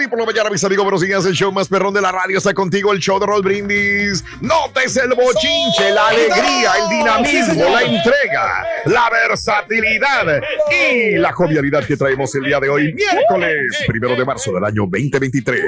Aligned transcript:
morning 0.00 0.08
por 0.08 0.18
la 0.20 0.26
mañana, 0.26 0.50
mis 0.50 0.64
amigos. 0.64 0.84
Buenos 0.84 1.00
días. 1.02 1.26
El 1.26 1.34
show 1.34 1.52
más 1.52 1.68
perrón 1.68 1.92
de 1.92 2.00
la 2.00 2.10
radio 2.10 2.38
está 2.38 2.54
contigo. 2.54 2.92
El 2.92 3.00
show 3.00 3.18
de 3.20 3.26
Roll 3.26 3.42
Brindis. 3.42 4.24
Notes 4.40 4.96
el 4.96 5.10
bochinche, 5.10 5.90
la 5.92 6.08
alegría, 6.08 6.72
el 6.82 6.88
dinamismo, 6.88 7.64
la 7.64 7.82
entrega, 7.82 8.66
la 8.86 9.10
versatilidad 9.10 10.40
y 10.70 11.16
la 11.16 11.32
jovialidad 11.32 11.84
que 11.84 11.96
traemos 11.96 12.34
el 12.34 12.44
día 12.44 12.58
de 12.60 12.68
hoy, 12.70 12.94
miércoles 12.94 13.76
primero 13.86 14.16
de 14.16 14.24
marzo 14.24 14.52
del 14.52 14.64
año 14.64 14.82
2023. 14.90 15.60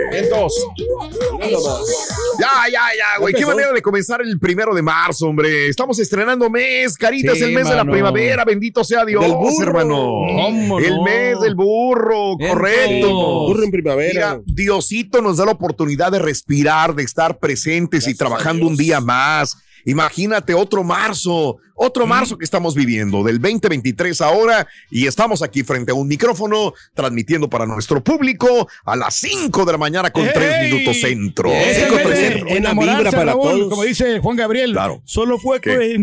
Ya, 2.39 2.49
ya, 2.71 2.81
ya, 2.97 3.19
güey. 3.21 3.35
Qué 3.35 3.45
manera 3.45 3.73
de 3.73 3.83
comenzar 3.83 4.23
el 4.23 4.39
primero 4.39 4.75
de 4.75 4.83
marzo, 4.83 5.27
hombre. 5.27 5.69
Estamos 5.69 5.99
estrenando 5.99 6.49
mes, 6.49 6.97
carita, 6.97 7.33
es 7.33 7.39
Sí, 7.39 7.45
el 7.45 7.53
mes 7.53 7.69
de 7.69 7.77
la 7.77 7.85
primavera. 7.85 8.45
Bendito 8.45 8.83
sea 8.85 9.05
Dios, 9.05 9.23
Del 9.23 9.33
burro. 9.33 9.67
hermano. 9.67 9.97
¿Cómo 9.97 10.79
El 10.79 11.01
mes 11.03 11.41
del 11.41 11.55
burro, 11.55 12.37
correcto. 12.39 13.11
Burro 13.47 13.65
en 13.65 13.71
primavera. 13.71 14.22
Mira, 14.31 14.43
Diosito 14.47 15.21
nos 15.21 15.37
da 15.37 15.47
la 15.47 15.53
oportunidad 15.53 16.13
de 16.13 16.19
respirar, 16.19 16.95
de 16.95 17.03
estar 17.03 17.39
presentes 17.39 18.07
y 18.07 18.15
trabajando 18.15 18.67
un 18.67 18.77
día 18.77 19.01
más. 19.01 19.57
Imagínate 19.85 20.55
otro 20.55 20.85
marzo, 20.85 21.57
otro 21.75 22.07
marzo 22.07 22.39
que 22.39 22.45
estamos 22.45 22.75
viviendo, 22.75 23.23
del 23.23 23.41
2023 23.41 24.21
ahora, 24.21 24.67
y 24.91 25.07
estamos 25.07 25.43
aquí 25.43 25.63
frente 25.63 25.93
a 25.93 25.95
un 25.95 26.09
micrófono 26.09 26.75
transmitiendo 26.95 27.49
para 27.49 27.67
nuestro 27.67 28.03
público 28.03 28.69
a 28.85 28.97
las 28.97 29.15
5 29.17 29.65
de 29.65 29.73
la 29.73 29.79
mañana 29.79 30.11
con 30.11 30.25
3 30.33 30.37
¡Ey! 30.37 30.71
minutos 30.73 31.01
centro. 31.01 31.51
Cinco, 31.51 31.97
tres 32.03 32.19
centro. 32.19 32.49
enamorarse, 32.49 32.97
vibra 32.99 33.11
para 33.13 33.25
Raúl, 33.33 33.43
todos. 33.59 33.71
Como 33.71 33.83
dice 33.85 34.19
Juan 34.21 34.37
Gabriel, 34.37 34.73
Claro. 34.73 35.01
solo 35.05 35.39
fue, 35.39 35.61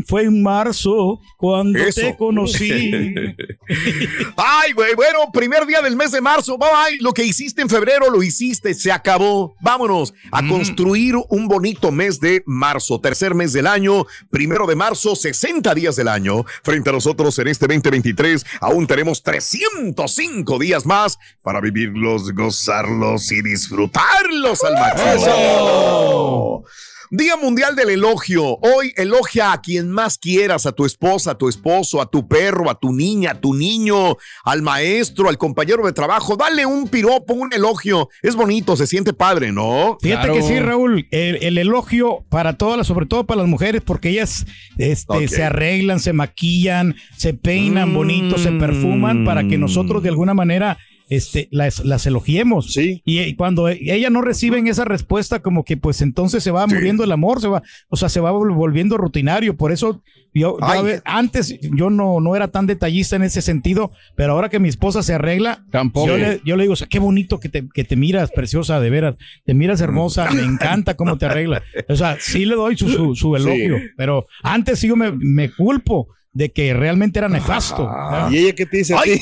fue 0.07 0.23
en 0.23 0.41
marzo 0.41 1.19
cuando 1.37 1.79
Eso. 1.79 2.01
te 2.01 2.17
conocí. 2.17 2.91
Ay, 4.35 4.71
güey, 4.73 4.95
bueno, 4.95 5.31
primer 5.31 5.65
día 5.65 5.81
del 5.81 5.95
mes 5.95 6.11
de 6.11 6.21
marzo. 6.21 6.57
Bye, 6.57 6.69
bye. 6.69 6.97
Lo 7.01 7.13
que 7.13 7.23
hiciste 7.23 7.61
en 7.61 7.69
febrero 7.69 8.09
lo 8.09 8.23
hiciste, 8.23 8.73
se 8.73 8.91
acabó. 8.91 9.55
Vámonos 9.61 10.13
a 10.31 10.45
construir 10.47 11.15
un 11.29 11.47
bonito 11.47 11.91
mes 11.91 12.19
de 12.19 12.43
marzo, 12.45 12.99
tercer 12.99 13.35
mes 13.35 13.53
del 13.53 13.67
año, 13.67 14.05
primero 14.29 14.65
de 14.65 14.75
marzo, 14.75 15.15
60 15.15 15.58
días 15.61 15.95
del 15.95 16.07
año. 16.07 16.45
Frente 16.63 16.89
a 16.89 16.93
nosotros 16.93 17.37
en 17.39 17.47
este 17.47 17.67
2023, 17.67 18.45
aún 18.61 18.87
tenemos 18.87 19.21
305 19.21 20.59
días 20.59 20.85
más 20.85 21.19
para 21.43 21.59
vivirlos, 21.59 22.33
gozarlos 22.33 23.31
y 23.31 23.41
disfrutarlos 23.41 24.63
al 24.63 24.73
máximo. 24.73 26.65
Día 27.11 27.35
Mundial 27.37 27.75
del 27.75 27.89
Elogio. 27.89 28.59
Hoy 28.61 28.93
elogia 28.95 29.51
a 29.51 29.61
quien 29.61 29.89
más 29.89 30.19
quieras, 30.19 30.67
a 30.67 30.71
tu 30.73 30.85
esposa, 30.85 31.31
a 31.31 31.37
tu 31.39 31.49
esposo, 31.49 32.01
a 32.01 32.05
tu 32.09 32.27
perro, 32.27 32.69
a 32.69 32.79
tu 32.79 32.93
niña, 32.93 33.31
a 33.31 33.41
tu 33.41 33.55
niño, 33.55 34.15
al 34.43 34.61
maestro, 34.61 35.27
al 35.27 35.39
compañero 35.39 35.83
de 35.87 35.91
trabajo. 35.91 36.35
Dale 36.35 36.67
un 36.67 36.87
piropo, 36.87 37.33
un 37.33 37.51
elogio. 37.51 38.09
Es 38.21 38.35
bonito, 38.35 38.75
se 38.75 38.85
siente 38.85 39.11
padre, 39.13 39.51
¿no? 39.51 39.97
Fíjate 39.99 40.27
Claro. 40.27 40.33
que 40.35 40.43
sí, 40.43 40.59
Raúl, 40.59 41.07
el, 41.09 41.37
el 41.41 41.57
elogio 41.57 42.25
para 42.29 42.57
todas 42.57 42.77
las, 42.77 42.85
sobre 42.85 43.07
todo 43.07 43.25
para 43.25 43.41
las 43.41 43.49
mujeres, 43.49 43.81
porque 43.83 44.09
ellas 44.09 44.45
este, 44.77 45.27
se 45.29 45.43
arreglan, 45.43 45.99
se 45.99 46.13
maquillan, 46.13 46.95
se 47.17 47.33
peinan 47.33 47.89
Mm. 47.89 47.93
bonito, 47.95 48.37
se 48.37 48.51
perfuman 48.51 49.25
para 49.25 49.47
que 49.47 49.57
nosotros 49.57 50.03
de 50.03 50.09
alguna 50.09 50.35
manera 50.35 50.77
este, 51.09 51.47
las, 51.51 51.83
las 51.83 52.05
elogiemos. 52.05 52.71
Sí. 52.73 53.01
Y, 53.05 53.19
y 53.19 53.35
cuando 53.35 53.67
e- 53.67 53.79
ellas 53.81 54.11
no 54.11 54.21
reciben 54.21 54.67
esa 54.67 54.85
respuesta, 54.85 55.39
como 55.41 55.63
que 55.65 55.75
pues 55.77 56.01
entonces 56.01 56.43
se 56.43 56.51
va 56.51 56.65
Sí. 56.67 56.75
muriendo 56.75 57.03
el 57.03 57.11
amor, 57.11 57.41
se 57.41 57.47
va, 57.47 57.61
o 57.89 57.97
sea, 57.97 58.09
se 58.09 58.19
va 58.19 58.31
vol- 58.31 58.53
volviendo 58.55 58.97
rutinario. 58.97 59.57
Por 59.57 59.71
eso 59.71 60.01
yo, 60.33 60.57
antes 61.05 61.57
yo 61.75 61.89
no, 61.89 62.19
no 62.21 62.35
era 62.35 62.49
tan 62.49 62.67
detallista 62.67 63.15
en 63.15 63.23
ese 63.23 63.41
sentido, 63.41 63.91
pero 64.15 64.33
ahora 64.33 64.49
que 64.49 64.59
mi 64.59 64.69
esposa 64.69 65.01
se 65.01 65.15
arregla, 65.15 65.65
Tampoco. 65.71 66.07
yo 66.07 66.17
le, 66.17 66.39
yo 66.45 66.55
le 66.55 66.63
digo, 66.63 66.73
o 66.73 66.75
sea, 66.75 66.87
qué 66.87 66.99
bonito 66.99 67.39
que 67.39 67.49
te, 67.49 67.67
que 67.73 67.83
te 67.83 67.95
miras, 67.95 68.29
preciosa, 68.31 68.79
de 68.79 68.89
veras, 68.91 69.15
te 69.45 69.55
miras 69.55 69.81
hermosa, 69.81 70.29
me 70.31 70.43
encanta 70.43 70.93
cómo 70.95 71.17
te 71.17 71.25
arreglas. 71.25 71.63
O 71.87 71.95
sea, 71.95 72.17
sí 72.19 72.45
le 72.45 72.53
doy 72.55 72.77
su, 72.77 72.87
su, 72.89 73.15
su 73.15 73.35
elogio, 73.35 73.77
pero 73.97 74.27
antes 74.43 74.77
sí 74.79 74.87
yo 74.87 74.95
me, 74.95 75.11
me 75.11 75.49
culpo 75.51 76.07
de 76.31 76.51
que 76.51 76.75
realmente 76.75 77.17
era 77.17 77.27
nefasto. 77.27 77.89
¿Y 78.29 78.37
ella 78.37 78.53
qué 78.53 78.67
te 78.67 78.77
dice 78.77 78.93
a 78.93 79.01
ti? 79.01 79.13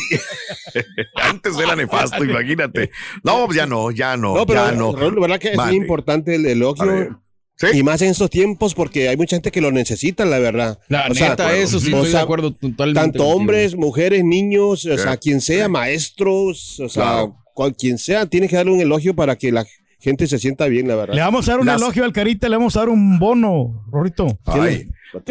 Antes 1.16 1.58
era 1.58 1.76
nefasto, 1.76 2.24
imagínate. 2.24 2.92
No, 3.24 3.52
ya 3.54 3.66
no, 3.66 3.92
ya 3.92 4.18
no, 4.18 4.36
No, 4.36 4.46
pero 4.46 4.66
ya 4.66 4.72
no. 4.74 4.96
Raúl, 4.96 5.16
la 5.16 5.22
verdad 5.22 5.40
que 5.40 5.52
es 5.54 5.58
muy 5.58 5.76
importante 5.76 6.36
el 6.36 6.46
elogio. 6.46 7.22
¿Sí? 7.60 7.68
Y 7.74 7.82
más 7.82 8.04
en 8.04 8.10
estos 8.10 8.30
tiempos 8.30 8.76
porque 8.76 9.10
hay 9.10 9.18
mucha 9.18 9.36
gente 9.36 9.50
que 9.50 9.62
lo 9.62 9.72
necesita, 9.72 10.26
la 10.26 10.38
verdad. 10.38 10.78
La 10.90 11.08
O 11.10 11.16
sea, 11.16 11.34
eso 11.56 11.80
sí, 11.80 11.92
o 11.92 11.98
estoy 11.98 12.12
sea, 12.12 12.20
de 12.20 12.24
acuerdo 12.24 12.54
totalmente. 12.54 13.00
Tanto 13.00 13.26
hombres, 13.26 13.76
mujeres, 13.76 14.24
niños, 14.24 14.86
o 14.86 14.98
sea, 14.98 15.18
quien 15.18 15.42
sea, 15.42 15.68
maestros, 15.68 16.80
o 16.80 16.88
sea, 16.88 17.04
Claro. 17.04 17.38
cual, 17.56 17.76
quien 17.76 17.98
sea, 17.98 18.28
tiene 18.28 18.48
que 18.48 18.56
darle 18.56 18.74
un 18.74 18.82
elogio 18.82 19.16
para 19.16 19.36
que 19.36 19.52
la 19.52 19.66
gente 20.00 20.28
se 20.28 20.40
sienta 20.40 20.68
bien, 20.68 20.88
la 20.88 20.96
verdad. 20.96 21.16
Le 21.16 21.22
vamos 21.22 21.48
a 21.48 21.52
dar 21.52 21.60
un 21.62 21.66
Las- 21.66 21.82
elogio 21.82 22.04
al 22.04 22.14
Carita, 22.14 22.48
le 22.50 22.56
vamos 22.58 22.76
a 22.76 22.80
dar 22.80 22.90
un 22.90 23.20
bono, 23.20 23.86
Rorito. 23.92 24.40
Ay. 24.46 24.88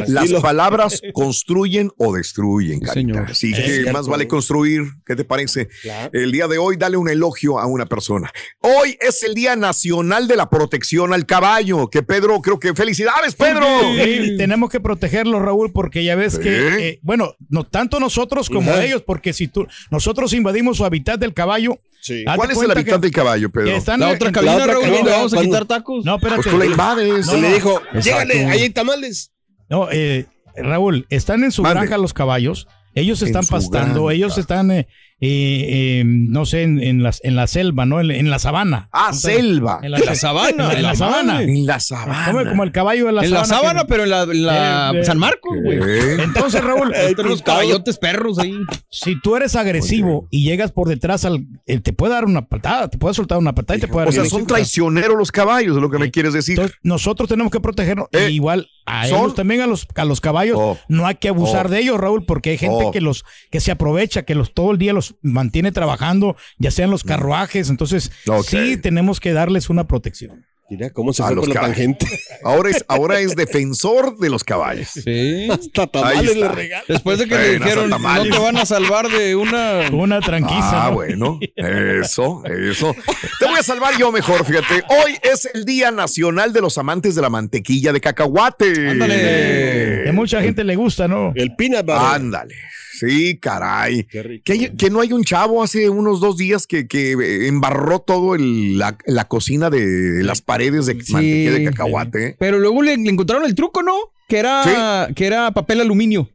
Las 0.08 0.32
palabras 0.40 1.02
construyen 1.12 1.90
o 1.98 2.14
destruyen, 2.14 2.80
carita. 2.80 2.94
señor. 2.94 3.30
Así 3.30 3.52
Es 3.52 3.58
que 3.60 3.70
cierto. 3.74 3.92
más 3.92 4.08
vale 4.08 4.26
construir. 4.26 4.84
¿Qué 5.04 5.14
te 5.14 5.22
parece? 5.24 5.68
Claro. 5.82 6.10
El 6.14 6.32
día 6.32 6.48
de 6.48 6.56
hoy, 6.56 6.76
dale 6.78 6.96
un 6.96 7.10
elogio 7.10 7.58
a 7.58 7.66
una 7.66 7.84
persona. 7.84 8.32
Hoy 8.60 8.96
es 9.00 9.22
el 9.22 9.34
Día 9.34 9.54
Nacional 9.54 10.28
de 10.28 10.36
la 10.36 10.48
Protección 10.48 11.12
al 11.12 11.26
Caballo. 11.26 11.88
Que 11.88 12.02
Pedro, 12.02 12.40
creo 12.40 12.58
que 12.58 12.74
felicidades, 12.74 13.34
Pedro. 13.34 13.66
Sí, 14.02 14.36
tenemos 14.38 14.70
que 14.70 14.80
protegerlo, 14.80 15.40
Raúl, 15.40 15.70
porque 15.72 16.02
ya 16.02 16.16
ves 16.16 16.34
Sí. 16.34 16.40
que, 16.40 16.88
eh, 16.88 16.98
bueno, 17.02 17.34
no 17.50 17.64
tanto 17.64 18.00
nosotros 18.00 18.48
como 18.48 18.72
ellos, 18.74 19.02
porque 19.02 19.34
si 19.34 19.46
tú, 19.46 19.66
nosotros 19.90 20.32
invadimos 20.32 20.78
su 20.78 20.84
hábitat 20.86 21.20
del 21.20 21.34
caballo, 21.34 21.78
Sí. 22.06 22.24
¿Cuál 22.36 22.50
es 22.52 22.58
el 22.62 22.84
que- 22.84 22.98
del 22.98 23.10
caballo, 23.10 23.50
Pedro? 23.50 23.66
que 23.66 23.76
están 23.76 23.98
La 24.00 24.10
en- 24.10 24.14
otra 24.16 24.30
cabina, 24.32 24.52
la 24.56 24.62
otra 24.62 24.72
Raúl, 24.74 24.84
cabina, 24.84 25.04
¿le 25.04 25.10
vamos 25.10 25.32
a 25.32 25.36
cuando- 25.36 25.50
quitar 25.50 25.64
tacos? 25.66 26.04
No, 26.04 26.14
espérate. 26.16 26.42
Pues 26.42 26.52
tú 26.54 26.58
la 26.58 26.66
invades. 26.66 27.26
Se 27.26 27.40
le 27.40 27.52
dijo, 27.54 27.82
llégale, 27.94 28.46
ahí 28.46 28.60
hay 28.62 28.70
tamales. 28.70 29.32
No, 29.68 29.88
eh, 29.90 30.26
Raúl, 30.56 31.06
están 31.10 31.42
en 31.44 31.50
su 31.52 31.62
Mande. 31.62 31.80
granja 31.80 31.98
los 31.98 32.12
caballos. 32.14 32.68
Ellos 32.94 33.20
están 33.22 33.44
pastando, 33.46 34.04
granja. 34.04 34.14
ellos 34.14 34.38
están, 34.38 34.70
eh, 34.70 34.86
eh, 35.20 36.00
eh, 36.00 36.02
no 36.04 36.44
sé, 36.44 36.62
en, 36.62 36.82
en, 36.82 37.02
las- 37.02 37.20
en 37.24 37.36
la 37.36 37.46
selva, 37.46 37.86
¿no? 37.86 38.00
En, 38.00 38.10
en 38.10 38.28
la 38.30 38.38
sabana. 38.38 38.88
Ah, 38.92 39.12
selva. 39.14 39.80
En 39.82 39.90
la, 39.92 39.98
En 39.98 40.04
la 40.04 40.14
sabana, 40.14 40.72
En 40.74 40.82
la, 40.82 40.94
sabana. 40.94 41.42
En 41.42 41.64
la 41.66 41.80
sabana. 41.80 42.26
Como, 42.32 42.44
como 42.50 42.64
el 42.64 42.72
caballo 42.72 43.06
de 43.06 43.12
la 43.12 43.24
En 43.24 43.30
la 43.30 43.44
sabana. 43.46 43.82
que- 43.82 43.86
pero 43.88 44.04
en 44.04 44.10
la, 44.10 44.22
en 44.24 44.44
la 44.46 44.90
Eh, 44.94 45.00
eh, 45.00 45.04
San 45.04 45.18
Marcos, 45.18 45.56
güey. 45.62 45.78
Entonces, 46.20 46.62
Raúl, 46.62 46.92
los 47.24 47.42
caballotes 47.42 47.96
perros 47.98 48.38
ahí. 48.38 48.54
si 48.90 49.18
tú 49.20 49.36
eres 49.36 49.56
agresivo 49.56 50.28
y 50.30 50.44
llegas 50.44 50.72
por 50.72 50.88
detrás 50.88 51.24
al, 51.24 51.46
eh, 51.66 51.80
te 51.80 51.92
puede 51.94 52.12
dar 52.12 52.24
una 52.26 52.46
patada, 52.46 52.88
te 52.90 52.98
puede 52.98 53.14
soltar 53.14 53.38
una 53.38 53.54
patada 53.54 53.78
y 53.78 53.80
te 53.80 53.88
puede 53.88 54.04
dar 54.04 54.08
O 54.10 54.12
sea, 54.12 54.22
una 54.22 54.30
son 54.30 54.46
traicioneros 54.46 55.16
los 55.16 55.32
caballos, 55.32 55.76
es 55.76 55.82
lo 55.82 55.90
que 55.90 55.98
me 55.98 56.10
quieres 56.10 56.34
decir. 56.34 56.54
Entonces, 56.58 56.76
nosotros 56.82 57.28
tenemos 57.28 57.50
que 57.50 57.60
protegernos. 57.60 58.08
Eh, 58.12 58.26
E 58.26 58.30
igual 58.32 58.68
a 58.84 59.06
son- 59.06 59.18
ellos 59.20 59.34
también, 59.34 59.62
a 59.62 59.66
los, 59.66 59.86
a 59.94 60.04
los 60.04 60.20
caballos, 60.20 60.58
Oh. 60.60 60.78
no 60.88 61.06
hay 61.06 61.14
que 61.16 61.28
abusar 61.28 61.66
Oh. 61.66 61.68
de 61.70 61.80
ellos, 61.80 61.98
Raúl, 61.98 62.24
porque 62.26 62.50
hay 62.50 62.58
gente 62.58 62.84
Oh. 62.86 62.90
que 62.92 63.00
los 63.00 63.24
que 63.50 63.60
se 63.60 63.70
aprovecha, 63.72 64.22
que 64.24 64.34
los 64.34 64.52
todo 64.52 64.72
el 64.72 64.78
día 64.78 64.92
los 64.92 65.05
mantiene 65.22 65.72
trabajando, 65.72 66.36
ya 66.58 66.70
sean 66.70 66.90
los 66.90 67.04
carruajes. 67.04 67.70
Entonces, 67.70 68.10
Mm. 68.26 68.42
Sí 68.46 68.76
tenemos 68.76 69.20
que 69.20 69.32
darles 69.32 69.70
una 69.70 69.86
protección. 69.86 70.44
Mira 70.68 70.90
cómo 70.90 71.12
se 71.12 71.22
A 71.22 71.26
fue 71.26 71.36
los 71.36 71.44
por 71.46 71.54
la 71.54 71.60
caballos. 71.60 71.76
tangente. 71.76 72.06
Ahora 72.44 72.70
es, 72.70 72.84
ahora 72.88 73.20
es 73.20 73.36
defensor 73.36 74.18
de 74.18 74.28
los 74.30 74.42
caballos. 74.42 74.88
Sí. 74.88 75.46
Hasta 75.50 75.86
tamales 75.86 76.24
está. 76.32 76.34
le 76.40 76.48
regalan. 76.48 76.84
Después 76.88 77.18
de 77.20 77.28
que 77.28 77.36
le 77.36 77.58
dijeron, 77.58 77.88
no 77.88 77.96
tamales". 77.96 78.32
te 78.32 78.38
van 78.40 78.56
a 78.56 78.66
salvar 78.66 79.08
de 79.08 79.36
una... 79.36 79.82
Una 79.92 80.20
tranquila. 80.20 80.86
Ah, 80.86 80.90
bueno, 80.90 81.38
eso, 81.56 82.42
eso. 82.46 82.96
Te 83.38 83.46
voy 83.46 83.58
a 83.58 83.62
salvar 83.62 83.96
yo 83.96 84.10
mejor, 84.10 84.44
fíjate. 84.44 84.82
Hoy 84.88 85.16
es 85.22 85.48
el 85.54 85.64
Día 85.64 85.92
Nacional 85.92 86.52
de 86.52 86.60
los 86.60 86.76
Amantes 86.78 87.14
de 87.14 87.22
la 87.22 87.30
Mantequilla 87.30 87.92
de 87.92 88.00
Cacahuate. 88.00 88.90
Ándale. 88.90 90.02
Que 90.04 90.10
mucha 90.12 90.42
gente 90.42 90.64
le 90.64 90.74
gusta, 90.74 91.06
¿no? 91.06 91.32
El 91.36 91.54
peanut 91.54 91.86
butter. 91.86 92.02
Ándale. 92.02 92.54
Sí, 92.98 93.38
caray. 93.38 94.04
Qué 94.04 94.22
rico. 94.22 94.42
Que, 94.44 94.52
hay- 94.52 94.76
que 94.76 94.90
no 94.90 95.00
hay 95.00 95.12
un 95.12 95.24
chavo 95.24 95.62
hace 95.62 95.88
unos 95.90 96.20
dos 96.20 96.36
días 96.36 96.66
que, 96.66 96.86
que 96.88 97.12
embarró 97.46 97.98
todo 98.00 98.34
el- 98.34 98.78
la, 98.78 98.96
la 99.06 99.26
cocina 99.26 99.70
de 99.70 100.22
las 100.22 100.40
paredes 100.42 100.86
de 100.86 101.00
Sí. 101.02 101.12
mantequilla 101.12 101.52
de 101.52 101.64
cacahuate. 101.64 102.36
Pero 102.38 102.58
luego 102.58 102.82
le, 102.82 102.96
le 102.96 103.10
encontraron 103.10 103.44
el 103.44 103.54
truco, 103.54 103.82
¿no? 103.82 103.94
Que 104.28 104.38
era, 104.38 105.08
que 105.14 105.26
era 105.26 105.50
papel 105.52 105.80
aluminio. 105.80 106.28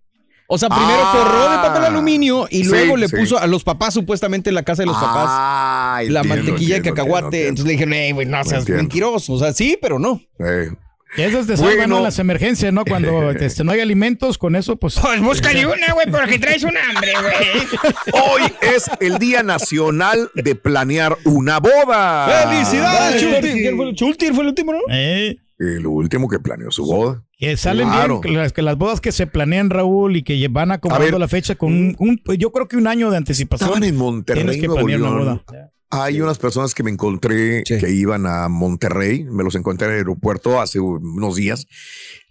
O 0.54 0.58
sea, 0.58 0.68
primero 0.68 1.00
Ah. 1.02 1.12
forró 1.13 1.50
de 1.52 1.58
papel 1.69 1.84
aluminio 1.86 2.46
y 2.50 2.63
Sí, 2.66 2.69
luego 2.69 2.98
le 2.98 3.08
sí. 3.08 3.16
puso 3.16 3.38
a 3.40 3.48
los 3.48 3.63
papás, 3.63 3.94
supuestamente 3.94 4.50
en 4.50 4.56
la 4.56 4.63
casa 4.63 4.81
de 4.81 4.88
los 4.88 4.96
papás, 4.98 5.28
Ah, 5.30 6.02
la 6.10 6.19
entiendo, 6.22 6.44
mantequilla 6.52 6.75
de 6.75 6.81
cacahuate. 6.81 7.25
entiendo, 7.25 7.48
Entonces 7.50 7.66
le 7.68 7.72
dijeron, 7.72 7.94
"Ey, 7.94 8.12
güey, 8.12 8.28
no 8.28 8.44
seas 8.44 8.68
mentiroso. 8.68 9.34
O 9.34 9.40
sea, 9.40 9.54
sí, 9.54 9.78
pero 9.81 9.98
no. 9.98 10.22
Eh, 10.40 10.69
Esas 11.18 11.46
te 11.48 11.58
salvan 11.58 11.75
Bueno. 11.78 11.98
¿no? 11.98 12.04
las 12.04 12.19
emergencias, 12.19 12.72
¿no? 12.72 12.86
Cuando 12.86 13.31
este, 13.31 13.63
no 13.63 13.72
hay 13.74 13.80
alimentos, 13.81 14.38
con 14.38 14.56
eso, 14.56 14.78
pues. 14.78 14.96
Pues 15.02 15.22
búscale 15.22 15.66
una, 15.66 15.94
güey, 15.94 16.10
porque 16.10 16.40
traes 16.40 16.63
un 16.63 16.74
hambre, 16.78 17.12
güey. 17.22 18.24
Hoy 18.24 18.42
es 18.75 18.90
el 19.00 19.18
Día 19.18 19.44
Nacional 19.44 20.30
de 20.36 20.56
Planear 20.56 21.18
una 21.25 21.60
boda. 21.60 22.46
¡Felicidades, 22.50 23.22
Chultir! 23.22 23.54
¿Quién 23.54 23.75
fue 23.78 23.90
el- 23.90 23.96
Chultir 23.96 24.34
fue 24.34 24.44
el 24.44 24.50
último, 24.50 24.72
¿no? 24.74 24.80
eh, 24.90 25.38
El 25.60 25.86
último 25.86 26.28
que 26.30 26.40
planeó 26.40 26.72
su 26.72 26.86
boda. 26.86 27.24
que 27.38 27.58
salen 27.58 27.88
Claro. 27.90 28.22
bien 28.22 28.38
las, 28.38 28.54
que 28.54 28.62
las 28.62 28.78
bodas 28.78 29.02
que 29.02 29.12
se 29.12 29.28
planean, 29.28 29.69
Raúl, 29.69 30.16
y 30.16 30.24
que 30.24 30.48
van 30.48 30.72
acomodando 30.72 31.12
ver. 31.12 31.19
la 31.19 31.28
fecha 31.28 31.56
con 31.56 31.74
un, 31.74 31.96
un- 32.00 32.38
yo 32.38 32.52
creo 32.52 32.68
que 32.68 32.78
un 32.78 32.88
año 32.88 33.12
de 33.12 33.18
anticipación. 33.18 33.69
Estaban 33.69 33.84
en 33.88 33.96
Monterrey, 33.98 34.44
Tienes 34.44 34.62
que 34.62 34.68
Nuevo 34.68 34.86
planear 34.86 35.12
una 35.12 35.24
León. 35.24 35.44
Hay 35.92 36.22
unas 36.22 36.38
personas 36.38 36.74
que 36.74 36.84
me 36.84 36.92
encontré 36.92 37.64
Sí. 37.66 37.78
que 37.78 37.92
iban 37.92 38.26
a 38.26 38.48
Monterrey, 38.48 39.26
me 39.26 39.44
los 39.44 39.56
encontré 39.56 39.88
en 39.88 39.94
el 39.94 39.98
aeropuerto 40.00 40.62
hace 40.62 40.80
unos 40.80 41.36
días 41.36 41.68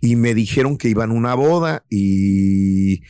y 0.00 0.16
me 0.16 0.34
dijeron 0.34 0.78
que 0.78 0.88
iban 0.88 1.10
a 1.10 1.14
una 1.14 1.34
boda 1.34 1.84
y 1.90 3.02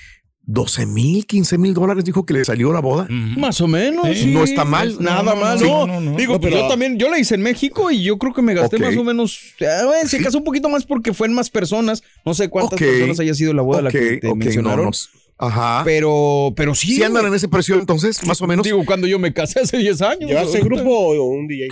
12 0.43 0.87
mil, 0.87 1.27
15 1.27 1.57
mil 1.59 1.73
dólares 1.75 2.05
dijo 2.05 2.27
que 2.27 2.35
le 2.35 2.45
salió 2.45 2.73
la 2.73 2.81
boda. 2.81 3.07
Más 3.09 3.61
o 3.61 3.69
menos. 3.69 4.09
Sí. 4.19 4.27
No 4.33 4.43
está 4.43 4.65
mal. 4.65 4.97
Nada 4.99 5.23
No, 5.23 5.35
no, 5.37 5.41
mal, 5.41 5.61
no, 5.61 5.67
no. 5.67 5.87
no, 5.87 6.01
no, 6.01 6.11
no. 6.11 6.17
Digo, 6.17 6.33
No, 6.35 6.41
pues 6.41 6.53
pero- 6.53 6.65
yo 6.65 6.69
también, 6.69 6.99
yo 6.99 7.09
la 7.09 7.21
hice 7.21 7.37
en 7.37 7.43
México 7.43 7.89
y 7.93 8.03
yo 8.03 8.19
creo 8.19 8.35
que 8.35 8.43
me 8.43 8.55
gasté 8.55 8.79
más 8.81 8.97
o 8.97 9.05
menos. 9.05 9.39
se 9.57 10.19
Sí. 10.19 10.25
casó 10.25 10.39
un 10.39 10.45
poquito 10.45 10.69
más 10.69 10.85
porque 10.85 11.15
fue 11.15 11.29
en 11.29 11.35
más 11.35 11.49
personas. 11.51 12.03
No 12.27 12.35
sé 12.35 12.49
cuántas 12.49 12.77
personas 12.81 13.21
haya 13.21 13.35
sido 13.35 13.53
la 13.55 13.63
boda 13.63 13.79
Ok, 13.79 13.85
la 13.85 13.91
que 13.93 14.17
te 14.17 14.35
mencionaron. 14.35 14.91
No 15.41 15.47
Ajá. 15.47 15.83
Pero, 15.85 16.53
pero 16.57 16.75
sí. 16.75 16.95
Si 16.95 17.03
andan 17.03 17.27
en 17.27 17.35
ese 17.35 17.49
precio 17.49 17.77
entonces, 17.79 18.25
más 18.27 18.41
o 18.43 18.47
menos. 18.47 18.65
Digo, 18.65 18.85
cuando 18.85 19.07
yo 19.07 19.19
me 19.19 19.33
casé 19.33 19.61
hace 19.61 19.79
10 19.79 20.03
años. 20.03 20.29
¿Llevaste 20.29 20.59
ahorita- 20.59 20.65
grupo 20.83 20.91
o 20.99 21.25
un 21.31 21.47
DJ? 21.49 21.69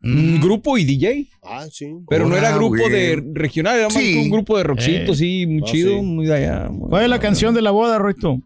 Un 0.00 0.40
grupo 0.40 0.78
y 0.78 0.84
DJ. 0.84 1.28
Ah, 1.42 1.66
sí. 1.70 1.86
Pero 2.08 2.28
no 2.28 2.36
era 2.36 2.52
grupo 2.52 2.76
güey. 2.78 2.90
de 2.90 3.22
regional, 3.34 3.76
era 3.78 3.88
más 3.88 3.94
Sí. 4.00 4.16
un 4.16 4.30
grupo 4.30 4.56
de 4.56 4.62
rockcito, 4.62 5.12
Eh. 5.12 5.16
sí, 5.16 5.46
muy 5.46 5.62
Ah, 5.64 5.66
chido, 5.66 5.96
sí. 5.96 6.02
muy 6.02 6.26
de 6.26 6.34
allá. 6.34 6.68
muy- 6.70 6.88
¿Cuál 6.88 7.02
es 7.04 7.10
la 7.10 7.18
canción 7.18 7.52
de 7.54 7.62
la 7.62 7.72
boda, 7.72 7.98
Roito? 7.98 8.38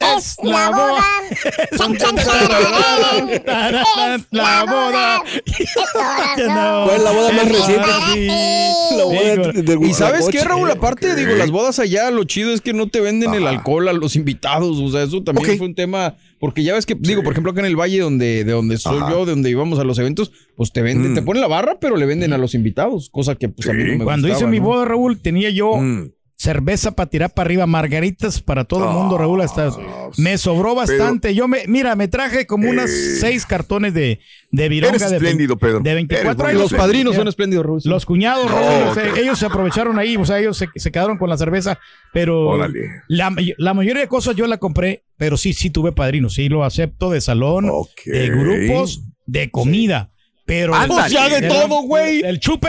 Es 0.00 0.36
la 0.42 0.70
boda. 0.70 1.04
Chan, 1.76 1.96
chan, 1.96 2.16
chan. 2.16 3.42
La 4.30 4.64
boda. 4.64 5.22
¿Cuál 6.84 6.96
es 6.96 7.02
la 7.02 7.10
boda 7.12 7.32
más 7.32 7.48
reciente? 7.48 7.88
Y 9.88 9.92
sabes 9.94 10.28
qué. 10.30 10.44
Raúl, 10.44 10.70
aparte, 10.70 11.14
digo, 11.16 11.32
las 11.34 11.50
bodas 11.50 11.78
allá, 11.78 12.10
lo 12.10 12.24
chido 12.24 12.52
es 12.52 12.60
que 12.60 12.72
no 12.72 12.88
te 12.88 13.00
venden 13.00 13.34
el 13.34 13.46
Ajá. 13.46 13.56
alcohol 13.56 13.88
a 13.88 13.92
los 13.92 14.14
invitados, 14.16 14.78
o 14.78 14.88
sea, 14.90 15.02
eso 15.02 15.22
también 15.22 15.58
fue 15.58 15.66
un 15.66 15.74
tema, 15.74 16.14
porque 16.38 16.62
ya 16.62 16.74
ves 16.74 16.86
que, 16.86 16.94
digo, 16.94 17.22
por 17.22 17.32
ejemplo, 17.32 17.52
acá 17.52 17.60
en 17.60 17.66
el 17.66 17.76
valle 17.76 17.98
donde, 18.00 18.44
de 18.44 18.52
donde 18.52 18.78
soy 18.78 19.00
yo, 19.10 19.24
de 19.26 19.32
donde 19.32 19.50
íbamos 19.50 19.78
a 19.78 19.84
los 19.84 19.98
eventos, 19.98 20.30
pues 20.56 20.72
te 20.72 20.80
venden, 20.82 21.12
Mm. 21.12 21.14
te 21.16 21.22
ponen 21.22 21.40
la 21.40 21.48
barra, 21.48 21.78
pero 21.80 21.96
le 21.96 22.06
venden 22.06 22.32
a 22.32 22.38
los 22.38 22.54
invitados, 22.54 23.10
cosa 23.10 23.34
que 23.34 23.48
pues 23.48 23.68
a 23.68 23.72
mí 23.72 23.84
no 23.84 23.98
me 23.98 24.04
Cuando 24.04 24.28
hice 24.28 24.46
mi 24.46 24.58
boda, 24.60 24.84
Raúl, 24.84 25.20
tenía 25.20 25.50
yo 25.50 25.76
Mm. 25.76 26.12
Cerveza 26.40 26.92
para 26.92 27.10
tirar 27.10 27.34
para 27.34 27.48
arriba, 27.48 27.66
margaritas 27.66 28.40
para 28.40 28.62
todo 28.64 28.88
el 28.88 28.94
mundo, 28.94 29.18
Raúl. 29.18 29.40
Hasta 29.40 29.70
me 30.18 30.38
sobró 30.38 30.74
bastante. 30.76 31.34
Yo 31.34 31.48
me, 31.48 31.64
mira, 31.66 31.96
me 31.96 32.06
traje 32.06 32.46
como 32.46 32.70
unas 32.70 32.88
Eh. 32.90 33.16
seis 33.20 33.44
cartones 33.44 33.92
de, 33.92 34.20
de 34.52 34.68
vironga 34.68 34.96
Eres 34.96 35.10
de, 35.10 35.16
espléndido, 35.16 35.56
Pedro. 35.58 35.80
de 35.80 35.94
24 35.94 36.30
Eres 36.30 36.40
años. 36.48 36.70
Los 36.70 36.78
padrinos 36.80 37.16
son 37.16 37.26
espléndidos, 37.26 37.66
Raúl. 37.66 37.80
Los 37.84 38.06
cuñados, 38.06 38.46
No, 38.48 38.52
Raúl, 38.56 38.88
o 38.88 38.94
sea, 38.94 39.10
ok. 39.10 39.18
ellos 39.18 39.38
se 39.38 39.46
aprovecharon 39.46 39.98
ahí, 39.98 40.16
o 40.16 40.24
sea, 40.24 40.38
ellos 40.38 40.56
se, 40.56 40.68
se 40.76 40.92
quedaron 40.92 41.18
con 41.18 41.28
la 41.28 41.36
cerveza, 41.36 41.80
pero 42.12 42.56
la, 43.08 43.34
la 43.56 43.74
mayoría 43.74 44.02
de 44.02 44.08
cosas 44.08 44.36
yo 44.36 44.46
la 44.46 44.58
compré, 44.58 45.02
pero 45.16 45.36
sí, 45.36 45.52
sí 45.52 45.70
tuve 45.70 45.90
padrinos, 45.90 46.34
sí 46.34 46.48
lo 46.48 46.64
acepto, 46.64 47.10
de 47.10 47.20
salón, 47.20 47.68
de 48.06 48.28
grupos, 48.30 49.02
de 49.26 49.50
comida. 49.50 50.12
Pero. 50.48 50.72
O 50.72 51.08
sea, 51.08 51.28
de 51.28 51.46
el- 51.46 51.48
todo, 51.48 51.82
güey. 51.82 52.22
El 52.24 52.40
chupe, 52.40 52.68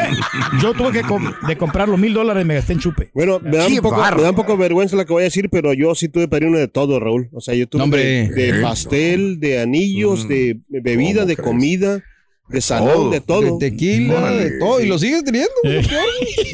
yo 0.61 0.73
tuve 0.73 0.91
que 0.91 1.01
com- 1.01 1.33
de 1.47 1.57
comprar 1.57 1.87
los 1.87 1.97
mil 1.97 2.13
dólares, 2.13 2.45
me 2.45 2.55
gasté 2.55 2.73
en 2.73 2.79
chupe. 2.79 3.09
Bueno, 3.13 3.39
me 3.41 3.55
da, 3.57 3.67
un 3.67 3.77
poco, 3.77 3.95
me 4.17 4.21
da 4.21 4.29
un 4.31 4.35
poco 4.35 4.51
de 4.51 4.57
vergüenza 4.59 4.97
lo 4.97 5.05
que 5.05 5.13
voy 5.13 5.21
a 5.21 5.23
decir, 5.23 5.49
pero 5.49 5.71
yo 5.73 5.95
sí 5.95 6.09
tuve 6.09 6.27
padrino 6.27 6.57
de 6.57 6.67
todo, 6.67 6.99
Raúl. 6.99 7.29
O 7.31 7.39
sea, 7.39 7.55
yo 7.55 7.67
tuve 7.67 7.79
No, 7.79 7.85
hombre. 7.85 8.03
de, 8.03 8.51
de 8.51 8.61
pastel, 8.61 9.39
de 9.39 9.61
anillos, 9.61 10.25
Mm. 10.25 10.27
de 10.27 10.57
bebida, 10.67 11.21
¿Cómo 11.21 11.25
de 11.27 11.35
crees? 11.37 11.47
comida, 11.47 12.03
de 12.49 12.61
salón, 12.61 12.93
todo. 12.93 13.09
de 13.11 13.21
todo. 13.21 13.57
De 13.59 13.69
tequila, 13.69 14.31
de 14.33 14.59
todo, 14.59 14.81
y 14.81 14.85
lo 14.87 14.99
sigues 14.99 15.23
teniendo. 15.23 15.49
Eh. 15.63 15.81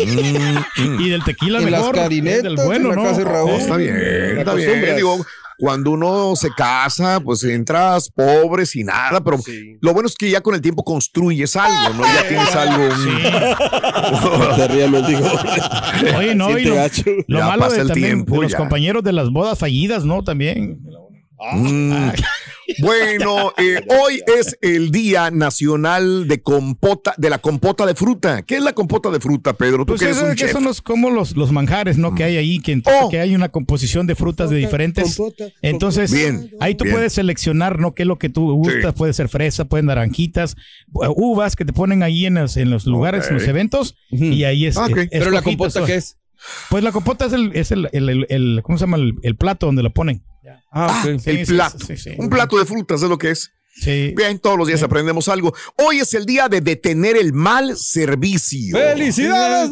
Mm, 0.05 0.83
mm. 0.97 1.01
Y 1.05 1.09
del 1.09 1.23
tequila 1.23 1.59
las 1.59 1.71
mejor, 1.71 1.95
carinetas, 1.95 2.43
del 2.43 2.55
bueno, 2.57 2.89
en 2.89 2.89
la 2.89 2.95
¿no? 2.95 3.03
casa 3.03 3.17
de 3.19 3.25
Raúl. 3.25 3.49
No, 3.51 3.57
está 3.57 3.77
bien, 3.77 3.95
está 4.37 4.53
bien. 4.53 4.95
Digo, 4.95 5.25
cuando 5.57 5.91
uno 5.91 6.35
se 6.35 6.49
casa, 6.51 7.19
pues 7.19 7.43
entras 7.43 8.09
pobre, 8.09 8.65
sin 8.65 8.87
nada, 8.87 9.21
pero 9.23 9.37
Sí. 9.39 9.77
lo 9.81 9.93
bueno 9.93 10.07
es 10.07 10.15
que 10.15 10.29
ya 10.29 10.41
con 10.41 10.53
el 10.55 10.61
tiempo 10.61 10.83
construyes 10.83 11.55
algo, 11.55 11.93
¿no? 11.95 12.03
Ya 12.03 12.27
tienes 12.27 12.55
algo. 12.55 12.83
mendigo. 14.91 15.27
Oye, 16.17 16.35
no, 16.35 16.57
y 16.57 16.65
lo, 16.65 16.75
lo 17.27 17.39
malo 17.39 17.61
pasa 17.61 17.75
de, 17.75 17.81
el 17.81 17.87
también 17.87 18.07
tiempo, 18.09 18.35
de 18.35 18.41
los 18.43 18.51
ya. 18.51 18.57
compañeros 18.57 19.03
de 19.03 19.13
las 19.13 19.29
bodas 19.31 19.57
fallidas, 19.57 20.05
¿no? 20.05 20.23
También. 20.23 20.79
mm. 21.53 22.09
Bueno, 22.81 23.53
eh, 23.57 23.81
hoy 23.87 24.21
es 24.39 24.57
el 24.61 24.91
Día 24.91 25.31
Nacional 25.31 26.27
de 26.27 26.41
Compota, 26.41 27.13
de 27.17 27.29
la 27.29 27.37
compota 27.39 27.85
de 27.85 27.95
fruta. 27.95 28.41
¿Qué 28.43 28.55
es 28.57 28.63
la 28.63 28.73
compota 28.73 29.09
de 29.11 29.19
fruta, 29.19 29.53
Pedro? 29.53 29.79
Tú 29.85 29.93
Pues 29.93 29.99
que 30.01 30.05
eres 30.07 30.21
un 30.21 30.29
que 30.29 30.35
chef. 30.35 30.51
son 30.51 30.63
los, 30.63 30.81
como 30.81 31.09
los, 31.09 31.35
los 31.37 31.51
manjares, 31.51 31.97
¿no? 31.97 32.15
Que 32.15 32.23
hay 32.23 32.37
ahí, 32.37 32.59
que, 32.59 32.81
Oh. 32.85 33.09
que 33.09 33.19
hay 33.19 33.35
una 33.35 33.49
composición 33.49 34.07
de 34.07 34.15
frutas 34.15 34.49
de 34.49 34.57
diferentes. 34.57 35.15
compota, 35.15 35.45
Entonces, 35.61 36.11
Bien, 36.11 36.51
ahí 36.59 36.75
tú 36.75 36.83
bien. 36.85 36.95
puedes 36.95 37.13
seleccionar, 37.13 37.79
¿no? 37.79 37.93
¿Qué 37.93 38.03
es 38.03 38.07
lo 38.07 38.17
que 38.17 38.29
tú 38.29 38.51
gustas? 38.53 38.93
Sí. 38.93 38.97
Puede 38.97 39.13
ser 39.13 39.29
fresa, 39.29 39.65
pueden 39.65 39.85
naranjitas, 39.87 40.55
uh, 40.93 41.07
uvas 41.15 41.55
que 41.55 41.65
te 41.65 41.73
ponen 41.73 42.03
ahí 42.03 42.25
en 42.25 42.35
los, 42.35 42.57
en 42.57 42.69
los 42.69 42.85
lugares, 42.85 43.27
en 43.29 43.35
los 43.35 43.47
eventos. 43.47 43.95
Y 44.09 44.43
ahí 44.43 44.65
es. 44.65 44.77
Ah, 44.77 44.87
es- 44.95 45.09
Pero 45.11 45.31
la 45.31 45.41
compota. 45.41 45.85
¿qué 45.85 45.95
es? 45.95 46.17
Pues 46.69 46.83
la 46.83 46.91
compota 46.91 47.25
es 47.25 47.33
el, 47.33 47.51
es 47.55 47.71
el, 47.71 47.89
el, 47.91 48.09
el- 48.09 48.25
el- 48.29 48.59
¿cómo 48.63 48.77
se 48.77 48.83
llama? 48.85 48.97
El, 48.97 49.15
el 49.23 49.35
plato 49.35 49.65
donde 49.65 49.83
lo 49.83 49.91
ponen. 49.93 50.23
Ah, 50.75 51.01
ok. 51.03 51.07
el 51.27 51.45
Sí, 51.45 51.53
plato. 51.53 51.77
sí, 51.87 51.97
sí. 51.97 52.11
Un 52.17 52.29
plato 52.29 52.57
de 52.59 52.65
frutas 52.65 53.01
es 53.01 53.09
lo 53.09 53.17
que 53.17 53.31
es. 53.31 53.51
Sí. 53.77 54.13
Bien, 54.15 54.39
todos 54.39 54.57
los 54.57 54.67
días 54.67 54.83
aprendemos 54.83 55.27
algo. 55.27 55.53
Hoy 55.77 55.97
es 55.99 56.13
el 56.13 56.25
día 56.25 56.47
de 56.47 56.61
detener 56.61 57.17
el 57.17 57.33
mal 57.33 57.75
servicio. 57.75 58.77
¡Felicidades, 58.77 59.69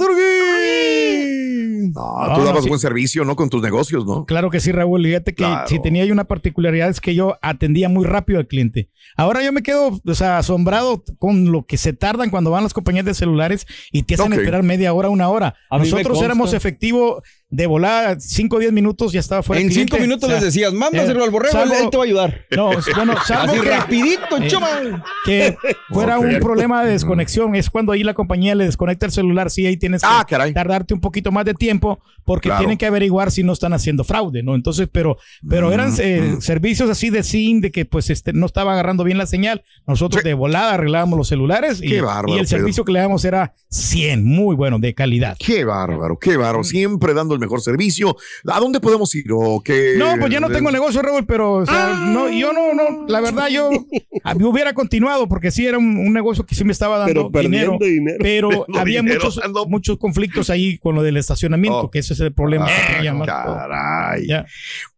Durgui! 0.63 1.89
No, 1.93 2.27
No, 2.27 2.33
tú 2.35 2.39
no, 2.41 2.45
dabas 2.45 2.63
sí. 2.63 2.69
buen 2.69 2.79
servicio, 2.79 3.23
¿no? 3.25 3.35
Con 3.35 3.49
tus 3.49 3.61
negocios, 3.61 4.05
¿no? 4.05 4.25
Claro 4.25 4.49
que 4.49 4.59
sí, 4.59 4.71
Raúl. 4.71 5.03
Fíjate 5.05 5.31
que 5.33 5.43
Claro. 5.43 5.67
si 5.67 5.81
tenía 5.81 6.05
yo 6.05 6.13
una 6.13 6.23
particularidad 6.25 6.89
es 6.89 6.99
que 7.01 7.13
yo 7.15 7.37
atendía 7.41 7.89
muy 7.89 8.05
rápido 8.05 8.39
al 8.39 8.47
cliente. 8.47 8.89
Ahora 9.15 9.43
yo 9.43 9.51
me 9.51 9.61
quedo 9.63 9.99
o 10.05 10.13
sea, 10.15 10.37
asombrado 10.37 11.03
con 11.19 11.51
lo 11.51 11.65
que 11.65 11.77
se 11.77 11.93
tardan 11.93 12.29
cuando 12.29 12.51
van 12.51 12.63
las 12.63 12.73
compañías 12.73 13.05
de 13.05 13.13
celulares 13.13 13.67
y 13.91 14.03
te 14.03 14.15
hacen 14.15 14.33
esperar 14.33 14.63
media 14.63 14.93
hora, 14.93 15.09
una 15.09 15.29
hora. 15.29 15.55
A 15.69 15.77
Nosotros 15.77 16.21
éramos 16.21 16.53
efectivo 16.53 17.21
de 17.55 17.67
volada, 17.67 18.19
5 18.19 18.55
o 18.55 18.59
10 18.59 18.73
minutos 18.73 19.13
ya 19.13 19.19
estaba 19.19 19.43
fuera. 19.43 19.61
En 19.61 19.67
el 19.67 19.73
cinco 19.73 19.95
cliente. 19.97 20.07
minutos 20.07 20.23
O 20.27 20.31
sea, 20.31 20.37
les 20.41 20.45
decías, 20.45 20.73
mándaselo 20.73 21.19
eh, 21.19 21.23
al 21.25 21.29
borrego, 21.29 21.53
salvo- 21.53 21.75
él 21.75 21.89
te 21.91 21.97
va 21.97 22.03
a 22.03 22.05
ayudar. 22.07 22.41
No, 22.49 22.71
bueno, 22.95 23.13
salvo 23.27 23.53
Así 23.53 23.61
que- 23.61 23.69
rapidito, 23.69 24.37
Eh, 24.41 24.47
chaval. 24.47 25.03
que 25.23 25.55
fuera 25.89 26.17
un 26.17 26.39
problema 26.39 26.83
de 26.83 26.91
desconexión. 26.93 27.55
Es 27.55 27.69
cuando 27.69 27.91
ahí 27.91 28.03
la 28.03 28.15
compañía 28.15 28.55
le 28.55 28.65
desconecta 28.65 29.05
el 29.05 29.11
celular. 29.11 29.51
Sí, 29.51 29.67
ahí 29.67 29.77
tienes 29.77 30.01
que 30.01 30.07
Ah, 30.09 30.25
caray. 30.27 30.51
tardarte 30.51 30.95
un 30.95 30.99
poquito 30.99 31.31
más 31.31 31.45
de 31.45 31.53
tiempo 31.53 31.99
porque 32.25 32.49
Claro. 32.49 32.61
tienen 32.61 32.77
que 32.79 32.87
averiguar 32.87 33.29
si 33.29 33.43
no 33.43 33.53
están 33.53 33.73
haciendo 33.73 34.03
fraude, 34.03 34.41
¿no? 34.41 34.55
Entonces, 34.55 34.89
pero, 34.91 35.17
pero 35.47 35.71
eran 35.71 35.91
Mm, 35.91 35.97
eh, 35.99 36.35
servicios 36.39 36.89
así 36.89 37.11
de 37.11 37.21
SIM, 37.21 37.61
de 37.61 37.69
que 37.71 37.85
pues 37.85 38.09
este, 38.09 38.33
no 38.33 38.47
estaba 38.47 38.73
agarrando 38.73 39.03
bien 39.03 39.19
la 39.19 39.27
señal. 39.27 39.63
Nosotros 39.85 40.23
Sí. 40.23 40.27
de 40.27 40.33
volada 40.33 40.73
arreglábamos 40.73 41.17
los 41.17 41.27
celulares 41.27 41.81
y, 41.83 41.87
Qué 41.89 42.01
bárbaro, 42.01 42.29
y 42.29 42.31
el 42.39 42.45
Pedro. 42.45 42.47
servicio 42.47 42.83
que 42.85 42.93
le 42.93 42.99
damos 42.99 43.23
era 43.25 43.53
100, 43.69 44.23
muy 44.25 44.55
bueno, 44.55 44.79
de 44.79 44.93
calidad. 44.95 45.35
Qué 45.37 45.65
bárbaro, 45.65 46.17
qué 46.17 46.35
bárbaro. 46.37 46.63
Siempre 46.63 47.13
dando 47.13 47.35
el 47.35 47.42
mejor 47.43 47.61
servicio. 47.61 48.15
¿A 48.47 48.59
dónde 48.59 48.79
podemos 48.79 49.13
ir? 49.15 49.25
¿O 49.31 49.61
qué? 49.63 49.93
No, 49.97 50.15
pues 50.19 50.31
ya 50.31 50.39
no 50.39 50.49
tengo 50.49 50.71
negocio, 50.71 51.01
Raúl, 51.01 51.25
pero 51.25 51.53
o 51.53 51.65
sea, 51.65 51.93
no, 52.07 52.29
yo 52.29 52.51
no, 52.53 52.73
no, 52.73 53.05
la 53.07 53.19
verdad 53.21 53.47
yo 53.49 53.69
ah, 54.23 54.33
hubiera 54.39 54.73
continuado 54.73 55.27
porque 55.27 55.51
sí 55.51 55.65
era 55.67 55.77
un, 55.77 55.97
un 55.97 56.13
negocio 56.13 56.45
que 56.45 56.55
sí 56.55 56.63
me 56.63 56.71
estaba 56.71 56.97
dando 56.97 57.29
Pero 57.31 57.43
dinero, 57.49 57.77
pero 58.19 58.49
Perdiendo 58.67 58.79
había 58.79 59.01
dinero, 59.01 59.19
muchos, 59.21 59.35
dando- 59.41 59.65
muchos 59.67 59.97
conflictos 59.97 60.49
ahí 60.49 60.77
con 60.79 60.95
lo 60.95 61.03
del 61.03 61.17
estacionamiento, 61.17 61.73
Oh. 61.79 61.91
que 61.91 61.99
ese 61.99 62.13
es 62.13 62.19
el 62.19 62.33
problema. 62.33 62.65
que 62.65 62.71
Ah, 62.73 63.01
llama- 63.03 63.25
caray. 63.25 64.27
Ya. 64.27 64.45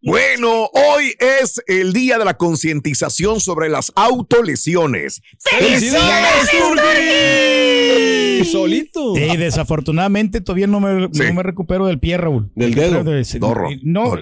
Bueno, 0.02 0.70
hoy 0.74 1.14
es 1.20 1.62
el 1.68 1.92
día 1.94 2.18
de 2.20 2.26
la 2.26 2.36
concientización 2.36 3.40
sobre 3.40 3.70
las 3.70 3.92
autolesiones. 3.96 5.22
¡Felicidades, 5.40 6.50
Durgui! 8.38 8.52
Solito. 8.52 9.16
Sí, 9.16 9.38
desafortunadamente 9.38 10.42
todavía 10.42 10.68
no 10.68 10.80
me, 10.80 11.08
Sí. 11.12 11.24
no 11.28 11.34
me 11.34 11.44
recupero 11.44 11.86
del 11.88 12.00
pie, 12.00 12.18
Raúl. 12.18 12.52
Del 12.56 12.74
dedo. 12.76 13.04
de 13.04 13.22
ese- 13.22 13.40
Dorro. 13.40 13.70
No. 13.84 14.14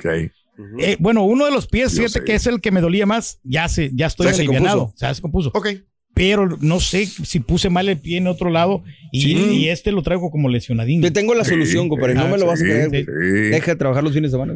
Eh, 0.80 0.98
bueno, 1.00 1.24
uno 1.24 1.46
de 1.46 1.52
los 1.52 1.68
pies, 1.68 1.92
Yo 1.94 1.98
fíjate 2.04 2.20
sé. 2.20 2.24
que 2.26 2.36
es 2.36 2.46
el 2.48 2.62
que 2.62 2.72
me 2.72 2.80
dolía 2.82 3.06
más. 3.06 3.40
Ya 3.44 3.68
se, 3.68 3.90
ya 3.94 4.06
estoy 4.08 4.28
Ya 4.28 4.34
se 4.34 4.42
alivianado. 4.44 4.94
se 4.96 5.22
compuso. 5.22 5.52
Ok. 5.54 5.68
Pero 6.16 6.58
no 6.62 6.80
sé 6.80 7.08
si 7.08 7.40
puse 7.40 7.72
mal 7.72 7.90
el 7.90 7.98
pie 7.98 8.18
en 8.18 8.28
otro 8.28 8.52
lado 8.52 8.84
y, 9.12 9.32
y 9.36 9.70
este 9.70 9.92
lo 9.92 10.04
traigo 10.04 10.30
como 10.30 10.48
lesionadín. 10.48 11.02
Te 11.02 11.10
tengo 11.10 11.34
la 11.34 11.44
solución, 11.44 11.90
compadre. 11.90 12.14
No 12.14 12.28
me 12.28 12.38
lo 12.38 12.46
vas 12.46 12.62
a 12.62 12.64
Sí, 12.64 12.70
creer, 12.70 12.90
sí. 12.92 13.04
Deja 13.50 13.72
de 13.72 13.78
trabajar 13.78 14.04
los 14.04 14.14
fines 14.14 14.32
de 14.32 14.38
semana. 14.38 14.54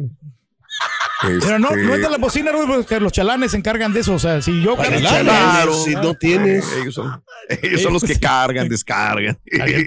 Pero 1.20 1.58
no, 1.58 1.68
Este, 1.70 1.82
no 1.82 1.94
es 1.96 2.00
de 2.02 2.10
la 2.10 2.16
bocina, 2.18 2.52
Raúl, 2.52 2.66
porque 2.66 3.00
los 3.00 3.10
chalanes 3.12 3.50
se 3.50 3.56
encargan 3.56 3.92
de 3.92 4.00
eso. 4.00 4.14
O 4.14 4.18
sea, 4.18 4.40
si 4.40 4.62
yo 4.62 4.76
Claro. 4.76 5.74
Si 5.84 5.94
no 5.94 6.14
tienes. 6.14 6.64
Ellos 6.80 6.94
son, 6.94 7.22
ellos 7.62 7.82
son 7.82 7.92
los 7.92 8.04
que 8.04 8.18
cargan, 8.18 8.68
descargan. 8.68 9.38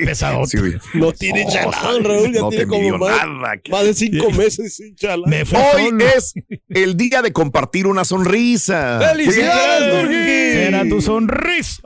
Pesadote. 0.05 0.57
Sí. 0.57 0.77
No 0.93 1.11
tiene 1.13 1.45
Oh, 1.47 1.51
chalán, 1.51 2.03
Raúl. 2.03 2.33
Ya 2.33 2.41
no 2.41 2.49
te 2.49 2.55
tiene 2.57 2.69
como 2.69 2.97
más, 2.97 3.27
nada, 3.27 3.57
que- 3.57 3.71
más 3.71 3.83
de 3.85 3.93
cinco 3.93 4.29
meses 4.37 4.75
sin 4.75 4.95
chalán. 4.95 5.29
me 5.29 5.41
Hoy 5.41 5.89
solo. 5.89 6.05
es 6.15 6.33
el 6.69 6.97
día 6.97 7.21
de 7.21 7.31
compartir 7.31 7.87
una 7.87 8.03
sonrisa. 8.03 8.99
¡Felicidades, 8.99 10.07
Sí. 10.11 10.51
Será 10.57 10.83
tu 10.89 11.01
sonrisa. 11.01 11.81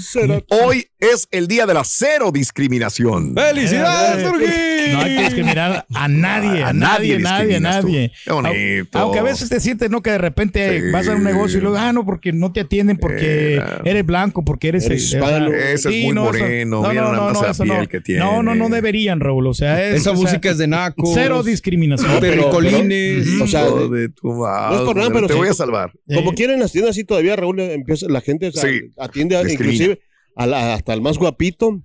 Será- 0.00 0.42
Hoy 0.48 0.88
es 0.98 1.28
el 1.30 1.46
día 1.46 1.66
de 1.66 1.74
la 1.74 1.84
cero 1.84 2.30
discriminación. 2.32 3.34
¡Felicidades, 3.34 4.24
No 4.24 4.30
Turquín! 4.32 4.50
hay 4.96 5.16
que 5.16 5.22
discriminar 5.24 5.86
a 5.94 6.08
nadie, 6.08 6.62
a, 6.64 6.68
A 6.68 6.72
nadie, 6.72 7.18
nadie 7.18 7.60
nadie, 7.60 7.60
nadie. 7.60 8.12
Bonito. 8.56 8.98
Aunque 8.98 9.18
a 9.18 9.22
veces 9.22 9.48
te 9.48 9.60
sientes, 9.60 9.90
¿no? 9.90 10.02
Que 10.02 10.10
de 10.10 10.18
repente 10.18 10.80
Sí. 10.80 10.90
vas 10.92 11.08
a 11.08 11.14
un 11.14 11.24
negocio 11.24 11.58
y 11.58 11.62
luego, 11.62 11.76
ah, 11.76 11.92
no, 11.92 12.04
porque 12.04 12.32
no 12.32 12.52
te 12.52 12.60
atienden 12.60 12.96
porque 12.96 13.54
Era. 13.54 13.80
eres 13.84 14.04
blanco, 14.06 14.44
porque 14.44 14.68
eres, 14.68 14.86
Eres 14.86 15.02
eh, 15.12 15.16
hispano. 15.16 15.48
Ese 15.52 15.74
es 15.74 15.84
muy 16.04 16.12
eso- 16.12 16.14
moreno, 16.14 16.82
No, 16.82 16.88
mira 16.88 17.02
no, 17.02 17.12
no, 17.12 17.32
no, 17.32 17.42
la 17.42 17.50
eso 17.50 17.64
piel 17.64 17.78
no. 17.82 17.88
que 17.88 18.00
tiene. 18.00 18.20
No, 18.20 18.42
no, 18.42 18.54
no 18.54 18.68
deberían, 18.68 19.20
Raúl. 19.20 19.46
O 19.46 19.54
sea, 19.54 19.84
es, 19.86 20.00
Esa 20.00 20.10
o 20.12 20.16
sea, 20.16 20.22
música 20.22 20.50
es 20.50 20.58
de 20.58 20.66
naco. 20.66 21.10
Cero 21.14 21.42
discriminación. 21.42 22.12
No, 22.14 22.20
pero- 22.20 22.50
Pericolines. 22.50 23.40
O 23.40 23.46
sea, 23.46 23.64
de 23.66 24.08
tu 24.08 24.32
madre, 24.32 24.74
no 24.76 24.80
es 24.82 24.86
por 24.86 24.96
nada, 24.96 25.10
pero 25.12 25.26
te 25.26 25.32
sí. 25.34 25.38
voy 25.38 25.48
a 25.48 25.54
salvar. 25.54 25.92
Como 26.14 26.30
Eh, 26.32 26.34
quieren 26.34 26.60
las 26.60 26.72
tiendas 26.72 26.90
así 26.92 27.04
todavía, 27.04 27.36
Raúl, 27.36 27.60
empieza 27.60 28.06
la 28.08 28.20
gente 28.20 28.48
o 28.48 28.52
sea, 28.52 28.62
Sí, 28.62 28.80
atiende 28.98 29.40
inclusive 29.52 30.00
a 30.34 30.46
la- 30.46 30.74
hasta 30.74 30.92
el 30.94 31.00
más 31.00 31.18
guapito 31.18 31.82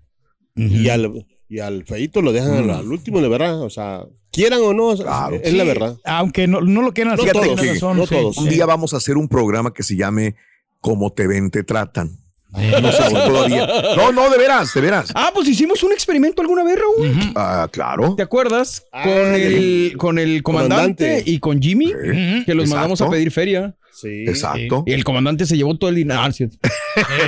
y 0.55 0.89
al 0.89 1.11
y 1.51 1.59
al 1.59 1.83
feito 1.83 2.21
lo 2.21 2.31
dejan 2.31 2.53
al, 2.53 2.69
al 2.69 2.89
último, 2.89 3.19
de 3.19 3.27
verdad, 3.27 3.61
o 3.61 3.69
sea, 3.69 4.05
quieran 4.31 4.61
o 4.63 4.73
no, 4.73 4.95
Claro. 4.95 5.35
es 5.43 5.53
la 5.53 5.65
verdad. 5.65 5.97
Aunque 6.05 6.47
no, 6.47 6.61
no 6.61 6.81
lo 6.81 6.93
quieran 6.93 7.17
No 7.17 7.21
hacer, 7.23 7.33
todos, 7.33 7.59
razón, 7.67 7.97
no 7.97 8.07
sí, 8.07 8.15
todos. 8.15 8.37
Un 8.37 8.47
día 8.47 8.65
vamos 8.65 8.93
a 8.93 8.97
hacer 8.97 9.17
un 9.17 9.27
programa 9.27 9.73
que 9.73 9.83
se 9.83 9.97
llame 9.97 10.35
Como 10.79 11.11
te 11.11 11.27
ven, 11.27 11.51
te 11.51 11.63
tratan. 11.65 12.20
No 12.51 12.91
sé 12.91 13.03
si 13.07 13.13
todavía. 13.13 13.67
No, 13.95 14.11
no, 14.11 14.29
de 14.29 14.37
veras, 14.37 14.73
de 14.73 14.81
veras. 14.81 15.11
Ah, 15.15 15.31
pues 15.33 15.47
hicimos 15.47 15.81
un 15.83 15.91
experimento 15.93 16.41
alguna 16.41 16.63
vez, 16.63 16.77
Raúl. 16.79 17.31
Ah, 17.35 17.69
claro. 17.71 18.15
¿Te 18.15 18.23
acuerdas? 18.23 18.85
Ah, 18.91 19.03
con, 19.03 19.33
el, 19.35 19.93
con 19.97 20.19
el 20.19 20.43
comandante, 20.43 21.03
Comandante. 21.05 21.31
y 21.31 21.39
con 21.39 21.61
Jimmy, 21.61 21.87
Sí, 21.87 22.45
que 22.45 22.53
los 22.53 22.65
Exacto. 22.65 22.69
mandamos 22.69 23.01
a 23.01 23.09
pedir 23.09 23.31
feria. 23.31 23.75
Sí. 23.93 24.25
Exacto. 24.27 24.83
Y 24.85 24.93
el 24.93 25.03
comandante 25.03 25.45
se 25.45 25.55
llevó 25.55 25.77
todo 25.77 25.89
el 25.89 25.95
dinero. 25.95 26.19
Ah, 26.23 26.31
cierto. 26.31 26.57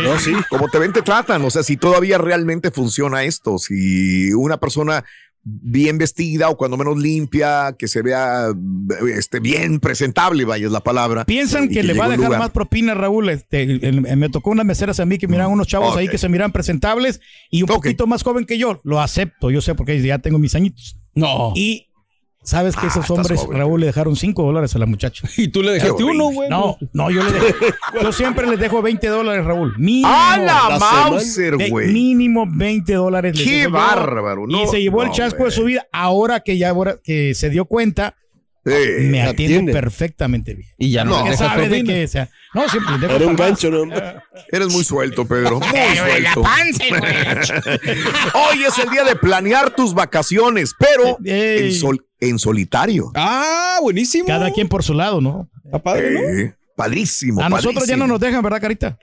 No, 0.03 0.17
sí, 0.19 0.33
como 0.49 0.69
te 0.69 0.79
ven, 0.79 0.91
te 0.91 1.01
tratan. 1.01 1.43
O 1.45 1.49
sea, 1.51 1.63
si 1.63 1.77
todavía 1.77 2.17
realmente 2.17 2.71
funciona 2.71 3.23
esto, 3.23 3.57
si 3.59 4.33
una 4.33 4.57
persona 4.57 5.05
bien 5.45 5.97
vestida 5.97 6.49
o 6.49 6.55
cuando 6.57 6.77
menos 6.77 6.97
limpia, 6.97 7.75
que 7.77 7.87
se 7.89 8.01
vea 8.01 8.47
este, 9.17 9.39
bien 9.41 9.79
presentable, 9.79 10.45
vaya 10.45 10.65
es 10.67 10.71
la 10.71 10.79
palabra. 10.79 11.25
Piensan 11.25 11.65
y 11.65 11.69
que, 11.69 11.83
le 11.83 11.93
va 11.93 12.05
a 12.05 12.09
dejar 12.09 12.25
lugar. 12.25 12.39
más 12.39 12.49
propina, 12.51 12.93
Raúl. 12.93 13.29
Este, 13.29 13.63
el- 13.63 13.83
el- 14.05 14.17
me 14.17 14.29
tocó 14.29 14.51
unas 14.51 14.65
meseras 14.65 14.99
a 15.01 15.05
mí 15.05 15.17
que 15.17 15.27
miraban 15.27 15.51
unos 15.51 15.67
chavos 15.67 15.97
ahí 15.97 16.07
que 16.07 16.17
se 16.17 16.29
miran 16.29 16.51
presentables 16.53 17.19
y 17.51 17.61
un 17.61 17.67
poquito 17.67 18.07
más 18.07 18.23
joven 18.23 18.45
que 18.45 18.57
yo. 18.57 18.79
Lo 18.83 19.01
acepto, 19.01 19.51
yo 19.51 19.59
sé 19.61 19.75
porque 19.75 20.01
ya 20.01 20.19
tengo 20.19 20.39
mis 20.39 20.55
añitos. 20.55 20.97
No. 21.13 21.51
Y 21.55 21.87
sabes 22.43 22.75
que 22.75 22.85
Ah, 22.85 22.89
esos 22.89 23.09
hombres, 23.09 23.39
joven. 23.41 23.57
Raúl, 23.57 23.79
le 23.79 23.85
dejaron 23.87 24.15
5 24.15 24.43
dólares 24.43 24.75
a 24.75 24.79
la 24.79 24.85
muchacha. 24.85 25.27
Y 25.37 25.47
tú 25.47 25.63
le 25.63 25.71
dejaste 25.71 26.03
uno, 26.03 26.25
güey. 26.25 26.49
No, 26.49 26.77
no, 26.93 27.09
yo 27.09 27.23
le 27.23 27.31
dejo. 27.31 27.57
Yo 28.01 28.11
siempre 28.11 28.47
les 28.47 28.59
dejo 28.59 28.81
20 28.81 29.07
dólares, 29.07 29.45
Raúl. 29.45 29.73
Mínimo. 29.77 30.07
¡Ah, 30.11 30.37
la 30.37 30.69
La 30.69 30.79
Mauser, 30.79 31.57
güey! 31.69 31.91
mínimo 31.91 32.45
20 32.47 32.93
dólares. 32.93 33.37
les 33.37 33.47
¡Qué 33.47 33.67
bárbaro! 33.67 34.45
y 34.47 34.51
No, 34.51 34.67
se 34.67 34.81
llevó 34.81 35.03
el 35.03 35.11
chasco 35.11 35.45
de 35.45 35.51
su 35.51 35.63
vida. 35.63 35.87
Ahora 35.91 36.41
que 36.41 36.57
ya 36.57 36.69
ahora 36.69 36.97
que 37.03 37.33
se 37.33 37.49
dio 37.49 37.65
cuenta, 37.65 38.15
Me 38.65 39.21
atiende, 39.21 39.29
atiende. 39.29 39.73
perfectamente 39.73 40.53
bien. 40.53 40.69
Y 40.77 40.91
ya 40.91 41.03
no, 41.03 41.25
No. 41.25 41.35
sabe 41.35 41.67
de 41.67 41.83
que, 41.83 42.05
o 42.05 42.07
sea, 42.07 42.29
no, 42.53 42.69
siempre 42.69 42.97
dejo 42.97 43.15
Era 43.15 43.27
un 43.27 43.35
gancho, 43.35 43.69
¿no? 43.69 43.93
Eres 44.51 44.69
muy 44.71 44.83
suelto, 44.85 45.25
Pedro. 45.27 45.59
Muy 45.59 45.67
Pero 45.71 46.07
en 46.07 46.23
la 46.23 46.33
suelto. 46.33 46.43
Hoy 48.33 48.63
es 48.63 48.77
el 48.79 48.89
día 48.89 49.03
de 49.03 49.15
planear 49.15 49.71
tus 49.75 49.93
vacaciones, 49.93 50.73
pero 50.79 51.17
en, 51.25 51.73
sol- 51.73 52.05
en 52.19 52.39
solitario. 52.39 53.11
Ah, 53.15 53.79
buenísimo. 53.81 54.27
Cada 54.27 54.51
quien 54.51 54.67
por 54.69 54.83
su 54.83 54.93
lado, 54.93 55.19
¿no? 55.21 55.49
Está 55.65 55.79
padre, 55.79 56.11
¿no? 56.11 56.19
Eh, 56.21 56.55
padrísimo. 56.75 57.41
A 57.41 57.49
nosotros 57.49 57.85
ya 57.87 57.97
no 57.97 58.07
nos 58.07 58.19
dejan, 58.19 58.41
¿verdad, 58.41 58.61
Carita? 58.61 58.97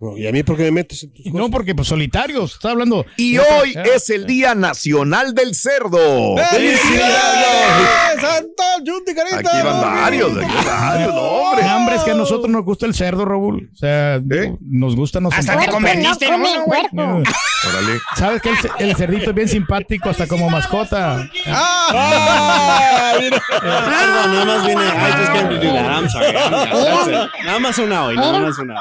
No, 0.00 0.16
¿Y 0.16 0.26
a 0.26 0.32
mí 0.32 0.42
por 0.42 0.56
qué 0.56 0.62
me 0.64 0.70
metes 0.70 1.02
en 1.02 1.10
tus 1.12 1.24
cosas? 1.24 1.38
No, 1.38 1.50
porque 1.50 1.74
pues 1.74 1.86
solitarios, 1.88 2.54
está 2.54 2.70
hablando. 2.70 3.04
Y 3.18 3.34
Yo- 3.34 3.42
hoy 3.60 3.74
Ah, 3.76 3.82
es 3.94 4.08
el 4.08 4.26
Día 4.26 4.54
Nacional 4.54 5.34
del 5.34 5.54
Cerdo. 5.54 6.36
¡Felicidades! 6.50 8.20
¡Santo 8.20 8.62
Junti, 8.86 9.14
carita! 9.14 9.36
Aquí 9.38 9.48
van 9.62 9.80
varios, 9.82 10.30
aquí 10.38 10.54
van 10.66 10.66
varios, 10.66 11.14
no, 11.14 11.20
hombre. 11.20 11.64
No, 11.64 11.76
hombre, 11.76 11.96
es 11.96 12.02
que 12.02 12.10
a 12.12 12.14
nosotros 12.14 12.48
nos 12.48 12.64
gusta 12.64 12.86
el 12.86 12.94
cerdo, 12.94 13.26
Raúl. 13.26 13.70
O 13.72 13.76
sea, 13.76 14.18
digo, 14.20 14.58
nos 14.62 14.96
gusta, 14.96 15.20
nos 15.20 15.34
Hasta 15.34 15.58
te 15.58 15.66
convertiste 15.68 16.26
en 16.26 16.40
güey. 16.64 16.82
Órale. 16.92 18.00
Sabes 18.16 18.40
que 18.40 18.48
el, 18.48 18.56
el 18.78 18.96
cerdito 18.96 19.30
es 19.30 19.36
bien 19.36 19.48
simpático, 19.48 20.08
hasta 20.08 20.26
como 20.26 20.48
mascota. 20.48 21.28
¡Ah! 21.46 23.12
Perdón, 23.18 24.32
nada 24.32 24.44
más 24.46 24.66
vine. 24.66 24.82
I 24.82 25.12
just 25.12 25.32
came 25.32 25.48
to 25.48 25.56
do 25.56 25.72
that. 25.74 25.90
I'm 25.90 26.08
sorry. 26.08 26.26
I'm- 26.34 26.50
that's 26.50 27.06
it. 27.08 27.44
Nada 27.44 27.58
más 27.58 27.78
una 27.78 28.04
hoy, 28.06 28.16
nada 28.16 28.38
más 28.40 28.58
una 28.58 28.80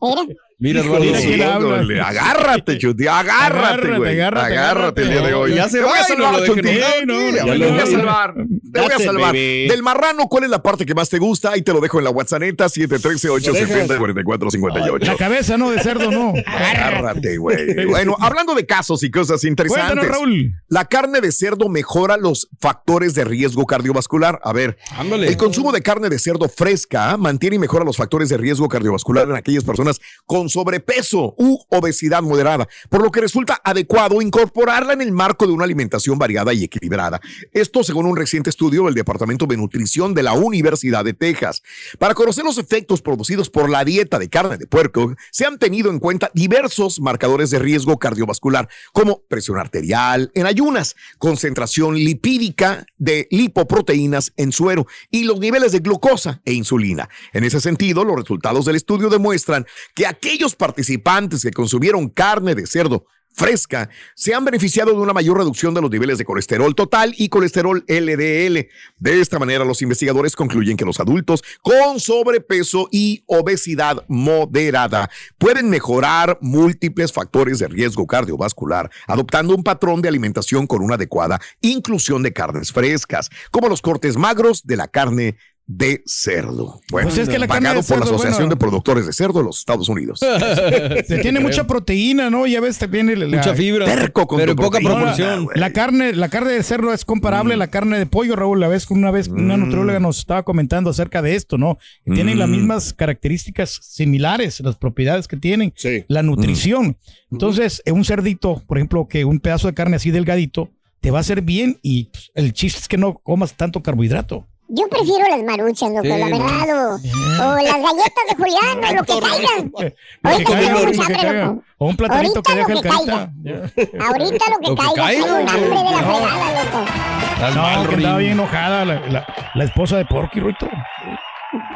hoy. 0.00 0.36
Mira, 0.58 0.82
Mira 0.82 0.96
Eduardo. 0.96 1.12
quién 1.20 1.42
habla. 1.42 1.76
Híjole, 1.76 2.00
agárrate, 2.00 2.78
Chuti, 2.78 3.06
agárrate, 3.06 3.66
Agárrate, 3.66 3.98
güey. 3.98 4.18
agárrate, 4.20 4.46
Agárrate 4.56 5.02
el 5.02 5.10
día 5.10 5.20
de 5.20 5.34
hoy. 5.34 5.54
Ya 5.54 5.68
se 5.68 5.80
va 5.80 5.92
a 5.98 6.04
salvar, 6.04 6.44
Chuti. 6.46 6.62
Te 6.62 6.80
voy 7.04 7.78
a 7.78 7.86
salvar. 7.86 8.34
Te 8.72 8.80
voy 8.80 8.90
a 8.90 8.98
salvar. 8.98 9.34
Del 9.34 9.82
marrano, 9.82 10.28
¿cuál 10.28 10.44
es 10.44 10.50
la 10.50 10.62
parte 10.62 10.86
que 10.86 10.94
más 10.94 11.10
te 11.10 11.18
gusta? 11.18 11.50
Ahí 11.50 11.60
te 11.60 11.74
lo 11.74 11.80
dejo 11.80 11.98
en 11.98 12.04
la 12.04 12.10
WhatsApp 12.10 12.40
713-870-4458. 12.42 15.00
La 15.06 15.16
cabeza, 15.16 15.56
¿no? 15.58 15.70
De 15.70 15.80
cerdo, 15.80 16.10
no. 16.10 16.32
Agárrate, 16.46 17.36
güey. 17.38 17.84
Bueno, 17.86 18.16
hablando 18.20 18.54
de 18.54 18.66
casos 18.66 19.02
y 19.02 19.10
cosas 19.10 19.44
interesantes. 19.44 19.92
Cuéntanos, 19.94 20.16
Raúl. 20.16 20.52
La 20.68 20.84
carne 20.86 21.20
de 21.20 21.32
cerdo 21.32 21.68
mejora 21.68 22.16
los 22.16 22.48
factores 22.60 23.14
de 23.14 23.24
riesgo 23.24 23.66
cardiovascular. 23.66 24.40
A 24.42 24.52
ver, 24.52 24.76
Ándale. 24.96 25.28
el 25.28 25.36
consumo 25.36 25.72
de 25.72 25.82
carne 25.82 26.08
de 26.08 26.18
cerdo 26.18 26.48
fresca 26.48 27.16
mantiene 27.16 27.56
y 27.56 27.58
mejora 27.58 27.84
los 27.84 27.96
factores 27.96 28.28
de 28.28 28.36
riesgo 28.36 28.68
cardiovascular 28.68 29.28
en 29.28 29.36
aquellas 29.36 29.64
personas 29.64 30.00
con 30.24 30.45
sobrepeso 30.48 31.34
u 31.38 31.58
obesidad 31.68 32.22
moderada, 32.22 32.68
por 32.88 33.02
lo 33.02 33.10
que 33.10 33.20
resulta 33.20 33.60
adecuado 33.64 34.20
incorporarla 34.22 34.92
en 34.92 35.02
el 35.02 35.12
marco 35.12 35.46
de 35.46 35.52
una 35.52 35.64
alimentación 35.64 36.18
variada 36.18 36.52
y 36.52 36.64
equilibrada. 36.64 37.20
Esto 37.52 37.82
según 37.84 38.06
un 38.06 38.16
reciente 38.16 38.50
estudio 38.50 38.84
del 38.84 38.94
Departamento 38.94 39.46
de 39.46 39.56
Nutrición 39.56 40.14
de 40.14 40.22
la 40.22 40.32
Universidad 40.32 41.04
de 41.04 41.14
Texas. 41.14 41.62
Para 41.98 42.14
conocer 42.14 42.44
los 42.44 42.58
efectos 42.58 43.02
producidos 43.02 43.50
por 43.50 43.70
la 43.70 43.84
dieta 43.84 44.18
de 44.18 44.28
carne 44.28 44.56
de 44.56 44.66
puerco, 44.66 45.14
se 45.30 45.44
han 45.44 45.58
tenido 45.58 45.90
en 45.90 45.98
cuenta 45.98 46.30
diversos 46.34 47.00
marcadores 47.00 47.50
de 47.50 47.58
riesgo 47.58 47.98
cardiovascular, 47.98 48.68
como 48.92 49.22
presión 49.28 49.58
arterial 49.58 50.30
en 50.34 50.46
ayunas, 50.46 50.96
concentración 51.18 51.94
lipídica 51.94 52.86
de 52.98 53.28
lipoproteínas 53.30 54.32
en 54.36 54.52
suero 54.52 54.86
y 55.10 55.24
los 55.24 55.40
niveles 55.40 55.72
de 55.72 55.80
glucosa 55.80 56.40
e 56.44 56.52
insulina. 56.52 57.08
En 57.32 57.44
ese 57.44 57.60
sentido, 57.60 58.04
los 58.04 58.16
resultados 58.16 58.64
del 58.64 58.76
estudio 58.76 59.08
demuestran 59.08 59.66
que 59.94 60.06
aquellos 60.06 60.35
participantes 60.56 61.42
que 61.42 61.50
consumieron 61.50 62.08
carne 62.08 62.54
de 62.54 62.66
cerdo 62.66 63.06
fresca 63.36 63.90
se 64.14 64.34
han 64.34 64.44
beneficiado 64.44 64.92
de 64.92 64.98
una 64.98 65.12
mayor 65.12 65.36
reducción 65.36 65.74
de 65.74 65.82
los 65.82 65.90
niveles 65.90 66.16
de 66.16 66.24
colesterol 66.24 66.74
total 66.74 67.14
y 67.16 67.28
colesterol 67.28 67.84
LDL. 67.86 68.66
De 68.96 69.20
esta 69.20 69.38
manera, 69.38 69.64
los 69.64 69.82
investigadores 69.82 70.34
concluyen 70.34 70.76
que 70.76 70.86
los 70.86 70.98
adultos 71.00 71.44
con 71.60 72.00
sobrepeso 72.00 72.88
y 72.90 73.22
obesidad 73.26 74.04
moderada 74.08 75.10
pueden 75.38 75.68
mejorar 75.68 76.38
múltiples 76.40 77.12
factores 77.12 77.58
de 77.58 77.68
riesgo 77.68 78.06
cardiovascular 78.06 78.90
adoptando 79.06 79.54
un 79.54 79.62
patrón 79.62 80.00
de 80.00 80.08
alimentación 80.08 80.66
con 80.66 80.82
una 80.82 80.94
adecuada 80.94 81.38
inclusión 81.60 82.22
de 82.22 82.32
carnes 82.32 82.72
frescas, 82.72 83.28
como 83.50 83.68
los 83.68 83.82
cortes 83.82 84.16
magros 84.16 84.66
de 84.66 84.76
la 84.76 84.88
carne 84.88 85.36
de 85.68 86.02
cerdo. 86.06 86.80
Bueno, 86.92 87.08
Pues 87.08 87.18
es 87.18 87.28
que 87.28 87.40
la 87.40 87.48
carne 87.48 87.62
pagado 87.70 87.82
de 87.82 87.88
por 87.88 87.98
la 87.98 88.04
Asociación 88.04 88.34
bueno. 88.44 88.50
de 88.50 88.56
Productores 88.56 89.04
de 89.06 89.12
Cerdo 89.12 89.40
de 89.40 89.46
los 89.46 89.58
Estados 89.58 89.88
Unidos. 89.88 90.20
Se 91.06 91.18
tiene 91.18 91.40
mucha 91.40 91.66
proteína, 91.66 92.30
¿no? 92.30 92.46
Ya 92.46 92.60
ves, 92.60 92.78
también 92.78 93.10
el- 93.10 93.28
la, 93.30 93.38
Mucha 93.38 93.52
fibra. 93.54 93.84
Terco 93.84 94.28
con 94.28 94.38
pero 94.38 94.54
tu 94.54 94.62
poca 94.62 94.78
proteína, 94.78 94.94
proporción. 95.14 95.48
la 95.56 95.72
carne, 95.72 96.12
la 96.12 96.28
carne 96.28 96.52
de 96.52 96.62
cerdo 96.62 96.92
es 96.92 97.04
comparable 97.04 97.54
a 97.54 97.56
la 97.56 97.66
carne 97.66 97.98
de 97.98 98.06
pollo, 98.06 98.36
Raúl. 98.36 98.60
La 98.60 98.68
vez 98.68 98.88
una 98.90 99.10
vez 99.10 99.26
una 99.26 99.56
Mm. 99.56 99.60
nutrióloga 99.60 99.98
nos 99.98 100.18
estaba 100.18 100.44
comentando 100.44 100.90
acerca 100.90 101.20
de 101.20 101.34
esto, 101.34 101.58
¿no? 101.58 101.78
Tienen 102.04 102.38
las 102.38 102.48
Mm. 102.48 102.52
mismas 102.52 102.92
características 102.92 103.80
similares, 103.82 104.60
las 104.60 104.76
propiedades 104.76 105.26
que 105.26 105.36
tienen, 105.36 105.72
Sí. 105.76 106.04
la 106.06 106.22
nutrición. 106.22 106.96
Entonces, 107.32 107.82
eh, 107.86 107.90
un 107.92 108.04
cerdito, 108.04 108.62
por 108.68 108.78
ejemplo, 108.78 109.08
que 109.08 109.24
un 109.24 109.40
pedazo 109.40 109.66
de 109.66 109.74
carne 109.74 109.96
así 109.96 110.12
delgadito, 110.12 110.70
te 111.00 111.10
va 111.10 111.18
a 111.18 111.20
hacer 111.22 111.42
bien 111.42 111.78
y 111.82 112.04
pues, 112.04 112.30
el 112.34 112.52
chiste 112.52 112.78
es 112.80 112.88
que 112.88 112.96
no 112.98 113.14
comas 113.18 113.54
tanto 113.54 113.82
carbohidrato. 113.82 114.46
Yo 114.68 114.88
prefiero 114.88 115.28
las 115.28 115.42
maruchas, 115.44 115.90
loco, 115.90 116.02
Sí, 116.02 116.08
la 116.08 116.28
no. 116.28 116.38
verdad. 116.38 116.88
O, 116.88 116.94
o 117.52 117.54
las 117.54 117.76
galletas 117.76 118.24
de 118.28 118.34
Julián, 118.36 118.84
o 118.84 118.94
lo 118.94 119.04
que 119.04 119.20
caigan. 119.20 119.72
Ahorita 120.22 120.50
caiga, 120.52 120.60
tengo 120.74 120.86
mucha 120.86 121.02
hambre, 121.02 121.16
caiga. 121.20 121.44
loco. 121.46 121.62
O 121.78 121.86
un 121.86 121.96
platanito 121.96 122.42
que 122.42 122.52
Ahorita 122.52 122.68
deje 122.68 122.72
el 122.72 122.76
lo 122.76 122.82
que 122.82 122.88
carita. 122.88 124.06
Ahorita 124.06 124.44
lo 124.50 124.58
que 124.58 124.74
caiga, 124.82 124.94
caiga, 124.94 125.24
traigo 125.26 125.26
un 125.26 125.48
hambre 125.48 125.68
de 125.68 125.84
la 125.84 126.00
no. 126.02 126.14
fregada, 126.16 126.64
loco. 126.64 127.54
No, 127.54 127.62
mal, 127.62 127.88
que 127.88 127.94
andaba 127.96 128.18
bien 128.18 128.32
enojada 128.32 128.84
la, 128.84 129.00
la, 129.08 129.26
la 129.54 129.64
esposa 129.64 129.96
de 129.98 130.04
Porky, 130.06 130.40
Ruito. 130.40 130.68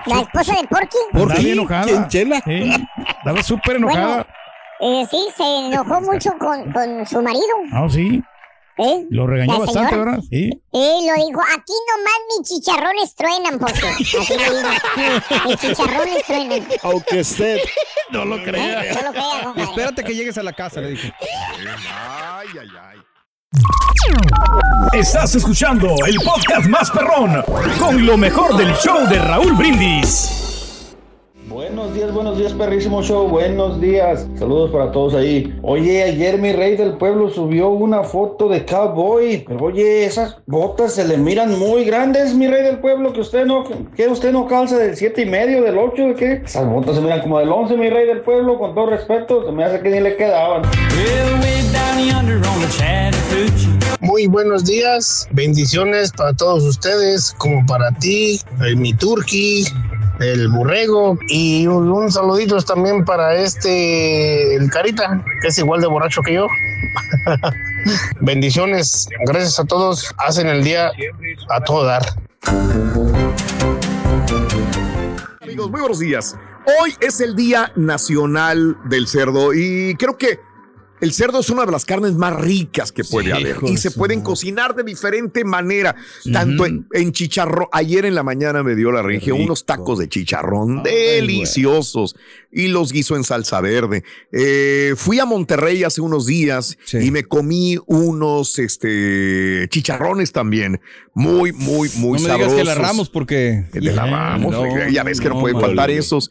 La 0.07 0.21
esposa 0.21 0.55
de 0.61 0.67
Porky. 0.67 0.97
¿Por 1.13 1.21
Andaba 1.23 1.35
qué? 1.37 1.45
bien 1.45 1.59
enojada. 1.59 1.85
¿Quién, 1.85 2.09
Chela? 2.09 2.41
Sí, 2.45 2.87
estaba 3.09 3.43
súper 3.43 3.77
enojada. 3.77 4.27
Eh, 4.81 5.07
sí, 5.11 5.29
se 5.37 5.43
enojó 5.45 6.01
mucho 6.01 6.33
con, 6.39 6.73
con 6.73 7.07
su 7.07 7.21
marido. 7.23 7.45
Ah, 7.73 7.87
sí. 7.89 8.23
¿Eh? 8.81 9.07
Lo 9.11 9.27
regañó 9.27 9.59
bastante, 9.61 9.91
señora. 9.91 10.13
¿verdad? 10.13 10.25
Sí. 10.29 10.51
Y 10.73 11.07
lo 11.09 11.27
dijo, 11.27 11.41
aquí 11.55 11.73
nomás 11.89 12.39
mis 12.39 12.49
chicharrones 12.49 13.15
truenan, 13.15 13.59
porque 13.59 13.87
así 13.89 14.17
lo 14.17 14.57
dijo. 14.57 15.49
Mis 15.49 15.57
chicharrones 15.59 16.25
truenan. 16.25 16.67
Aunque 16.83 17.21
usted. 17.21 17.59
No 18.11 18.25
lo 18.25 18.39
¿eh? 18.39 18.43
creía. 18.43 18.93
No 18.93 19.03
lo 19.03 19.13
crea, 19.13 19.45
compadre. 19.45 19.63
Espérate 19.63 20.03
que 20.03 20.15
llegues 20.17 20.37
a 20.37 20.43
la 20.43 20.53
casa, 20.53 20.81
le 20.81 20.91
dije. 20.91 21.15
Ay, 21.21 22.49
ay, 22.61 22.69
ay. 22.83 22.99
Estás 24.93 25.35
escuchando 25.37 25.95
el 26.05 26.17
podcast 26.17 26.67
más 26.67 26.91
perrón 26.91 27.41
con 27.79 28.05
lo 28.05 28.17
mejor 28.17 28.57
del 28.57 28.75
show 28.75 29.07
de 29.09 29.19
Raúl 29.21 29.53
Brindis. 29.53 30.50
Buenos 31.51 31.93
días, 31.95 32.15
buenos 32.15 32.39
días, 32.39 32.53
perrísimo 32.53 33.03
show. 33.03 33.27
Buenos 33.27 33.81
días. 33.81 34.25
Saludos 34.39 34.71
para 34.71 34.93
todos 34.93 35.15
ahí. 35.15 35.53
Oye, 35.63 36.05
ayer 36.05 36.39
mi 36.39 36.53
rey 36.53 36.77
del 36.77 36.97
pueblo 36.97 37.29
subió 37.29 37.71
una 37.71 38.05
foto 38.05 38.49
de 38.49 38.65
cowboy. 38.65 39.45
Pero 39.49 39.65
oye, 39.65 40.05
esas 40.05 40.37
botas 40.47 40.95
se 40.95 41.09
le 41.09 41.17
miran 41.17 41.59
muy 41.59 41.85
grandes, 41.85 42.35
mi 42.35 42.47
rey 42.47 42.63
del 42.63 42.79
pueblo. 42.79 43.13
Que 43.13 43.23
usted 43.23 43.47
no, 43.47 43.65
que 43.97 44.07
usted 44.07 44.31
no 44.31 44.47
calza 44.47 44.79
del 44.79 44.97
siete 44.97 45.23
y 45.23 45.27
medio, 45.27 45.65
del 45.65 45.77
8, 45.77 46.03
¿de 46.03 46.15
qué? 46.15 46.33
Esas 46.45 46.71
botas 46.71 46.95
se 46.95 47.03
miran 47.03 47.21
como 47.21 47.41
del 47.41 47.51
11, 47.51 47.77
mi 47.77 47.91
rey 47.91 48.07
del 48.07 48.21
pueblo. 48.21 48.57
Con 48.57 48.73
todo 48.73 48.87
respeto, 48.87 49.45
se 49.45 49.51
me 49.51 49.65
hace 49.65 49.81
que 49.81 49.91
ni 49.91 49.99
le 49.99 50.15
quedaban. 50.15 50.63
Muy 54.01 54.27
buenos 54.29 54.65
días, 54.65 55.29
bendiciones 55.33 56.13
para 56.13 56.33
todos 56.33 56.63
ustedes, 56.63 57.35
como 57.39 57.67
para 57.67 57.91
ti, 57.99 58.41
el 58.65 58.77
mi 58.77 58.95
turqui, 58.95 59.65
el 60.21 60.49
borrego 60.49 61.19
y 61.29 61.67
un, 61.67 61.91
un 61.91 62.13
saludito 62.13 62.61
también 62.63 63.05
para 63.05 63.35
este, 63.37 64.55
el 64.55 64.71
carita, 64.71 65.25
que 65.41 65.49
es 65.49 65.59
igual 65.59 65.81
de 65.81 65.87
borracho 65.87 66.21
que 66.23 66.35
yo. 66.35 66.47
bendiciones, 68.21 69.09
gracias 69.27 69.59
a 69.59 69.65
todos, 69.65 70.15
hacen 70.19 70.47
el 70.47 70.63
día 70.63 70.93
a 71.49 71.61
todo 71.63 71.85
dar. 71.85 72.03
Amigos, 75.41 75.71
muy 75.71 75.81
buenos 75.81 75.99
días. 75.99 76.37
Hoy 76.81 76.95
es 77.01 77.21
el 77.21 77.35
Día 77.35 77.73
Nacional 77.75 78.77
del 78.85 79.09
Cerdo 79.09 79.55
y 79.55 79.95
creo 79.97 80.19
que 80.19 80.41
el 81.01 81.13
cerdo 81.13 81.41
es 81.41 81.51
una 81.51 81.65
de 81.67 81.73
las 81.73 81.85
carnes 81.85 82.15
más 82.15 82.35
ricas 82.39 82.93
que 82.93 83.05
puede 83.05 83.27
Sí, 83.27 83.33
haber 83.33 83.57
y 83.67 83.77
se 83.77 83.91
pueden 83.91 84.21
cocinar 84.21 84.75
de 84.75 84.83
diferente 84.83 85.45
manera, 85.45 85.95
tanto 86.33 86.67
en, 86.67 86.87
en 86.93 87.13
chicharrón. 87.13 87.67
Ayer 87.73 88.05
en 88.05 88.15
la 88.15 88.23
mañana 88.23 88.63
me 88.63 88.75
dio 88.75 88.93
la 88.93 89.03
rico. 89.03 89.35
unos 89.35 89.65
tacos 89.67 89.99
de 89.99 90.09
chicharrón 90.09 90.83
Ay, 90.85 90.93
deliciosos 91.21 92.17
y 92.53 92.69
los 92.69 92.93
guiso 92.93 93.17
en 93.17 93.25
salsa 93.25 93.61
verde. 93.61 94.05
Eh, 94.33 94.95
fui 94.97 95.19
a 95.21 95.25
Monterrey 95.25 95.85
hace 95.85 96.01
unos 96.01 96.27
días 96.27 96.77
Sí. 96.85 96.99
y 96.99 97.11
me 97.11 97.25
comí 97.25 97.79
unos 97.87 98.59
este, 98.59 99.67
chicharrones 99.71 100.33
también, 100.33 100.81
muy, 101.15 101.53
muy, 101.53 101.89
muy 101.97 102.19
no 102.19 102.23
me 102.25 102.29
sabrosos. 102.29 102.53
digas 102.53 102.55
que 102.57 102.65
la 102.65 102.75
ramos 102.75 103.09
porque. 103.11 103.67
De 103.73 103.81
la 103.81 104.07
Ramos, 104.07 104.53
No, 104.53 104.61
oiga, 104.63 104.89
ya 104.91 105.03
ves 105.03 105.21
que 105.21 105.29
no, 105.29 105.35
no, 105.35 105.41
pueden 105.41 105.61
faltar 105.61 105.91
esos. 105.91 106.31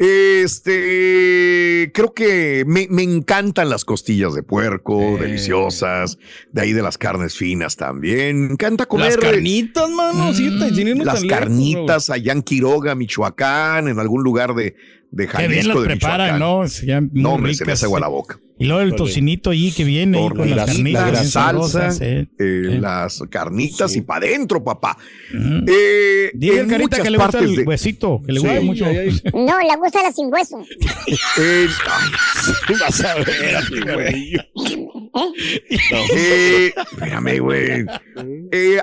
Este, 0.00 1.90
creo 1.94 2.12
que 2.14 2.64
me, 2.66 2.86
me 2.90 3.02
encantan 3.02 3.68
las 3.70 3.84
costillas 3.84 4.34
de 4.34 4.42
puerco, 4.42 4.98
Sí. 5.16 5.22
deliciosas, 5.22 6.18
de 6.52 6.60
ahí 6.62 6.72
de 6.72 6.82
las 6.82 6.98
carnes 6.98 7.34
finas 7.36 7.76
también. 7.76 8.46
Me 8.46 8.52
encanta 8.52 8.86
comer 8.86 9.16
Las 9.16 9.16
eh, 9.16 9.20
carnitas, 9.32 9.90
mano. 9.90 10.32
sí, 10.34 10.50
te- 10.58 10.74
sin 10.74 10.88
irnos 10.88 11.06
las 11.06 11.16
tan 11.20 11.26
lejos, 11.28 11.38
carnitas 11.40 12.10
allá 12.10 12.32
en 12.32 12.42
Quiroga, 12.42 12.94
Michoacán, 12.94 13.88
en 13.88 13.98
algún 13.98 14.22
lugar 14.22 14.54
de, 14.54 14.74
de 15.10 15.26
Qué 15.26 15.48
bien 15.48 15.62
Jalisco, 15.62 15.74
las 15.74 15.82
de 15.82 15.88
preparan, 15.88 16.34
Michoacán. 16.34 17.10
¿no? 17.12 17.22
No, 17.22 17.32
hombre, 17.34 17.54
se 17.54 17.64
me 17.64 17.66
ricas, 17.66 17.78
hace 17.80 17.86
agua 17.86 17.98
sí. 17.98 18.02
la 18.02 18.08
boca. 18.08 18.40
Y 18.60 18.66
luego 18.66 18.82
el 18.82 18.94
tocinito 18.94 19.50
allí 19.50 19.72
que 19.72 19.84
viene 19.84 20.18
ahí 20.18 20.28
con 20.28 20.50
las 20.54 20.66
carnitas. 20.66 21.12
la 21.12 21.24
salsa, 21.24 21.88
eh. 22.04 22.26
eh, 22.38 22.62
Sí. 22.70 22.78
las 22.78 23.22
carnitas 23.30 23.96
y 23.96 24.02
para 24.02 24.26
adentro, 24.26 24.62
papá. 24.62 24.96
Ujú. 25.34 25.64
Eh, 25.66 26.30
Dile 26.34 26.54
en 26.60 26.60
al 26.60 26.68
carita 26.68 27.02
que 27.02 27.10
le 27.10 27.18
gusta 27.18 27.38
el 27.38 27.56
de- 27.56 27.62
huesito, 27.64 28.20
que 28.24 28.32
le 28.32 28.40
Sí. 28.40 28.46
gusta 28.46 28.60
mucho. 28.62 28.84
Ay, 28.84 28.96
ay, 28.98 29.20
No, 29.34 29.58
le 29.58 29.76
gusta 29.76 30.02
la 30.02 30.12
sin 30.12 30.26
hueso. 30.32 30.58
eh, 31.38 31.66
ay, 31.88 32.74
Vas 32.80 33.00
a 33.04 33.14
ver, 33.14 33.64
güey. 33.94 34.34
Eh, 36.14 36.72
espérame, 36.92 37.38
güey. 37.40 37.86
Eh, 38.52 38.78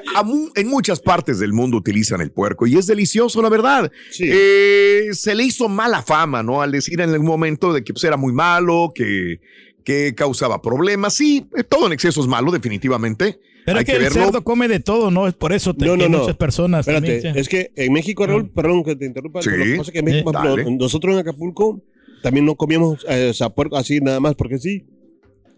en 0.56 0.68
muchas 0.68 1.00
partes 1.00 1.40
del 1.40 1.54
mundo 1.54 1.78
utilizan 1.78 2.22
el 2.22 2.32
puerco 2.32 2.68
y 2.68 2.78
es 2.78 2.88
delicioso, 2.88 3.42
la 3.42 3.50
verdad. 3.50 3.92
Sí. 4.12 4.26
Eh, 4.28 5.10
se 5.14 5.36
le 5.36 5.44
hizo 5.44 5.70
mala 5.70 6.02
fama, 6.02 6.44
¿no? 6.44 6.62
Al 6.62 6.72
decir 6.72 7.00
en 7.02 7.12
algún 7.12 7.28
momento 7.28 7.74
de 7.74 7.84
que 7.84 7.94
pues, 7.94 8.04
era 8.04 8.18
muy 8.18 8.34
malo, 8.34 8.92
que, 8.94 9.40
que 9.88 10.14
causaba 10.14 10.62
problemas. 10.62 11.14
Sí, 11.14 11.48
eh, 11.56 11.64
todo 11.64 11.88
en 11.88 11.94
exceso 11.94 12.20
es 12.20 12.28
malo, 12.28 12.52
definitivamente. 12.52 13.40
Pero 13.66 13.78
Hay 13.78 13.84
es 13.84 13.86
que, 13.86 13.92
que 13.94 13.98
el 14.00 14.04
verlo. 14.04 14.22
cerdo 14.26 14.44
come 14.44 14.68
de 14.68 14.82
todo, 14.82 15.12
¿no? 15.12 15.30
Es 15.30 15.34
por 15.34 15.54
eso 15.54 15.74
te, 15.74 15.86
No, 15.86 15.96
no, 15.96 16.04
que 16.04 16.10
no. 16.10 16.18
muchas 16.20 16.36
personas 16.36 16.82
Espérate, 16.82 17.14
también 17.22 17.34
se- 17.36 17.40
es 17.40 17.48
que 17.48 17.72
en 17.74 17.94
México, 17.94 18.28
Raúl, 18.28 18.50
perdón 18.50 18.84
que 18.84 18.98
te 18.98 19.06
interrumpa, 19.06 19.42
Sí. 19.42 19.50
lo 19.50 19.64
que 19.64 19.72
pasa 19.78 19.90
es 19.90 19.92
que 19.94 20.00
en 20.00 20.06
México, 20.06 20.32
Eh, 20.34 20.54
ejemplo, 20.60 20.72
nosotros 20.78 21.14
en 21.14 21.20
Acapulco 21.20 21.82
también 22.22 22.46
no 22.46 22.56
comíamos 22.56 23.06
eh, 23.08 23.32
puerco 23.56 23.78
así 23.78 24.02
nada 24.02 24.20
más 24.20 24.36
porque 24.36 24.58
sí, 24.58 24.84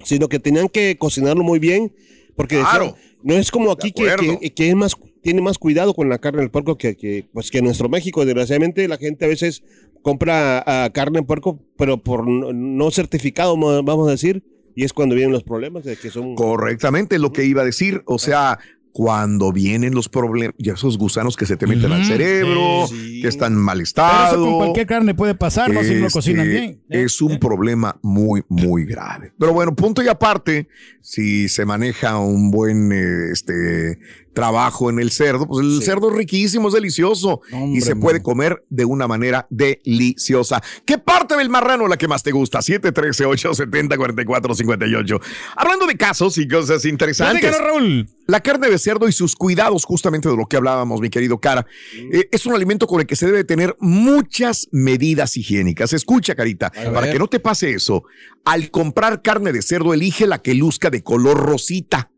sino 0.03 0.29
que 0.29 0.37
tenían 0.37 0.69
que 0.69 0.95
cocinarlo 0.99 1.43
muy 1.43 1.57
bien, 1.57 1.91
porque 2.35 2.57
decían, 2.57 2.75
Claro. 2.75 2.95
no 3.23 3.33
es 3.33 3.49
como 3.49 3.71
aquí 3.71 3.91
que, 3.91 4.11
acuerdo. 4.11 4.39
que- 4.39 4.51
que 4.53 4.69
es 4.69 4.75
más, 4.75 4.95
tiene 5.21 5.41
más 5.41 5.57
cuidado 5.57 5.93
con 5.93 6.09
la 6.09 6.17
carne 6.17 6.41
del 6.41 6.51
puerco 6.51 6.77
que, 6.77 6.95
que, 6.95 7.27
pues, 7.33 7.51
que 7.51 7.59
en 7.59 7.65
nuestro 7.65 7.89
México. 7.89 8.25
Desgraciadamente 8.25 8.87
la 8.87 8.97
gente 8.97 9.25
a 9.25 9.27
veces 9.27 9.63
compra 10.01 10.89
carne 10.93 11.19
de 11.19 11.25
puerco, 11.25 11.59
pero 11.77 12.01
por 12.01 12.27
no, 12.27 12.91
certificado, 12.91 13.57
mo- 13.57 13.83
vamos 13.83 14.07
a 14.07 14.11
decir, 14.11 14.43
y 14.75 14.83
es 14.85 14.93
cuando 14.93 15.15
vienen 15.15 15.33
los 15.33 15.43
problemas 15.43 15.83
de 15.83 15.97
que 15.97 16.09
son... 16.09 16.35
Correctamente, 16.35 17.15
es 17.15 17.21
lo 17.21 17.33
que 17.33 17.43
iba 17.43 17.63
a 17.63 17.65
decir. 17.65 18.01
O 18.05 18.17
sea, 18.17 18.59
cuando 18.93 19.51
vienen 19.51 19.93
los 19.93 20.07
problemas, 20.09 20.55
y 20.57 20.69
esos 20.69 20.97
gusanos 20.97 21.35
que 21.35 21.45
se 21.45 21.57
te 21.57 21.67
meten 21.67 21.91
al 21.91 22.05
cerebro, 22.05 22.87
sí. 22.87 23.21
que 23.21 23.27
están 23.27 23.53
en 23.53 23.59
mal 23.59 23.77
Pero 23.77 23.83
estado. 23.83 24.35
eso 24.35 24.45
con 24.45 24.57
cualquier 24.57 24.87
carne 24.87 25.13
puede 25.13 25.35
pasar, 25.35 25.71
¿no? 25.71 25.83
Si 25.83 25.93
no 25.93 25.99
lo 26.01 26.07
Este, 26.07 26.13
cocinan 26.17 26.47
bien. 26.47 26.81
Es 26.89 27.21
un 27.21 27.39
problema 27.39 27.99
muy, 28.01 28.41
muy 28.47 28.85
grave. 28.85 29.33
Pero 29.37 29.53
bueno, 29.53 29.75
punto 29.75 30.01
y 30.01 30.07
aparte, 30.07 30.67
si 31.01 31.49
se 31.49 31.65
maneja 31.65 32.17
un 32.19 32.49
buen 32.51 32.91
este, 33.31 33.99
trabajo 34.33 34.89
en 34.89 34.99
el 34.99 35.11
cerdo, 35.11 35.47
pues 35.47 35.65
el 35.65 35.79
Sí. 35.79 35.85
cerdo 35.85 36.09
es 36.11 36.15
riquísimo, 36.17 36.67
es 36.67 36.73
delicioso 36.73 37.41
y 37.73 37.81
se 37.81 37.95
puede 37.95 38.21
comer 38.21 38.63
de 38.69 38.85
una 38.85 39.07
manera 39.07 39.47
deliciosa. 39.49 40.61
¿Qué 40.85 40.97
parte 40.97 41.35
del 41.35 41.49
marrano 41.49 41.87
la 41.87 41.97
que 41.97 42.07
más 42.07 42.23
te 42.23 42.31
gusta? 42.31 42.59
713-870-4458. 42.61 45.19
Hablando 45.55 45.87
de 45.87 45.97
casos 45.97 46.37
y 46.37 46.47
cosas 46.47 46.85
interesantes. 46.85 47.57
Raúl. 47.57 48.07
La 48.27 48.41
carne 48.41 48.69
de 48.69 48.77
cerdo 48.77 49.07
y 49.07 49.11
sus 49.11 49.35
cuidados, 49.35 49.85
justamente 49.85 50.29
de 50.29 50.37
lo 50.37 50.45
que 50.45 50.57
hablábamos, 50.57 51.01
mi 51.01 51.09
querido 51.09 51.39
Cara, 51.39 51.65
eh, 52.13 52.29
es 52.31 52.45
un 52.45 52.53
alimento 52.53 52.85
con 52.85 53.01
el 53.01 53.07
que 53.07 53.15
se 53.15 53.25
debe 53.25 53.43
tener 53.43 53.75
muchas 53.79 54.67
medidas 54.71 55.35
higiénicas. 55.35 55.93
Escucha, 55.93 56.35
Carita, 56.35 56.71
para 56.93 57.11
que 57.11 57.17
no 57.17 57.25
te 57.27 57.39
pase 57.39 57.71
eso, 57.71 58.03
al 58.45 58.69
comprar 58.69 59.23
carne 59.23 59.51
de 59.51 59.63
cerdo, 59.63 59.95
elige 59.95 60.27
la 60.27 60.43
que 60.43 60.53
luzca 60.53 60.91
de 60.91 61.01
color 61.01 61.39
rosita, 61.39 62.08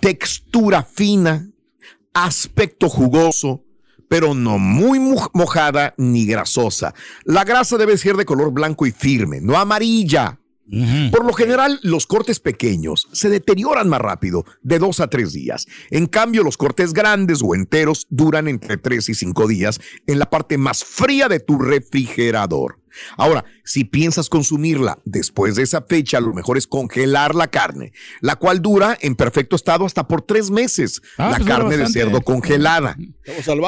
Textura 0.00 0.82
fina, 0.82 1.48
aspecto 2.12 2.88
jugoso, 2.88 3.64
pero 4.08 4.34
no 4.34 4.58
muy 4.58 4.98
mo- 4.98 5.30
mojada 5.34 5.94
ni 5.96 6.26
grasosa. 6.26 6.92
La 7.24 7.44
grasa 7.44 7.78
debe 7.78 7.96
ser 7.96 8.16
de 8.16 8.24
color 8.24 8.50
blanco 8.50 8.86
y 8.86 8.90
firme, 8.90 9.40
no 9.40 9.56
amarilla. 9.56 10.39
Por 11.10 11.24
lo 11.24 11.32
general, 11.32 11.80
los 11.82 12.06
cortes 12.06 12.38
pequeños 12.38 13.08
se 13.12 13.28
deterioran 13.28 13.88
más 13.88 14.00
rápido, 14.00 14.44
de 14.62 14.78
dos 14.78 15.00
a 15.00 15.08
tres 15.08 15.32
días. 15.32 15.66
En 15.90 16.06
cambio, 16.06 16.42
los 16.44 16.56
cortes 16.56 16.92
grandes 16.92 17.40
o 17.42 17.54
enteros 17.54 18.06
duran 18.10 18.46
entre 18.46 18.76
tres 18.76 19.08
y 19.08 19.14
cinco 19.14 19.48
días 19.48 19.80
en 20.06 20.18
la 20.18 20.30
parte 20.30 20.58
más 20.58 20.84
fría 20.84 21.28
de 21.28 21.40
tu 21.40 21.58
refrigerador. 21.58 22.80
Ahora, 23.16 23.44
si 23.64 23.84
piensas 23.84 24.28
consumirla 24.28 24.98
después 25.04 25.54
de 25.54 25.62
esa 25.62 25.82
fecha, 25.82 26.20
lo 26.20 26.32
mejor 26.34 26.58
es 26.58 26.66
congelar 26.66 27.34
la 27.34 27.48
carne, 27.48 27.92
la 28.20 28.36
cual 28.36 28.62
dura 28.62 28.96
en 29.00 29.14
perfecto 29.14 29.56
estado 29.56 29.86
hasta 29.86 30.08
por 30.08 30.22
tres 30.22 30.50
meses. 30.50 31.00
Ah, 31.16 31.30
la 31.30 31.36
pues 31.36 31.48
carne 31.48 31.76
de 31.76 31.88
cerdo 31.88 32.20
congelada. 32.22 32.96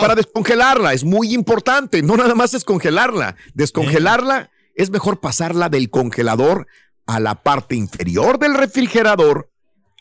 Para 0.01 0.15
descongelarla 0.15 0.93
es 0.93 1.05
muy 1.05 1.35
importante, 1.35 2.03
no 2.03 2.17
nada 2.17 2.35
más 2.35 2.53
descongelarla. 2.53 3.37
Descongelarla 3.55 4.51
es 4.75 4.91
mejor 4.91 5.21
pasarla 5.21 5.69
del 5.69 5.91
congelador 5.91 6.67
a 7.07 7.21
la 7.21 7.35
parte 7.37 7.75
inferior 7.77 8.39
del 8.39 8.55
refrigerador 8.55 9.49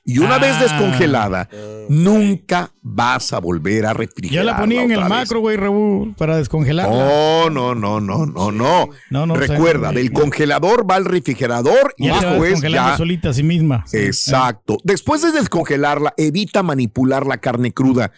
Y 0.04 0.18
una 0.18 0.40
vez 0.40 0.56
Ah. 0.58 0.62
descongelada, 0.64 1.48
nunca 1.88 2.72
vas 2.82 3.34
a 3.34 3.40
volver 3.40 3.86
a 3.86 3.94
refrigerar. 3.94 4.46
la 4.46 4.58
ponía 4.58 4.82
en 4.82 4.92
el 4.92 5.06
macro, 5.06 5.42
güey, 5.42 5.58
Raúl, 5.58 6.16
para 6.16 6.38
descongelarla. 6.38 6.92
No, 6.92 7.50
no, 7.52 7.76
no, 7.76 8.02
no, 8.02 8.26
no, 8.26 8.52
no. 8.52 8.90
No, 9.12 9.26
no, 9.28 9.36
Recuerda, 9.36 9.90
o 9.90 9.92
sea, 9.92 10.02
del 10.02 10.12
congelador 10.12 10.90
va 10.90 10.96
al 10.96 11.06
refrigerador 11.06 11.94
y 11.98 12.08
Ya 12.08 12.20
se 12.20 12.26
va 12.26 12.32
después 12.34 12.62
ya. 12.62 12.98
solita 12.98 13.30
a 13.30 13.34
sí 13.34 13.44
misma. 13.44 13.86
Exacto. 13.94 14.78
Después 14.84 15.22
de 15.22 15.32
descongelarla, 15.34 16.16
evita 16.18 16.64
manipular 16.64 17.28
la 17.28 17.38
carne 17.38 17.72
cruda 17.72 18.12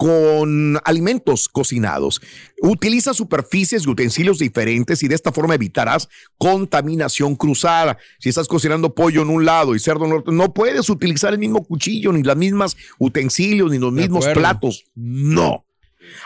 con 0.00 0.80
alimentos 0.86 1.46
cocinados. 1.46 2.22
Utiliza 2.62 3.12
superficies 3.12 3.84
y 3.84 3.90
utensilios 3.90 4.38
diferentes 4.38 5.02
y 5.02 5.08
de 5.08 5.14
esta 5.14 5.30
forma 5.30 5.56
evitarás 5.56 6.08
contaminación 6.38 7.36
cruzada. 7.36 7.98
Si 8.18 8.30
estás 8.30 8.48
cocinando 8.48 8.94
pollo 8.94 9.20
en 9.20 9.28
un 9.28 9.44
lado 9.44 9.74
y 9.74 9.78
cerdo 9.78 10.06
en 10.06 10.14
otro, 10.14 10.32
no 10.32 10.54
puedes 10.54 10.88
utilizar 10.88 11.34
el 11.34 11.38
mismo 11.38 11.62
cuchillo, 11.62 12.14
ni 12.14 12.22
las 12.22 12.38
mismas 12.38 12.78
utensilios, 12.98 13.70
ni 13.70 13.78
los 13.78 13.92
mismos 13.92 14.26
platos. 14.28 14.86
No. 14.94 15.66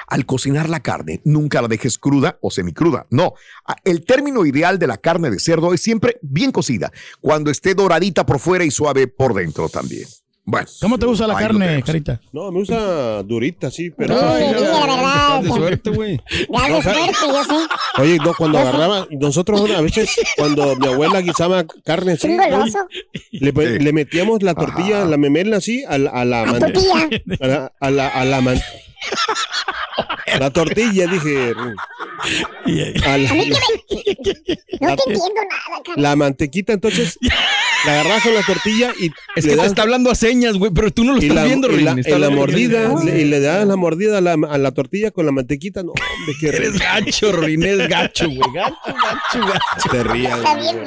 Al 0.07 0.25
cocinar 0.25 0.69
la 0.69 0.79
carne, 0.79 1.21
nunca 1.25 1.61
la 1.61 1.67
dejes 1.67 1.99
cruda 1.99 2.39
o 2.43 2.53
semicruda. 2.53 3.09
No. 3.11 3.35
El 3.83 4.05
término 4.05 4.47
ideal 4.47 4.79
de 4.79 4.87
la 4.87 4.99
carne 4.99 5.31
de 5.31 5.41
cerdo 5.41 5.75
es 5.75 5.81
siempre 5.81 6.21
bien 6.23 6.53
cocida, 6.53 6.93
cuando 7.21 7.51
esté 7.51 7.75
doradita 7.75 8.25
por 8.25 8.39
fuera 8.39 8.65
y 8.65 8.71
suave 8.71 9.09
por 9.09 9.35
dentro 9.35 9.69
también. 9.69 10.07
Bueno. 10.47 10.67
¿Cómo 10.83 10.99
te 10.99 11.07
gusta 11.07 11.27
la 11.27 11.37
carne. 11.37 11.83
Carita? 11.83 12.21
No, 12.33 12.53
me 12.53 12.59
gusta 12.59 13.23
durita, 13.23 13.71
sí, 13.71 13.91
pero. 13.91 14.15
Sí, 14.19 14.45
dile 14.45 14.61
la 14.61 14.81
verdad. 14.87 15.41
De 15.43 15.49
suerte, 15.49 15.91
güey. 15.91 16.17
De 16.19 16.83
suerte, 16.83 17.13
yo 17.23 17.45
sé. 17.45 17.55
Oye, 18.03 18.19
no, 18.19 18.35
cuando 18.35 18.59
agarraba, 18.59 19.07
nosotros 19.11 19.71
a 19.71 19.81
veces, 19.81 20.11
cuando 20.37 20.77
mi 20.77 20.87
abuela 20.89 21.21
guisaba 21.23 21.65
carne 21.85 22.13
así, 22.13 22.29
le, 23.33 23.53
Sí. 23.53 23.79
le 23.79 23.93
metíamos 23.95 24.43
la 24.43 24.55
tortilla, 24.55 25.07
la 25.07 25.17
memela 25.17 25.57
así, 25.57 25.83
a 25.89 25.97
la, 25.97 26.11
a 26.11 26.25
la, 26.27 26.45
man- 26.45 26.59
Tortilla. 26.61 27.09
a 27.41 27.47
la, 27.47 27.73
a 27.81 27.91
la, 27.91 28.09
a 28.09 28.25
la 28.27 28.41
man- 28.43 28.61
la 30.39 30.51
tortilla, 30.51 31.07
dije. 31.07 31.53
a 33.07 33.19
la, 33.19 33.31
A 33.31 33.35
mí 33.35 33.51
que 33.51 33.51
me... 33.51 34.59
No 34.81 34.97
te 34.97 35.03
entiendo 35.13 35.41
nada, 35.49 35.83
cara. 35.85 36.01
la 36.03 36.17
mantequita, 36.17 36.73
entonces, 36.73 37.17
la 37.85 37.93
agarrabas 37.93 38.23
con 38.23 38.35
la 38.35 38.43
tortilla 38.43 38.93
y 38.99 39.07
Es 39.37 39.45
que 39.45 39.51
te 39.53 39.57
das- 39.57 39.67
está 39.69 39.83
hablando 39.83 40.11
a 40.11 40.15
señas, 40.15 40.57
güey, 40.57 40.73
pero 40.75 40.91
tú 40.91 41.05
no 41.05 41.13
lo 41.13 41.19
estás 41.21 41.35
la, 41.37 41.45
viendo, 41.45 41.71
y 41.71 41.81
la- 41.83 41.95
Rin. 41.95 42.05
y 42.07 42.11
la 42.19 42.31
mordida, 42.31 42.95
le- 43.05 43.21
y 43.21 43.25
le 43.25 43.41
das 43.41 43.67
la 43.67 43.77
mordida 43.77 44.19
a 44.19 44.21
la, 44.21 44.33
a 44.33 44.59
la 44.59 44.73
tortilla 44.73 45.11
con 45.11 45.27
la 45.27 45.33
mantequita, 45.33 45.83
no, 45.83 45.93
hombre, 45.93 46.35
qué 46.41 46.49
Eres 46.49 46.79
gacho, 46.79 47.33
Rin, 47.33 47.63
eres 47.63 47.89
gacho, 47.89 48.27
güey. 48.27 48.41
Gacho, 48.55 48.77
gacho, 48.87 49.47
gacho. 49.47 49.89
te 49.91 50.03
rías. 50.05 50.39
Está 50.39 50.55
bien. 50.57 50.79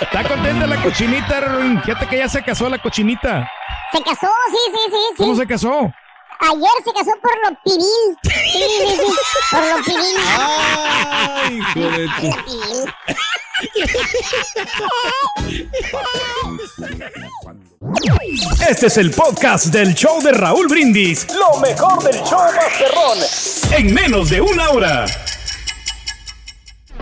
¿Está 0.00 0.28
contenta 0.28 0.66
la 0.66 0.82
cochinita, 0.82 1.40
Ruin? 1.40 1.80
Fíjate 1.82 2.06
que 2.06 2.16
ya 2.18 2.28
se 2.28 2.42
casó 2.42 2.68
la 2.68 2.78
cochinita. 2.78 3.48
Se 3.92 4.02
casó, 4.02 4.28
sí, 4.50 4.56
sí, 4.72 4.78
sí, 4.90 4.96
sí. 5.10 5.14
¿Cómo 5.18 5.36
se 5.36 5.46
casó? 5.46 5.92
Ayer 6.40 6.68
se 6.84 6.92
casó 6.92 7.10
por 7.22 7.32
lo 7.42 7.56
piril. 7.64 8.18
Sí, 8.22 8.30
sí, 8.52 8.96
sí. 8.96 9.12
Por 9.50 9.64
lo 9.66 9.76
piril. 9.84 10.16
Ay, 10.36 11.58
hijo 11.58 11.80
de 11.90 12.06
tu- 12.06 12.26
Lo 12.26 12.44
piril. 12.44 13.94
Este 18.68 18.86
es 18.86 18.96
el 18.96 19.10
podcast 19.10 19.66
del 19.66 19.94
show 19.94 20.20
de 20.22 20.32
Raúl 20.32 20.66
Brindis. 20.68 21.26
Lo 21.34 21.58
mejor 21.60 22.02
del 22.02 22.16
show 22.24 22.40
Masterrón. 22.54 23.18
En 23.76 23.94
menos 23.94 24.30
de 24.30 24.40
una 24.40 24.70
hora. 24.70 25.06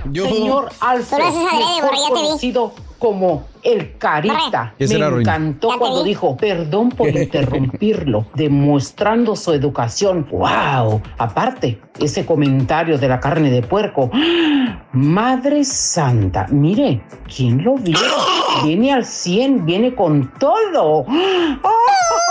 Yo, 0.06 0.26
Señor 0.26 0.72
Alfred, 0.80 1.16
Pero 1.18 1.28
ese 1.28 1.38
es 1.42 1.46
adrede, 1.52 1.64
mejor 1.76 1.82
borre, 1.82 1.98
ya 1.98 2.06
te 2.08 2.12
vi. 2.14 2.26
conocido 2.26 2.74
como 3.02 3.48
el 3.64 3.98
Carita. 3.98 4.74
¿Qué 4.78 4.86
Me 4.86 4.94
encantó 4.94 5.70
cuando 5.76 6.04
dijo, 6.04 6.36
perdón 6.36 6.90
por 6.90 7.08
interrumpirlo, 7.16 8.26
demostrando 8.36 9.34
su 9.34 9.52
educación. 9.52 10.28
¡Wow! 10.30 11.02
Aparte, 11.18 11.80
ese 11.98 12.24
comentario 12.24 12.98
de 12.98 13.08
la 13.08 13.18
carne 13.18 13.50
de 13.50 13.60
puerco. 13.60 14.08
Madre 14.92 15.64
Santa, 15.64 16.46
mire, 16.50 17.02
¿quién 17.34 17.64
lo 17.64 17.74
vio? 17.74 17.98
Viene 18.64 18.92
al 18.92 19.04
100, 19.04 19.66
viene 19.66 19.96
con 19.96 20.32
todo. 20.38 21.04
¡Ah! 21.08 22.21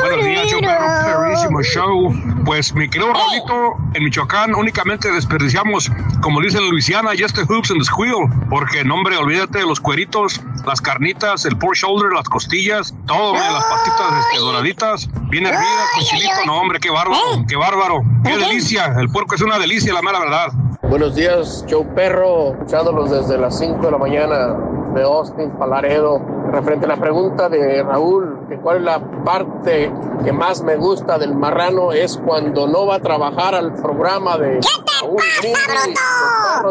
Buenos 0.00 0.24
días, 0.24 0.50
yo 0.50 0.58
perro, 0.60 0.86
perrísimo 1.04 1.62
show. 1.62 2.14
Pues 2.44 2.74
mi 2.74 2.88
querido 2.88 3.12
Raulito, 3.12 3.74
en 3.94 4.04
Michoacán 4.04 4.54
únicamente 4.54 5.10
desperdiciamos, 5.10 5.90
como 6.22 6.40
dicen 6.40 6.62
en 6.62 6.70
Luisiana, 6.70 7.10
just 7.10 7.34
the 7.34 7.42
hoops 7.42 7.70
and 7.70 7.80
the 7.80 7.84
squeal, 7.84 8.28
porque 8.48 8.84
no 8.84 8.94
hombre, 8.94 9.16
olvídate 9.16 9.58
de 9.58 9.66
los 9.66 9.80
cueritos, 9.80 10.40
las 10.66 10.80
carnitas, 10.80 11.44
el 11.44 11.58
pork 11.58 11.74
shoulder, 11.74 12.12
las 12.12 12.28
costillas, 12.28 12.94
todo, 13.06 13.34
las 13.34 13.64
patitas 13.64 14.26
este, 14.26 14.38
doraditas, 14.38 15.08
bien 15.28 15.46
hervidas, 15.46 15.90
con 15.94 16.04
chilito, 16.04 16.46
no 16.46 16.60
hombre, 16.60 16.80
qué 16.80 16.90
bárbaro, 16.90 17.44
qué 17.48 17.56
bárbaro, 17.56 18.02
qué 18.24 18.36
delicia, 18.36 18.94
el 18.98 19.08
puerco 19.08 19.34
es 19.34 19.42
una 19.42 19.58
delicia, 19.58 19.92
la 19.92 20.02
mera 20.02 20.20
verdad. 20.20 20.48
Buenos 20.82 21.14
días, 21.14 21.64
show 21.66 21.86
perro, 21.94 22.52
escuchándolos 22.52 23.10
desde 23.10 23.38
las 23.38 23.58
5 23.58 23.78
de 23.78 23.90
la 23.90 23.98
mañana 23.98 24.56
de 24.94 25.02
Austin, 25.02 25.50
Palaredo. 25.58 26.20
Referente 26.50 26.86
a 26.86 26.88
la 26.90 26.96
pregunta 26.96 27.48
de 27.48 27.82
Raúl, 27.82 28.46
que 28.48 28.58
cuál 28.58 28.78
es 28.78 28.82
la 28.84 29.00
parte 29.24 29.92
que 30.24 30.32
más 30.32 30.62
me 30.62 30.76
gusta 30.76 31.18
del 31.18 31.34
marrano 31.34 31.92
es 31.92 32.16
cuando 32.24 32.66
no 32.68 32.86
va 32.86 32.96
a 32.96 33.00
trabajar 33.00 33.54
al 33.54 33.74
programa 33.74 34.38
de 34.38 34.60
Raúl 35.00 35.22
Brindis. 35.40 36.00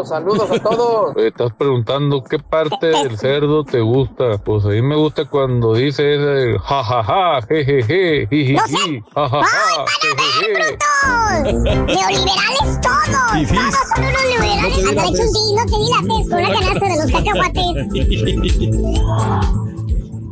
Saludos 0.08 0.50
a 0.50 0.58
todos. 0.60 1.16
Estás 1.18 1.52
preguntando 1.52 2.24
qué 2.24 2.38
parte 2.38 2.86
del 2.86 3.18
cerdo 3.18 3.64
te 3.64 3.80
gusta. 3.80 4.38
Pues 4.38 4.64
a 4.64 4.68
mí 4.68 4.82
me 4.82 4.96
gusta 4.96 5.26
cuando 5.26 5.74
dice 5.74 6.14
ese 6.14 6.58
jajaja, 6.58 7.42
jejeje, 7.42 8.26
jijiji, 8.28 9.02
jajaja, 9.14 9.84
jejeje. 10.00 10.78
Neoliberales 11.52 12.80
todos. 12.80 14.13
Ándale, 14.64 15.18
Chunti, 15.18 15.40
no 15.54 15.64
te 15.64 15.70
con 16.30 16.40
la 16.40 16.48
canasta 16.60 16.86
de 16.88 16.96
los 16.96 17.10
cacahuates. 17.12 17.64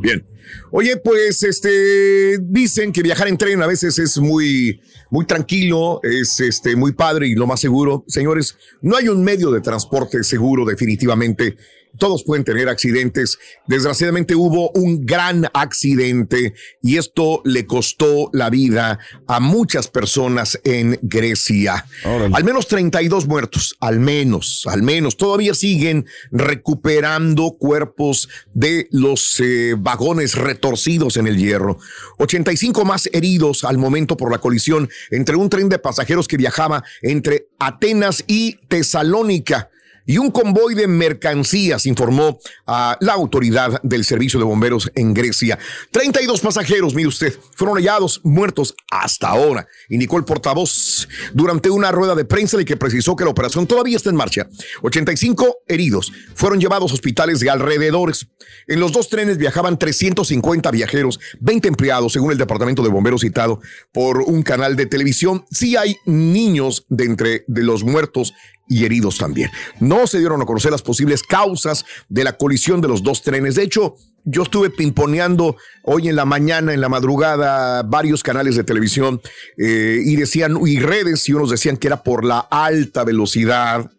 Bien. 0.01 0.25
Oye, 0.71 0.97
pues 0.97 1.43
este 1.43 2.39
dicen 2.39 2.91
que 2.91 3.03
viajar 3.03 3.27
en 3.27 3.37
tren 3.37 3.61
a 3.61 3.67
veces 3.67 3.99
es 3.99 4.17
muy 4.17 4.81
muy 5.11 5.27
tranquilo, 5.27 5.99
es 6.01 6.39
este 6.39 6.75
muy 6.75 6.93
padre 6.93 7.27
y 7.27 7.35
lo 7.35 7.45
más 7.45 7.59
seguro. 7.59 8.03
Señores, 8.07 8.57
no 8.81 8.97
hay 8.97 9.07
un 9.07 9.23
medio 9.23 9.51
de 9.51 9.61
transporte 9.61 10.23
seguro 10.23 10.65
definitivamente. 10.65 11.57
Todos 11.97 12.23
pueden 12.23 12.43
tener 12.43 12.69
accidentes. 12.69 13.37
Desgraciadamente 13.67 14.35
hubo 14.35 14.71
un 14.71 15.05
gran 15.05 15.47
accidente 15.53 16.53
y 16.81 16.97
esto 16.97 17.41
le 17.45 17.67
costó 17.67 18.29
la 18.33 18.49
vida 18.49 18.99
a 19.27 19.39
muchas 19.39 19.87
personas 19.87 20.59
en 20.63 20.99
Grecia. 21.03 21.85
Al 22.03 22.43
menos 22.43 22.67
32 22.67 23.27
muertos, 23.27 23.75
al 23.79 23.99
menos, 23.99 24.63
al 24.65 24.81
menos. 24.81 25.17
Todavía 25.17 25.53
siguen 25.53 26.05
recuperando 26.31 27.51
cuerpos 27.51 28.27
de 28.53 28.87
los 28.91 29.39
eh, 29.39 29.75
vagones 29.77 30.35
retorcidos 30.35 31.17
en 31.17 31.27
el 31.27 31.37
hierro. 31.37 31.77
85 32.17 32.85
más 32.85 33.07
heridos 33.13 33.63
al 33.63 33.77
momento 33.77 34.17
por 34.17 34.31
la 34.31 34.39
colisión 34.39 34.89
entre 35.11 35.35
un 35.35 35.49
tren 35.49 35.69
de 35.69 35.79
pasajeros 35.79 36.27
que 36.27 36.37
viajaba 36.37 36.83
entre 37.01 37.47
Atenas 37.59 38.23
y 38.27 38.57
Tesalónica 38.67 39.69
y 40.05 40.17
un 40.17 40.31
convoy 40.31 40.75
de 40.75 40.87
mercancías, 40.87 41.85
informó 41.85 42.39
a 42.65 42.97
la 42.99 43.13
autoridad 43.13 43.81
del 43.83 44.03
servicio 44.05 44.39
de 44.39 44.45
bomberos 44.45 44.91
en 44.95 45.13
Grecia. 45.13 45.57
32 45.91 46.41
pasajeros, 46.41 46.93
mire 46.93 47.07
usted, 47.07 47.33
fueron 47.55 47.77
hallados 47.77 48.21
muertos 48.23 48.75
hasta 48.91 49.29
ahora, 49.29 49.67
indicó 49.89 50.17
el 50.17 50.25
portavoz 50.25 51.07
durante 51.33 51.69
una 51.69 51.91
rueda 51.91 52.15
de 52.15 52.25
prensa 52.25 52.57
de 52.57 52.65
que 52.65 52.77
precisó 52.77 53.15
que 53.15 53.23
la 53.23 53.31
operación 53.31 53.67
todavía 53.67 53.97
está 53.97 54.09
en 54.09 54.15
marcha. 54.15 54.47
85 54.81 55.57
heridos 55.67 56.11
fueron 56.35 56.59
llevados 56.59 56.91
a 56.91 56.95
hospitales 56.95 57.39
de 57.39 57.49
alrededores. 57.49 58.27
En 58.67 58.79
los 58.79 58.91
dos 58.91 59.09
trenes 59.09 59.37
viajaban 59.37 59.77
350 59.77 60.71
viajeros, 60.71 61.19
20 61.39 61.67
empleados, 61.67 62.13
según 62.13 62.31
el 62.31 62.37
departamento 62.37 62.83
de 62.83 62.89
bomberos 62.89 63.21
citado 63.21 63.61
por 63.91 64.21
un 64.21 64.43
canal 64.43 64.75
de 64.75 64.85
televisión. 64.85 65.45
Sí 65.51 65.75
hay 65.75 65.97
niños 66.05 66.85
de 66.89 67.05
entre 67.05 67.43
de 67.47 67.63
los 67.63 67.83
muertos 67.83 68.33
y 68.67 68.85
heridos 68.85 69.17
también. 69.17 69.49
No 69.79 70.07
se 70.07 70.19
dieron 70.19 70.41
a 70.41 70.45
conocer 70.45 70.71
las 70.71 70.81
posibles 70.81 71.23
causas 71.23 71.85
de 72.09 72.23
la 72.23 72.33
colisión 72.33 72.81
de 72.81 72.87
los 72.87 73.03
dos 73.03 73.21
trenes. 73.21 73.55
De 73.55 73.63
hecho, 73.63 73.95
yo 74.25 74.43
estuve 74.43 74.69
pimponeando 74.69 75.57
hoy 75.83 76.07
en 76.07 76.15
la 76.15 76.25
mañana, 76.25 76.73
en 76.73 76.81
la 76.81 76.89
madrugada, 76.89 77.83
varios 77.83 78.23
canales 78.23 78.55
de 78.55 78.63
televisión 78.63 79.21
eh, 79.57 79.99
y 80.03 80.15
decían, 80.15 80.57
y 80.65 80.79
redes, 80.79 81.27
y 81.27 81.33
unos 81.33 81.49
decían 81.49 81.77
que 81.77 81.87
era 81.87 82.03
por 82.03 82.23
la 82.23 82.39
alta 82.39 83.03
velocidad 83.03 83.91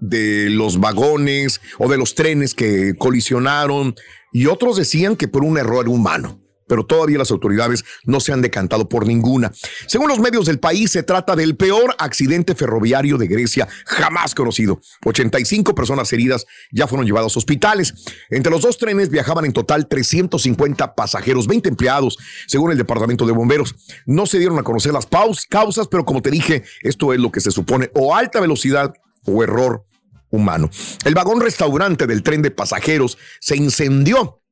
de 0.00 0.48
los 0.50 0.80
vagones 0.80 1.60
o 1.78 1.88
de 1.88 1.96
los 1.96 2.14
trenes 2.14 2.54
que 2.54 2.94
colisionaron, 2.96 3.94
y 4.32 4.46
otros 4.46 4.76
decían 4.76 5.16
que 5.16 5.28
por 5.28 5.44
un 5.44 5.58
error 5.58 5.88
humano. 5.88 6.40
Pero 6.68 6.86
todavía 6.86 7.18
las 7.18 7.30
autoridades 7.30 7.84
no 8.04 8.20
se 8.20 8.32
han 8.32 8.42
decantado 8.42 8.88
por 8.88 9.06
ninguna. 9.06 9.52
Según 9.86 10.08
los 10.08 10.20
medios 10.20 10.46
del 10.46 10.58
país, 10.58 10.92
se 10.92 11.02
trata 11.02 11.34
del 11.34 11.56
peor 11.56 11.94
accidente 11.98 12.54
ferroviario 12.54 13.18
de 13.18 13.26
Grecia 13.26 13.68
jamás 13.86 14.34
conocido. 14.34 14.80
85 15.04 15.74
personas 15.74 16.12
heridas 16.12 16.46
ya 16.70 16.86
fueron 16.86 17.06
llevadas 17.06 17.34
a 17.34 17.38
hospitales. 17.38 17.94
Entre 18.30 18.50
los 18.52 18.62
dos 18.62 18.78
trenes 18.78 19.10
viajaban 19.10 19.44
en 19.44 19.52
total 19.52 19.88
350 19.88 20.94
pasajeros, 20.94 21.46
20 21.46 21.68
empleados, 21.68 22.18
según 22.46 22.72
el 22.72 22.78
Departamento 22.78 23.26
de 23.26 23.32
Bomberos. 23.32 23.74
No 24.06 24.26
se 24.26 24.38
dieron 24.38 24.58
a 24.58 24.62
conocer 24.62 24.92
las 24.92 25.06
causas, 25.48 25.88
pero 25.88 26.04
como 26.04 26.22
te 26.22 26.30
dije, 26.30 26.64
esto 26.82 27.12
es 27.12 27.20
lo 27.20 27.32
que 27.32 27.40
se 27.40 27.50
supone 27.50 27.90
o 27.94 28.14
alta 28.14 28.40
velocidad 28.40 28.92
o 29.24 29.42
error 29.42 29.84
humano. 30.30 30.70
El 31.04 31.14
vagón 31.14 31.40
restaurante 31.40 32.06
del 32.06 32.22
tren 32.22 32.42
de 32.42 32.50
pasajeros 32.50 33.18
se 33.40 33.56
incendió 33.56 34.42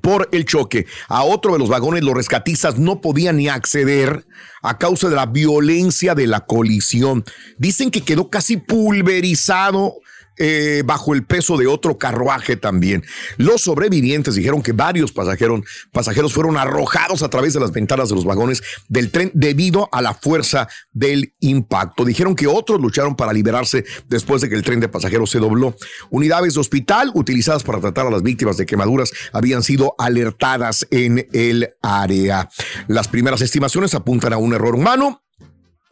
por 0.00 0.28
el 0.32 0.44
choque. 0.44 0.86
A 1.08 1.24
otro 1.24 1.52
de 1.52 1.58
los 1.58 1.68
vagones 1.68 2.02
los 2.02 2.14
rescatistas 2.14 2.78
no 2.78 3.00
podían 3.00 3.36
ni 3.36 3.48
acceder 3.48 4.26
a 4.62 4.78
causa 4.78 5.08
de 5.08 5.16
la 5.16 5.26
violencia 5.26 6.14
de 6.14 6.26
la 6.26 6.40
colisión. 6.40 7.24
Dicen 7.58 7.90
que 7.90 8.02
quedó 8.02 8.30
casi 8.30 8.56
pulverizado. 8.56 9.96
Eh, 10.42 10.82
bajo 10.86 11.12
el 11.12 11.22
peso 11.22 11.58
de 11.58 11.66
otro 11.66 11.98
carruaje 11.98 12.56
también. 12.56 13.04
Los 13.36 13.60
sobrevivientes 13.60 14.34
dijeron 14.34 14.62
que 14.62 14.72
varios 14.72 15.12
pasajeros, 15.12 15.60
pasajeros 15.92 16.32
fueron 16.32 16.56
arrojados 16.56 17.22
a 17.22 17.28
través 17.28 17.52
de 17.52 17.60
las 17.60 17.72
ventanas 17.72 18.08
de 18.08 18.14
los 18.14 18.24
vagones 18.24 18.62
del 18.88 19.10
tren 19.10 19.30
debido 19.34 19.90
a 19.92 20.00
la 20.00 20.14
fuerza 20.14 20.66
del 20.92 21.34
impacto. 21.40 22.06
Dijeron 22.06 22.34
que 22.34 22.46
otros 22.46 22.80
lucharon 22.80 23.16
para 23.16 23.34
liberarse 23.34 23.84
después 24.08 24.40
de 24.40 24.48
que 24.48 24.54
el 24.54 24.62
tren 24.62 24.80
de 24.80 24.88
pasajeros 24.88 25.30
se 25.30 25.40
dobló. 25.40 25.76
Unidades 26.08 26.54
de 26.54 26.60
hospital 26.60 27.10
utilizadas 27.14 27.62
para 27.62 27.80
tratar 27.80 28.06
a 28.06 28.10
las 28.10 28.22
víctimas 28.22 28.56
de 28.56 28.64
quemaduras 28.64 29.12
habían 29.34 29.62
sido 29.62 29.94
alertadas 29.98 30.86
en 30.90 31.28
el 31.34 31.74
área. 31.82 32.48
Las 32.88 33.08
primeras 33.08 33.42
estimaciones 33.42 33.94
apuntan 33.94 34.32
a 34.32 34.38
un 34.38 34.54
error 34.54 34.74
humano, 34.74 35.22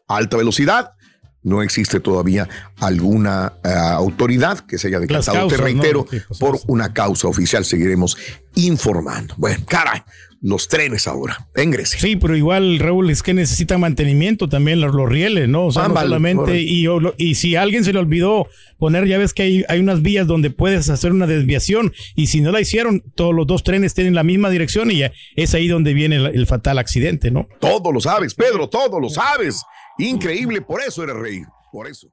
alta 0.07 0.39
velocidad. 0.39 0.93
No 1.43 1.63
existe 1.63 2.01
todavía 2.01 2.49
alguna 2.81 3.55
eh, 3.65 3.69
autoridad 3.69 4.61
que 4.61 4.77
se 4.77 4.89
haya 4.89 5.01
declarado, 5.01 5.49
te 5.49 5.57
reitero, 5.57 6.05
Sí, 6.11 6.21
por 6.39 6.61
por 6.61 6.61
una 6.67 6.93
causa 6.93 7.29
oficial. 7.29 7.65
Seguiremos 7.65 8.17
informando. 8.55 9.35
Bueno, 9.37 9.65
caray, 9.69 10.03
los 10.41 10.69
trenes 10.69 11.07
ahora 11.07 11.49
en 11.55 11.71
Grecia. 11.71 11.99
Sí, 11.99 12.17
pero 12.17 12.37
igual, 12.37 12.79
Raúl, 12.79 13.11
es 13.11 13.23
que 13.23 13.35
necesita 13.35 13.77
mantenimiento 13.79 14.49
también 14.49 14.81
los, 14.81 14.95
los 14.95 15.09
rieles, 15.09 15.49
¿no? 15.49 15.67
O 15.67 15.73
sea, 15.73 15.89
no 15.89 16.01
solamente. 16.01 16.61
Y, 16.61 17.35
si 17.35 17.57
a 17.57 17.63
alguien 17.63 17.85
se 17.85 17.93
le 17.93 17.99
olvidó 17.99 18.47
poner, 18.79 19.07
ya 19.07 19.19
ves 19.19 19.35
que 19.35 19.43
hay, 19.43 19.65
hay 19.69 19.81
unas 19.81 20.03
vías 20.03 20.27
donde 20.27 20.51
puedes 20.51 20.89
hacer 20.91 21.13
una 21.13 21.27
desviación. 21.27 21.93
Y 22.15 22.29
si 22.29 22.41
no 22.41 22.53
la 22.53 22.61
hicieron, 22.61 23.03
todos 23.15 23.35
los 23.35 23.47
dos 23.47 23.65
trenes 23.65 23.95
tienen 23.95 24.15
la 24.15 24.23
misma 24.23 24.51
dirección 24.51 24.91
y 24.91 24.99
ya 24.99 25.13
es 25.37 25.55
ahí 25.55 25.69
donde 25.69 25.95
viene 25.95 26.17
el, 26.17 26.27
el 26.27 26.47
fatal 26.47 26.79
accidente, 26.79 27.31
¿no? 27.31 27.49
Todo 27.61 27.93
lo 27.93 28.01
sabes, 28.01 28.35
Pedro, 28.35 28.69
todo 28.69 29.01
lo 29.01 29.09
sabes. 29.09 29.63
Increíble, 29.99 30.61
por 30.61 30.81
eso 30.81 31.03
eres 31.03 31.17
rey. 31.17 31.43
Por 31.73 31.89
eso. 31.89 32.09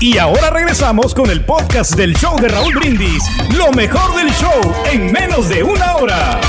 Y 0.00 0.16
ahora 0.18 0.50
regresamos 0.50 1.12
con 1.12 1.28
el 1.28 1.44
podcast 1.44 1.96
del 1.96 2.14
show 2.14 2.38
de 2.40 2.48
Raúl 2.48 2.74
Brindis. 2.74 3.24
Lo 3.56 3.72
mejor 3.72 4.14
del 4.16 4.30
show 4.30 4.60
en 4.92 5.10
menos 5.12 5.48
de 5.48 5.64
una 5.64 5.96
hora. 5.96 6.40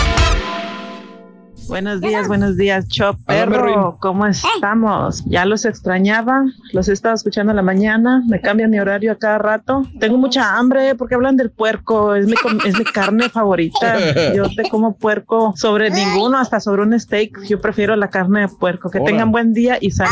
Buenos 1.70 2.02
días, 2.02 2.28
buenos 2.28 2.58
días, 2.58 2.88
Chop. 2.88 3.16
Perro. 3.28 3.98
¿Cómo 4.02 4.26
estamos? 4.26 5.24
Ya 5.28 5.46
los 5.46 5.66
extrañaba, 5.66 6.44
los 6.74 6.90
he 6.90 6.94
estado 6.94 7.14
escuchando 7.14 7.52
en 7.52 7.58
la 7.58 7.62
mañana, 7.62 8.24
me 8.28 8.42
cambian 8.42 8.72
mi 8.72 8.80
horario 8.80 9.12
a 9.12 9.16
cada 9.16 9.38
rato. 9.38 9.84
Tengo 10.00 10.18
mucha 10.18 10.58
hambre 10.58 10.96
porque 10.96 11.14
hablan 11.16 11.38
del 11.38 11.52
puerco, 11.52 12.16
es 12.16 12.26
mi, 12.26 12.34
com- 12.34 12.58
es 12.66 12.78
mi 12.78 12.84
carne 12.86 13.30
favorita. 13.30 13.98
Yo 14.36 14.46
te 14.56 14.68
como 14.70 14.96
puerco 14.96 15.54
sobre 15.56 15.92
ninguno, 15.92 16.40
hasta 16.40 16.60
sobre 16.60 16.82
un 16.82 17.00
steak. 17.00 17.38
Yo 17.48 17.62
prefiero 17.62 17.96
la 17.96 18.10
carne 18.10 18.42
de 18.42 18.48
puerco. 18.48 18.90
Que 18.90 19.00
tengan 19.02 19.32
buen 19.32 19.54
día 19.54 19.78
y 19.80 19.92
salud. 19.92 20.12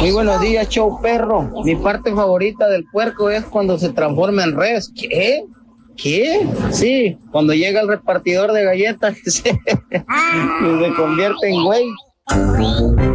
Muy 0.00 0.10
buenos 0.12 0.40
días, 0.42 0.68
show 0.68 1.00
perro. 1.00 1.50
Mi 1.64 1.74
parte 1.74 2.14
favorita 2.14 2.68
del 2.68 2.84
puerco 2.84 3.30
es 3.30 3.44
cuando 3.46 3.78
se 3.78 3.88
transforma 3.90 4.44
en 4.44 4.56
res. 4.56 4.92
¿Qué? 4.94 5.44
¿Qué? 5.98 6.46
Sí, 6.70 7.18
cuando 7.32 7.52
llega 7.52 7.80
el 7.80 7.88
repartidor 7.88 8.52
de 8.52 8.64
galletas 8.64 9.16
y 9.26 9.30
se, 9.30 9.50
y 9.50 9.52
se 9.52 10.94
convierte 10.96 11.48
en 11.48 11.64
güey. 11.64 11.84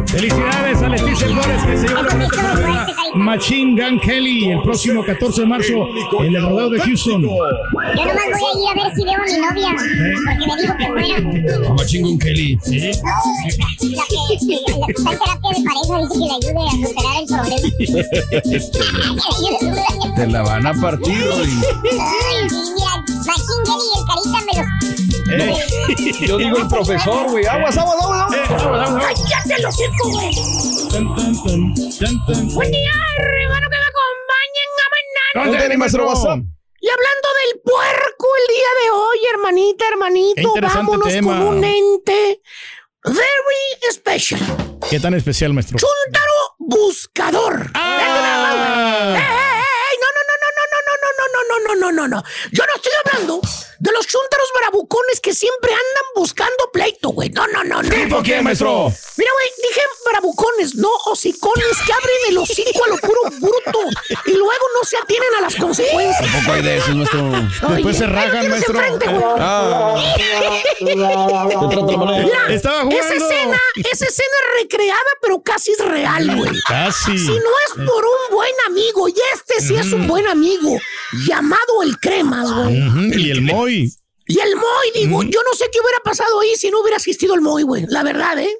Felicidades 0.06 0.82
a 0.82 0.88
Leticia 0.88 1.28
Flores 1.28 1.62
que 1.64 1.78
se 1.78 1.86
lleva 1.86 2.02
la 2.02 2.08
para 2.08 2.84
a 2.84 3.16
Machine 3.16 3.80
Gun 3.80 4.00
Kelly 4.00 4.50
el 4.50 4.62
próximo 4.62 5.04
14 5.04 5.42
de 5.42 5.46
marzo 5.46 5.86
en 6.20 6.34
el 6.34 6.42
rodeo 6.42 6.70
de 6.70 6.80
Houston. 6.80 7.22
Yo 7.22 7.28
nomás 7.28 8.24
voy 8.40 8.50
a 8.50 8.72
ir 8.72 8.80
a 8.80 8.82
ver 8.82 8.92
si 8.94 9.04
veo 9.04 9.14
a 9.14 9.24
mi 9.24 9.32
novia. 9.38 9.70
Porque 10.26 10.46
me 10.46 10.54
dijo 10.60 10.74
que 10.76 10.86
fuera. 10.86 11.74
Machine 11.74 12.02
Gun 12.08 12.18
Kelly. 12.18 12.58
¿sí? 12.64 12.78
La 12.80 12.92
que, 13.78 13.86
la 13.88 14.02
que 14.08 14.34
está 14.34 15.10
en 15.10 15.16
terapia 15.18 15.50
de 15.50 15.60
pareja 15.62 15.94
dice 16.00 16.14
que 16.18 16.26
le 16.26 16.34
ayude 16.34 16.62
a 16.66 16.70
superar 16.88 17.16
el 17.20 17.26
problema. 17.30 17.66
Te 20.16 20.26
la 20.26 20.42
van 20.42 20.66
a 20.66 20.74
partir, 20.74 21.18
Ruin. 21.24 21.60
Ay, 23.26 23.32
mira, 23.32 23.32
Machín 23.32 23.60
Kelly 23.64 23.86
y 23.88 23.98
el 23.98 24.04
carita 24.06 24.38
me 24.44 24.52
los. 24.58 26.18
Yo 26.28 26.36
digo 26.38 26.58
el 26.58 26.68
profesor, 26.68 27.30
güey. 27.30 27.46
Aguas, 27.46 27.76
aguas, 27.78 27.96
aguas. 28.02 28.32
aguas. 28.32 29.02
¡Cállate 29.02 29.62
los 29.62 29.74
hocico, 29.74 30.10
güey! 30.10 30.34
Buen 32.54 32.70
día, 32.70 32.90
hermano, 33.18 33.68
que 33.70 33.76
me 33.78 33.86
acompañen 33.86 34.70
a 34.78 34.86
mañana. 34.90 35.50
Cuéntale, 35.50 35.76
maestro, 35.76 36.06
what's 36.06 36.20
up? 36.20 36.44
Y 36.80 36.88
hablando 36.88 37.28
del 37.40 37.60
puerco 37.62 38.26
el 38.40 38.54
día 38.54 38.68
de 38.82 38.90
hoy, 38.90 39.18
hermanita, 39.32 39.84
hermanito, 39.88 40.54
vámonos 40.60 41.08
tema. 41.08 41.38
con 41.38 41.56
un 41.56 41.64
ente 41.64 42.42
very 43.04 43.92
special. 43.92 44.40
¿Qué 44.90 45.00
tan 45.00 45.14
especial, 45.14 45.54
maestro? 45.54 45.78
Chuntaro 45.78 46.56
buscador. 46.58 47.70
Ah. 47.74 49.43
No, 51.74 51.92
no, 51.92 51.92
no, 51.92 52.08
no. 52.08 52.22
Yo 52.52 52.64
no 52.66 52.74
estoy 52.76 52.92
hablando 53.04 53.40
de 53.78 53.92
los 53.92 54.06
chuntaros 54.06 54.48
bravucones 54.60 55.20
que 55.20 55.34
siempre 55.34 55.72
andan 55.72 56.04
buscando 56.14 56.70
pleito, 56.72 57.10
güey. 57.10 57.30
No, 57.30 57.46
no, 57.48 57.64
no, 57.64 57.82
no. 57.82 57.88
¿Tipo 57.88 58.22
qué, 58.22 58.40
maestro? 58.40 58.92
Mira, 59.16 59.30
güey, 59.32 59.68
dije 59.68 59.80
bravucones, 60.10 60.74
no 60.76 60.90
hocicones 61.06 61.76
que 61.86 61.92
abren 61.92 62.16
el 62.28 62.38
hocico 62.38 62.84
a 62.84 62.88
lo 62.88 62.96
puro 62.98 63.20
bruto 63.40 63.78
y 64.26 64.32
luego 64.32 64.66
no 64.76 64.84
se 64.84 64.96
atienen 64.96 65.34
a 65.38 65.40
las 65.40 65.56
consecuencias. 65.56 66.30
Tampoco 66.30 66.52
hay 66.52 66.62
de 66.62 66.76
esos, 66.76 66.94
maestro. 66.94 67.48
Después 67.68 67.96
se 67.96 68.06
rajan, 68.06 68.50
maestro. 68.50 68.80
Ah. 69.38 69.94
Estaba 72.48 72.82
esa 72.82 72.84
jugando. 72.84 73.14
escena, 73.14 73.60
esa 73.76 74.06
escena 74.06 74.36
es 74.40 74.62
recreada, 74.62 75.10
pero 75.20 75.42
casi 75.42 75.72
es 75.72 75.78
real, 75.78 76.36
güey. 76.36 76.50
Casi. 76.68 77.18
Si 77.18 77.30
no 77.30 77.50
es 77.68 77.74
por 77.74 78.04
un 78.04 78.36
buen 78.36 78.52
amigo, 78.68 79.08
y 79.08 79.14
este 79.34 79.60
sí 79.60 79.74
es 79.76 79.92
un 79.92 80.06
buen 80.06 80.26
amigo, 80.26 80.78
llamado 81.26 81.63
el 81.82 81.98
Cremas, 81.98 82.50
güey. 82.52 83.20
Y 83.22 83.30
el 83.30 83.42
Moy. 83.42 83.92
Y 84.26 84.38
el 84.38 84.56
Moy, 84.56 84.90
digo, 84.94 85.22
yo 85.22 85.40
no 85.44 85.52
sé 85.54 85.66
qué 85.70 85.80
hubiera 85.80 85.98
pasado 86.02 86.40
ahí 86.40 86.54
si 86.56 86.70
no 86.70 86.80
hubiera 86.80 86.96
asistido 86.96 87.34
el 87.34 87.42
Moy, 87.42 87.62
güey. 87.62 87.84
La 87.88 88.02
verdad, 88.02 88.38
¿eh? 88.38 88.56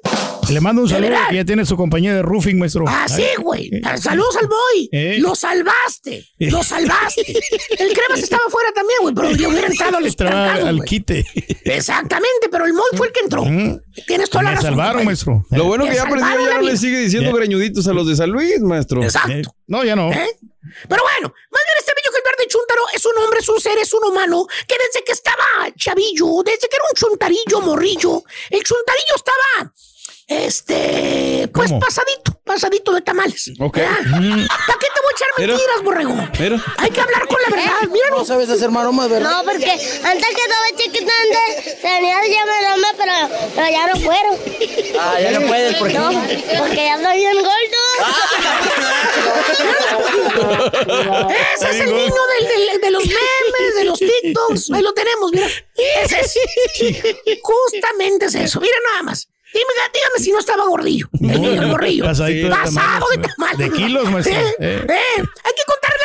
Le 0.49 0.61
mando 0.61 0.83
un 0.83 0.87
De 0.87 0.93
saludo 0.93 1.17
que 1.31 1.35
ya 1.37 1.43
tiene 1.45 1.65
su 1.65 1.75
compañía 1.75 2.13
de 2.13 2.21
roofing, 2.21 2.59
maestro. 2.59 2.85
Ah, 2.87 3.07
sí, 3.09 3.23
Ay. 3.23 3.41
güey. 3.41 3.71
Saludos 3.99 4.37
al 4.37 4.47
Moy. 4.47 4.89
Eh. 4.91 5.17
Lo 5.19 5.33
salvaste. 5.33 6.23
Lo 6.37 6.61
salvaste. 6.61 7.21
El 7.79 7.93
Cremas 7.93 8.19
estaba 8.21 8.43
afuera 8.47 8.69
también, 8.75 8.99
güey, 9.01 9.15
pero 9.15 9.31
yo 9.31 9.49
hubiera 9.49 9.65
entrado 9.65 9.97
a 9.97 10.01
los 10.01 10.09
Estaba 10.09 10.29
trancados, 10.29 10.67
al 10.69 10.75
güey. 10.77 10.87
quite. 10.87 11.25
Exactamente, 11.63 12.47
pero 12.51 12.65
el 12.65 12.73
Moy 12.73 12.85
fue 12.95 13.07
el 13.07 13.13
que 13.13 13.21
entró. 13.21 13.43
Tienes 14.05 14.29
toda 14.29 14.43
la 14.43 14.49
Me 14.51 14.55
razón. 14.57 14.69
salvaron, 14.69 15.03
maestro. 15.05 15.45
Lo 15.49 15.63
bueno 15.65 15.85
Te 15.85 15.89
que 15.89 15.95
ya 15.95 16.03
aprendió, 16.03 16.29
ya 16.41 16.47
la 16.47 16.55
no 16.57 16.61
le 16.61 16.77
sigue 16.77 16.99
diciendo 16.99 17.31
Ya. 17.31 17.37
greñuditos 17.37 17.87
a 17.87 17.93
los 17.93 18.07
de 18.07 18.15
San 18.15 18.29
Luis, 18.29 18.59
maestro. 18.61 19.01
Exacto. 19.03 19.31
Eh, 19.31 19.41
No, 19.65 19.83
ya 19.83 19.95
no. 19.95 20.11
¿Eh? 20.11 20.29
Pero 20.87 21.01
bueno, 21.03 21.33
más 21.51 21.61
bien 21.67 21.77
Chuntaro 22.47 22.83
es 22.93 23.05
un 23.05 23.17
hombre, 23.17 23.39
es 23.39 23.49
un 23.49 23.59
ser, 23.59 23.77
es 23.77 23.93
un 23.93 24.05
humano 24.05 24.47
que 24.67 24.75
desde 24.77 25.03
que 25.03 25.11
estaba 25.11 25.45
chavillo, 25.75 26.43
desde 26.43 26.67
que 26.67 26.75
era 26.75 26.85
un 26.89 26.95
chuntarillo 26.95 27.61
morrillo, 27.61 28.23
el 28.49 28.63
chuntarillo 28.63 29.15
estaba, 29.15 29.73
este, 30.27 31.47
pues 31.53 31.69
¿Cómo? 31.69 31.79
pasadito, 31.79 32.33
pasadito 32.43 32.91
de 32.93 33.01
tamales. 33.01 33.51
Ok. 33.59 33.77
¿Verdad? 33.77 33.93
¿Para 34.01 34.79
qué 34.79 34.87
te 34.93 35.01
voy 35.01 35.11
a 35.11 35.15
echar 35.15 35.27
Mira. 35.37 35.53
mentiras, 35.53 35.83
borrego? 35.83 36.15
Mira. 36.39 36.63
Hay 36.77 36.89
que 36.89 36.99
hablar 37.01 37.27
con 37.27 37.37
la 37.43 37.49
verdad, 37.55 37.81
míralo. 37.91 38.17
No 38.17 38.25
sabes 38.25 38.49
hacer 38.49 38.71
maromas, 38.71 39.07
¿verdad? 39.09 39.29
No, 39.29 39.43
porque 39.43 39.69
antes 39.69 40.27
que 40.35 40.41
estaba 40.41 40.65
chiquita, 40.77 41.13
antes 41.21 41.79
tenía 41.81 42.17
llamarme, 42.27 42.87
pero, 42.97 43.13
pero 43.55 43.69
ya 43.69 43.85
no 43.87 43.93
puedo. 44.01 44.39
Ah, 44.99 45.19
ya 45.21 45.31
no 45.39 45.45
puedes, 45.47 45.75
¿por 45.75 45.87
qué? 45.89 45.93
No, 45.99 46.11
porque 46.11 46.75
ya 46.75 46.95
estoy 46.95 47.17
bien 47.17 47.35
gordo. 47.37 47.77
Ese 51.55 51.69
es 51.69 51.75
el 51.81 51.95
niño 51.95 52.21
del- 52.39 52.47
del- 52.47 52.81
de 52.81 52.91
los 52.91 53.05
memes, 53.05 53.75
de 53.75 53.83
los 53.85 53.99
TikToks. 53.99 54.71
Ahí 54.71 54.81
lo 54.81 54.93
tenemos, 54.93 55.31
mira. 55.31 55.47
Ese 56.03 56.19
es. 56.19 56.33
Justamente 57.41 58.25
es 58.25 58.35
eso. 58.35 58.59
Mira 58.59 58.75
nada 58.91 59.03
más. 59.03 59.27
Dime, 59.55 59.71
dígame 59.93 60.19
si 60.19 60.31
no 60.33 60.39
estaba 60.39 60.65
gordillo. 60.65 61.07
El 61.13 61.41
niño, 61.41 61.69
gordillo. 61.69 62.03
Pasadito 62.03 62.49
Pasado 62.49 63.05
de 63.15 63.19
tamales. 63.19 63.57
De 63.57 63.71
kilos, 63.71 64.11
maestro. 64.11 64.35
¿Eh? 64.35 64.55
Eh. 64.59 64.85
¿Eh? 64.85 65.17
Hay 65.17 65.53
que 65.55 65.63
contar 65.65 65.91
la 65.91 66.04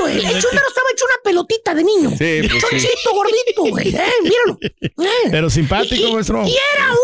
güey. 0.00 0.16
El 0.18 0.40
chúntaro 0.40 0.68
estaba 0.68 0.86
hecho 0.92 1.04
una 1.06 1.16
pelotita 1.24 1.74
de 1.74 1.84
niño. 1.84 2.10
Sí, 2.10 2.40
pues 2.48 2.52
sí. 2.52 2.60
Chonchito, 2.60 3.14
gordito, 3.14 3.62
güey. 3.64 3.88
Eh, 3.94 4.12
míralo. 4.22 4.58
Eh. 4.80 5.28
Pero 5.30 5.50
simpático, 5.50 5.94
Y- 5.94 6.10
y- 6.10 6.12
maestro. 6.12 6.42
Y 6.46 6.56
era 6.74 6.84
una. 6.86 6.96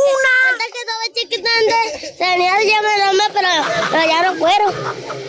chiquita 1.15 1.49
antes 1.59 2.17
tenía 2.19 2.53
ya 2.63 2.83
me 2.83 2.99
dame, 2.99 3.23
pero, 3.33 3.49
pero 3.91 4.07
ya 4.07 4.23
no 4.23 4.35
puedo. 4.39 4.75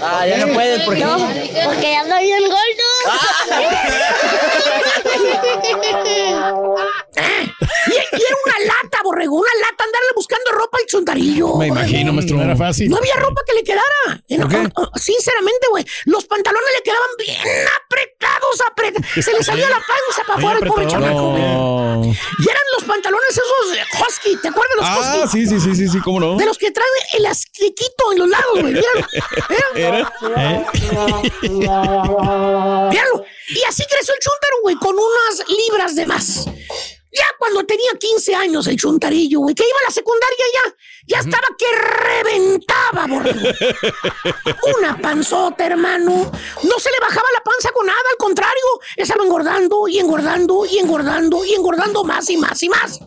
Ah, 0.02 0.28
ya 0.28 0.46
no 0.46 0.54
puedes, 0.54 0.82
¿por 0.84 0.96
qué? 0.96 1.06
No, 1.06 1.18
porque 1.18 1.92
ya 1.92 2.02
estoy 2.02 2.24
bien 2.26 2.44
gordo. 2.44 2.88
Y, 7.88 7.92
y 7.92 7.96
era 7.96 8.36
una 8.46 8.60
lata, 8.66 9.00
borrego, 9.04 9.36
una 9.38 9.50
lata 9.62 9.84
andarle 9.84 10.10
buscando 10.16 10.52
ropa 10.52 10.78
al 10.80 10.86
chuntarillo. 10.88 11.56
Me 11.56 11.68
imagino, 11.68 12.12
maestro. 12.14 12.38
No 12.38 12.44
era 12.44 12.56
fácil. 12.56 12.90
No 12.90 12.98
había 12.98 13.16
ropa 13.16 13.42
que 13.48 13.54
le 13.54 13.64
quedara. 13.64 14.22
¿Por 14.28 14.48
qué? 14.50 14.70
Oh, 14.76 14.90
oh, 14.94 14.98
Sinceramente, 15.00 15.68
güey, 15.72 15.86
los 16.06 16.26
pantalones 16.26 16.70
le 16.76 16.82
quedaban 16.84 17.10
bien 17.18 17.38
apretados, 17.66 18.62
apretados. 18.70 19.08
Se 19.26 19.32
le 19.34 19.44
salía 19.44 19.70
la 19.70 19.78
panza 19.78 20.24
para 20.26 20.38
afuera 20.40 20.60
el 20.62 20.68
pobre 20.68 20.88
chamaco. 20.88 21.16
No. 21.38 22.02
Y 22.06 22.50
eran 22.50 22.62
los 22.78 22.84
pantalones 22.88 23.30
esos 23.30 23.44
Husky, 24.08 24.38
¿te 24.38 24.48
acuerdas 24.50 24.76
de 24.76 24.82
los 24.82 24.86
Ah, 24.90 25.22
Husky? 25.24 25.46
sí, 25.46 25.48
sí, 25.48 25.60
sí, 25.60 25.76
sí, 25.76 25.88
sí, 25.88 26.00
cómo 26.02 26.20
no. 26.20 26.36
De 26.38 26.46
los 26.46 26.58
que 26.58 26.72
traen 26.72 26.90
el 27.14 27.20
elastiquito 27.26 28.12
en 28.14 28.20
los 28.20 28.30
lados, 28.30 28.60
güey. 28.62 28.74
Míralo. 28.74 29.08
¿Eh? 29.76 30.06
Y 33.50 33.64
así 33.64 33.84
creció 33.90 34.14
el 34.14 34.20
chuntaro, 34.20 34.56
güey, 34.64 34.76
con 34.76 34.96
unas 34.96 35.44
libras 35.50 35.96
de 35.96 36.06
más. 36.06 36.46
Ya 37.14 37.26
cuando 37.40 37.66
tenía 37.66 37.92
15 37.98 38.36
años 38.36 38.68
el 38.68 38.76
chuntarillo, 38.78 39.40
güey, 39.40 39.56
que 39.56 39.64
iba 39.64 39.78
a 39.82 39.88
la 39.90 39.94
secundaria 39.94 40.46
ya, 40.54 40.76
ya 41.08 41.20
estaba 41.20 41.48
que 41.58 41.66
reventaba, 41.74 43.08
borrego. 43.08 43.40
Una 44.78 44.98
panzota, 44.98 45.66
hermano. 45.66 46.32
No 46.64 46.80
se 46.80 46.92
le 46.92 47.00
bajaba 47.00 47.28
la 47.34 47.44
panza 47.44 47.72
con 47.72 47.86
nada, 47.88 47.98
al 48.12 48.18
contrario, 48.18 48.82
estaba 48.98 49.24
engordando 49.24 49.88
y 49.88 50.00
engordando 50.00 50.66
y 50.66 50.80
engordando 50.80 51.46
y 51.46 51.54
engordando 51.54 52.04
más 52.04 52.30
y 52.30 52.38
más 52.38 52.62
y 52.62 52.70
más. 52.70 53.00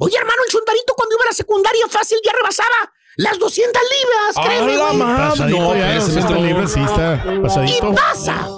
Oye, 0.00 0.16
hermano, 0.18 0.42
el 0.46 0.52
chuntarito 0.52 0.94
cuando 0.94 1.16
iba 1.16 1.24
a 1.24 1.28
la 1.28 1.32
secundaria 1.32 1.86
fácil 1.88 2.18
ya 2.24 2.32
rebasaba 2.32 2.92
las 3.16 3.38
200 3.38 3.82
libras, 3.82 4.46
créeme, 4.46 4.76
No, 4.76 5.74
ya, 5.76 5.96
ese 5.96 6.04
o 6.04 6.10
sea, 6.10 6.20
maestro. 6.20 6.20
este 6.20 6.42
libro 6.42 6.68
sí 6.68 6.80
está 6.80 7.24
Y 7.66 7.94
pasa 7.94 8.48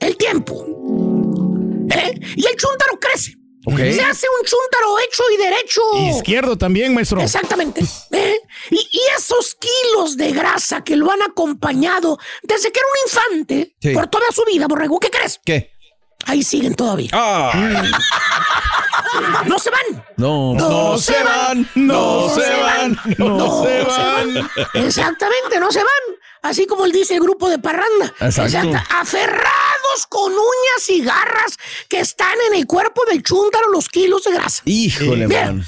el 0.00 0.16
tiempo. 0.16 0.64
¿Eh? 1.90 2.20
Y 2.36 2.46
el 2.46 2.56
chúntaro 2.56 2.98
crece. 2.98 3.34
Ok. 3.66 3.76
Se 3.78 4.02
hace 4.02 4.26
un 4.40 4.46
chúntaro 4.46 4.98
hecho 5.00 5.22
y 5.32 5.36
derecho. 5.38 5.82
Izquierdo 6.16 6.56
también, 6.58 6.94
maestro. 6.94 7.20
Exactamente. 7.20 7.80
¿eh? 8.12 8.36
Y, 8.70 8.76
y 8.76 9.00
esos 9.18 9.56
kilos 9.56 10.16
de 10.16 10.32
grasa 10.32 10.82
que 10.84 10.96
lo 10.96 11.10
han 11.10 11.22
acompañado 11.22 12.18
desde 12.42 12.70
que 12.72 12.80
era 12.80 12.86
un 12.88 13.08
infante 13.08 13.74
Sí. 13.80 13.90
por 13.92 14.06
toda 14.08 14.26
su 14.32 14.44
vida, 14.44 14.66
borrego, 14.66 14.98
¿qué 14.98 15.10
crees? 15.10 15.40
¿Qué? 15.44 15.73
Ahí 16.26 16.42
siguen 16.42 16.74
todavía. 16.74 17.10
Ah, 17.12 17.52
No 19.46 19.58
se 19.58 19.70
van. 19.70 20.04
no, 20.16 20.54
no 20.54 20.98
se 20.98 21.22
van, 21.22 21.68
no 21.74 22.28
se 22.34 22.50
van, 22.60 22.98
no 23.18 23.62
se 23.64 23.82
van. 23.82 24.50
Exactamente, 24.74 25.60
no 25.60 25.70
se 25.70 25.78
van. 25.78 26.18
Así 26.42 26.66
como 26.66 26.84
él 26.84 26.92
dice 26.92 27.14
el 27.14 27.20
grupo 27.20 27.48
de 27.48 27.58
parranda. 27.58 28.12
Exacto. 28.20 28.72
Aferrados 28.90 30.06
con 30.08 30.32
uñas 30.32 30.88
y 30.88 31.02
garras 31.02 31.56
que 31.88 32.00
están 32.00 32.36
en 32.48 32.54
el 32.58 32.66
cuerpo 32.66 33.02
del 33.10 33.22
chúntaro 33.22 33.68
los 33.70 33.88
kilos 33.88 34.24
de 34.24 34.32
grasa. 34.32 34.62
Híjole, 34.64 35.26
Mira, 35.26 35.46
man. 35.46 35.64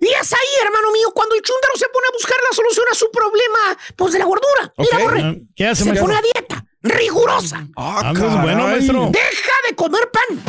Y 0.00 0.06
es 0.08 0.32
ahí, 0.32 0.64
hermano 0.64 0.92
mío, 0.92 1.08
cuando 1.14 1.34
el 1.34 1.42
chúntaro 1.42 1.74
se 1.76 1.86
pone 1.88 2.06
a 2.08 2.12
buscar 2.12 2.36
la 2.48 2.54
solución 2.56 2.86
a 2.92 2.94
su 2.94 3.10
problema, 3.10 3.78
pues 3.96 4.12
de 4.12 4.18
la 4.20 4.26
gordura. 4.26 4.72
Mira, 4.76 4.96
Ok. 4.98 5.02
borre, 5.02 5.40
¿Qué 5.56 5.66
hace, 5.66 5.84
se 5.84 5.94
pone 5.94 6.14
a 6.16 6.20
dieta 6.22 6.64
rigurosa. 6.82 7.66
Ah, 7.76 8.00
Ah, 8.04 8.12
pues, 8.16 8.42
bueno, 8.42 8.64
maestro. 8.64 9.10
Deja 9.12 9.52
de 9.68 9.74
comer 9.74 10.10
pan. 10.10 10.42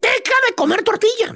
Deja 0.00 0.36
de 0.48 0.54
comer 0.56 0.82
tortilla. 0.82 1.32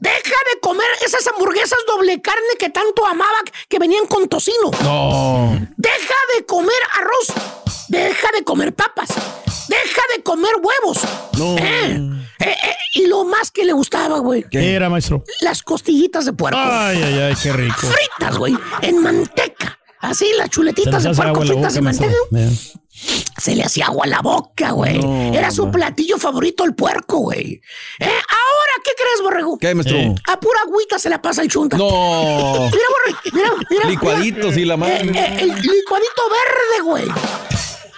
Deja 0.00 0.36
de 0.52 0.60
comer 0.60 0.86
esas 1.04 1.26
hamburguesas 1.28 1.78
doble 1.86 2.20
carne 2.20 2.40
que 2.58 2.68
tanto 2.68 3.06
amaba 3.06 3.38
que 3.68 3.78
venían 3.78 4.06
con 4.06 4.28
tocino. 4.28 4.70
No. 4.82 5.52
Deja 5.76 6.14
de 6.36 6.44
comer 6.44 6.76
arroz. 6.98 7.32
Deja 7.88 8.28
de 8.36 8.44
comer 8.44 8.74
papas. 8.74 9.08
Deja 9.68 10.02
de 10.16 10.22
comer 10.22 10.52
huevos. 10.62 10.98
No. 11.38 11.56
Eh, 11.56 11.96
eh, 12.40 12.56
eh, 12.64 12.76
y 12.94 13.06
lo 13.06 13.24
más 13.24 13.50
que 13.50 13.64
le 13.64 13.72
gustaba, 13.72 14.18
güey. 14.18 14.44
¿Qué 14.50 14.74
era, 14.74 14.90
maestro? 14.90 15.24
Las 15.40 15.62
costillitas 15.62 16.26
de 16.26 16.32
puerco. 16.34 16.58
Ay, 16.60 17.02
ay, 17.02 17.18
ay, 17.20 17.34
qué 17.42 17.52
rico. 17.52 17.76
Fritas, 17.80 18.36
güey. 18.36 18.54
En 18.82 19.00
manteca. 19.02 19.78
Así, 20.00 20.30
las 20.36 20.50
chuletitas 20.50 21.02
de 21.02 21.14
puerco 21.14 21.40
fritas 21.40 21.76
en 21.76 21.84
manteca. 21.84 22.12
maestro. 22.30 22.80
Se 23.40 23.54
le 23.54 23.62
hacía 23.64 23.86
agua 23.86 24.04
a 24.04 24.08
la 24.08 24.20
boca, 24.20 24.70
güey. 24.70 24.98
No, 24.98 25.34
Era 25.34 25.50
su 25.50 25.70
platillo 25.70 26.18
favorito 26.18 26.64
el 26.64 26.74
puerco, 26.74 27.18
güey. 27.18 27.60
¿Eh? 27.98 28.04
Ahora, 28.04 28.72
¿qué 28.84 28.92
crees, 28.96 29.20
borrego? 29.22 29.58
¿Qué, 29.58 29.74
maestro? 29.74 29.96
Eh. 29.96 30.14
A 30.28 30.40
pura 30.40 30.60
agüita 30.62 30.98
se 30.98 31.08
la 31.10 31.20
pasa 31.20 31.42
el 31.42 31.48
chunta. 31.48 31.76
No. 31.76 31.86
Mira, 31.86 32.70
borre, 32.70 33.16
mira, 33.32 33.50
mira. 33.70 33.88
Licuaditos 33.88 34.56
y 34.56 34.64
la 34.64 34.76
madre. 34.76 35.02
Eh, 35.06 35.12
eh, 35.14 35.36
el 35.40 35.48
licuadito 35.48 36.22
verde, 36.30 36.82
güey. 36.84 37.04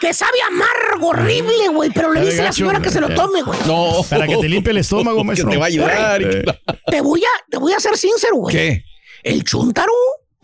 Que 0.00 0.12
sabe 0.12 0.38
amargo, 0.46 1.08
horrible, 1.08 1.68
güey. 1.68 1.90
Pero 1.90 2.12
le 2.12 2.20
dice 2.20 2.36
la 2.38 2.44
gacho, 2.44 2.54
señora 2.56 2.80
que 2.80 2.90
se 2.90 3.00
lo 3.00 3.10
eh. 3.10 3.14
tome, 3.14 3.42
güey. 3.42 3.58
No. 3.66 4.04
Para 4.08 4.26
que 4.26 4.36
te 4.36 4.48
limpie 4.48 4.70
el 4.72 4.78
estómago, 4.78 5.22
maestro. 5.24 5.48
Que 5.48 5.54
te 5.54 5.58
va 5.58 5.64
a 5.66 5.68
ayudar. 5.68 6.20
la- 6.22 6.60
Te 6.90 7.00
voy 7.00 7.22
a, 7.22 7.50
te 7.50 7.58
voy 7.58 7.72
a 7.72 7.80
ser 7.80 7.96
sincero, 7.96 8.36
güey. 8.36 8.54
¿Qué? 8.54 8.84
El 9.22 9.44
chuntaro 9.44 9.92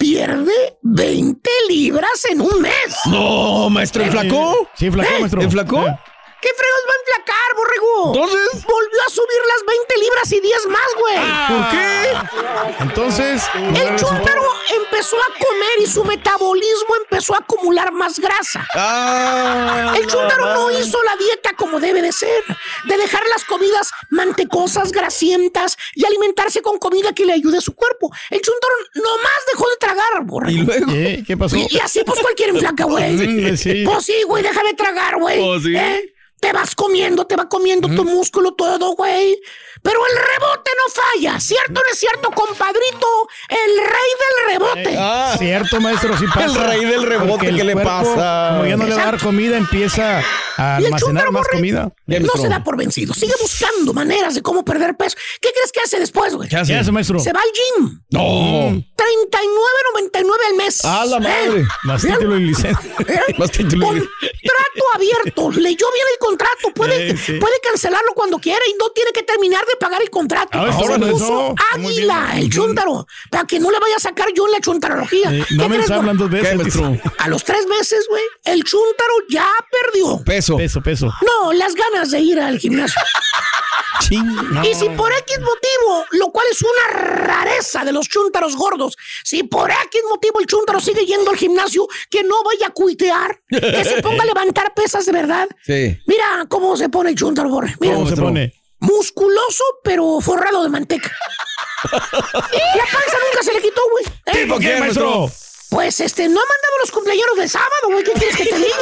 pierde 0.03 0.79
20 0.83 1.49
libras 1.69 2.25
en 2.29 2.41
un 2.41 2.61
mes. 2.61 2.99
No, 3.07 3.71
maestro, 3.71 4.03
¿enflacó? 4.03 4.69
Sí, 4.75 4.91
flacó, 4.91 5.15
¿Eh? 5.15 5.21
maestro. 5.21 5.43
¿Enflacó? 5.43 5.87
Eh. 5.87 5.97
¿Qué 6.43 6.49
fregos 6.57 6.83
va 6.89 6.93
a 6.93 7.01
enflacar, 7.01 7.57
borrego? 7.57 8.07
Entonces. 8.15 8.65
Volvió 8.65 9.01
a 9.07 9.11
subir 9.11 9.43
las 9.47 9.65
20 9.67 9.97
libras 9.99 10.33
y 10.33 10.41
10 10.41 10.67
más, 10.67 10.89
güey. 10.99 11.19
¿Por 11.49 11.71
qué? 11.71 12.83
Entonces, 12.83 13.43
El 13.55 13.97
chúntaro 13.97 14.43
empezó 14.77 15.17
a 15.17 15.27
comer 15.39 15.79
y 15.81 15.87
su 15.87 16.05
metabolismo 16.05 16.97
empezó 17.03 17.35
a 17.35 17.39
acumular 17.39 17.93
más 17.93 18.19
grasa. 18.19 18.67
Ah. 18.75 19.95
El 19.97 20.07
chúntaro 20.07 20.55
no 20.55 20.71
hizo 20.73 21.01
la 21.05 21.17
dieta 21.17 21.55
como 21.57 21.79
debe 21.81 22.03
de 22.03 22.13
ser, 22.13 22.43
de 22.89 22.97
dejar 22.97 23.23
las 23.29 23.45
comidas 23.45 23.91
mantecosas, 24.11 24.91
grasientas 24.93 25.77
y 25.95 26.05
alimentarse 26.05 26.61
con 26.61 26.79
comida 26.79 27.13
que 27.15 27.25
le 27.25 27.35
ayude 27.35 27.59
a 27.59 27.61
su 27.61 27.75
cuerpo. 27.75 28.11
El 28.31 28.41
chúntaro 28.41 28.75
nomás 28.95 29.41
dejó 29.53 29.69
de 29.71 29.77
tragar, 29.77 30.03
¿Y 30.23 30.25
borrego. 30.25 30.63
luego? 30.65 30.87
¿qué? 30.93 31.25
¿Qué 31.27 31.37
pasó? 31.37 31.57
Y, 31.57 31.67
y 31.71 31.79
así 31.79 32.03
pues 32.05 32.19
cualquier 32.21 32.51
enflaca, 32.51 32.85
güey. 32.85 33.57
Sí. 33.57 33.85
Pues 33.85 34.05
sí, 34.05 34.23
güey, 34.27 34.43
deja 34.43 34.63
de 34.63 34.75
tragar, 34.75 35.17
güey. 35.19 35.39
Pues 35.41 35.63
sí. 35.63 35.77
¿Eh? 35.77 36.13
Te 36.43 36.53
vas 36.53 36.75
comiendo, 36.75 37.25
te 37.25 37.37
va 37.37 37.49
comiendo 37.49 37.87
tu 37.87 38.05
músculo 38.05 38.53
todo, 38.55 38.97
güey. 38.97 39.41
Pero 39.81 39.99
el 40.07 40.17
rebote 40.17 40.71
no 40.77 40.93
falla. 41.03 41.41
¿Cierto 41.41 41.71
o 41.73 41.75
no 41.75 41.93
es 41.93 41.99
cierto, 41.99 42.31
compadrito? 42.33 43.07
El 43.49 43.79
rey 43.79 44.11
del 44.23 44.59
rebote. 44.61 44.97
Ah. 44.99 45.37
Cierto, 45.39 45.81
maestro, 45.81 46.17
sí 46.19 46.25
pasa. 46.27 46.45
El 46.47 46.55
rey 46.57 46.85
del 46.85 47.03
rebote, 47.05 47.47
¿qué 47.55 47.63
le 47.65 47.77
pasa? 47.77 48.49
Como 48.57 48.67
ya 48.67 48.77
no 48.77 48.87
le 48.87 48.95
va 48.95 49.03
a 49.03 49.05
dar 49.07 49.21
comida, 49.21 49.57
empieza 49.57 50.19
a 50.57 50.79
Y 50.81 50.83
el 50.83 50.87
almacenar 50.87 51.31
más 51.31 51.47
comida. 51.47 51.93
¿Qué, 52.09 52.15
No 52.19 52.27
maestro? 52.27 52.43
se 52.43 52.49
da 52.49 52.65
por 52.65 52.77
vencido. 52.77 53.15
Sigue 53.15 53.35
buscando 53.41 53.93
maneras 53.93 54.35
de 54.35 54.43
cómo 54.43 54.65
perder 54.65 54.97
peso. 54.97 55.17
¿Qué 55.41 55.51
crees 55.53 55.71
que 55.73 55.81
hace 55.81 56.01
después, 56.01 56.35
güey? 56.35 56.49
¿Qué 56.49 56.57
¿Qué 56.57 56.61
hace? 56.61 56.77
hace, 56.77 56.91
maestro? 56.93 57.21
Se 57.21 57.33
va 57.33 57.41
al 57.41 57.51
gym. 57.87 58.01
No. 58.11 58.85
39.99 58.97 60.37
al 60.51 60.55
mes. 60.57 60.85
¡A 60.85 61.05
la 61.07 61.19
madre! 61.21 61.61
¿Eh? 61.61 61.67
Más 61.85 62.03
título 62.03 62.37
y 62.37 62.45
licencia. 62.47 62.95
¿Eh? 63.09 63.35
Más 63.39 63.51
título 63.51 63.97
y- 63.97 64.01
Contrato 64.01 64.85
abierto. 64.95 65.51
Leyó 65.51 65.87
bien 65.93 66.07
el 66.13 66.19
contrato. 66.33 66.73
Puede, 66.75 67.11
Sí, 67.13 67.17
sí. 67.17 67.33
puede 67.39 67.55
cancelarlo 67.63 68.13
cuando 68.15 68.39
quiera 68.39 68.61
y 68.69 68.75
no 68.79 68.91
tiene 68.91 69.13
que 69.13 69.23
terminar 69.23 69.65
de 69.67 69.77
pagar 69.77 70.01
el 70.03 70.11
contrato. 70.11 70.51
Ah, 70.59 70.69
está 70.71 70.95
Se 70.95 71.13
puso 71.13 71.55
águila, 71.75 72.33
el 72.37 72.51
chúntaro. 72.51 73.07
Para 73.31 73.47
que 73.47 73.59
no 73.61 73.71
le 73.71 73.79
vaya 73.79 73.97
a 73.97 74.01
sacar 74.01 74.29
yo 74.35 74.47
en 74.47 74.53
la 74.53 74.61
chuntarología. 74.61 75.33
Eh, 75.33 75.45
¿Qué 75.49 75.55
no 75.55 75.69
me 75.69 75.83
hablan 75.83 76.17
dos 76.17 76.31
veces. 76.31 76.51
¿Qué, 76.51 76.57
maestro? 76.57 76.99
A 77.19 77.29
los 77.29 77.45
tres 77.45 77.67
meses, 77.67 78.07
güey, 78.09 78.23
el 78.45 78.63
chúntaro 78.65 79.15
ya 79.29 79.49
perdió. 79.71 80.23
Peso. 80.25 80.57
Peso, 80.57 80.81
peso. 80.83 81.13
No, 81.23 81.53
las 81.53 81.75
ganas 81.75 82.11
de 82.11 82.21
ir 82.21 82.41
al 82.41 82.59
gimnasio. 82.59 83.01
Ching. 84.01 84.27
Y 84.65 84.75
si 84.75 84.89
por 84.91 85.13
X 85.13 85.39
motivo, 85.39 86.05
lo 86.13 86.31
cual 86.33 86.47
es 86.51 86.61
una 86.63 86.99
rareza 86.99 87.85
de 87.85 87.93
los 87.93 88.09
chúntaros 88.09 88.57
gordos, 88.57 88.97
si 89.23 89.43
por 89.45 89.71
X 89.71 90.03
motivo 90.09 90.41
el 90.41 90.47
chúntaro 90.47 90.81
sigue 90.81 91.05
yendo 91.05 91.31
al 91.31 91.37
gimnasio, 91.37 91.87
que 92.11 92.25
no 92.25 92.43
vaya 92.43 92.69
a 92.69 92.71
cuitear, 92.71 93.39
que 93.49 93.85
se 93.85 94.03
ponga 94.03 94.23
a 94.23 94.27
levantar 94.33 94.73
pesas 94.75 95.07
de 95.07 95.13
verdad. 95.13 95.49
Sí. 95.65 95.99
Mira 96.07 96.22
cómo 96.49 96.77
se 96.77 96.89
pone 96.89 97.11
el 97.11 97.17
chúntaro, 97.17 97.49
Borre. 97.49 97.75
Mira, 97.81 97.95
¿Cómo 97.95 98.09
se 98.09 98.17
pone? 98.17 98.55
musculoso, 98.81 99.65
pero 99.85 100.21
forrado 100.21 100.63
de 100.63 100.69
manteca. 100.69 101.11
La 101.85 101.91
panza 101.93 103.17
nunca 103.29 103.43
se 103.43 103.53
le 103.53 103.61
quitó, 103.63 103.81
güey. 103.91 104.05
¿Eh? 104.27 104.47
¿Por 104.47 104.61
qué, 104.61 104.77
maestro? 104.79 105.31
Pues 105.73 106.01
este, 106.01 106.29
no 106.29 106.39
ha 106.39 106.45
mandado 106.45 106.79
los 106.81 106.91
cumpleaños 106.91 107.25
del 107.35 107.49
sábado, 107.49 107.71
güey. 107.91 108.05
¿Qué 108.05 108.13
quieres 108.13 108.37
que 108.37 108.45
te 108.45 108.57
diga? 108.59 108.77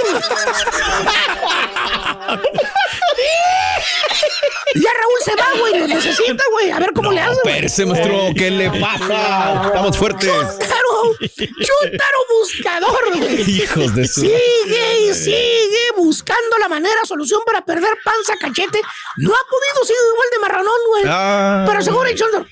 ya 4.75 4.91
Raúl 4.99 5.19
se 5.25 5.37
va, 5.37 5.47
güey. 5.61 5.79
Lo 5.79 5.87
necesita, 5.87 6.43
güey. 6.51 6.71
A 6.73 6.81
ver 6.81 6.93
cómo 6.93 7.13
le 7.13 7.21
hace. 7.21 7.37
Espérese, 7.45 7.87
maestro. 7.87 8.19
¿Qué 8.37 8.51
le 8.51 8.71
pasa? 8.81 9.63
Estamos 9.67 9.97
fuertes. 9.97 10.29
Claro, 10.31 11.17
Chuntaro 11.21 12.19
buscador, 12.41 13.19
güey. 13.19 13.51
Hijos 13.63 13.95
de 13.95 14.09
su- 14.09 14.23
Sigue 14.23 15.01
y 15.03 15.15
sigue 15.15 15.93
buscando 15.97 16.59
la 16.59 16.69
manera, 16.69 17.05
solución 17.07 17.41
para 17.47 17.65
perder 17.65 17.97
panza, 18.05 18.35
cachete. 18.41 18.81
No 19.19 19.31
ha 19.33 19.49
podido, 19.49 19.85
sigue 19.85 19.99
igual 20.13 20.29
de 20.33 20.39
marranón, 20.41 20.81
güey. 20.89 21.05
Ah. 21.07 21.65
Pero 21.69 21.83
seguro 21.83 22.11
Chuntaro. 22.17 22.47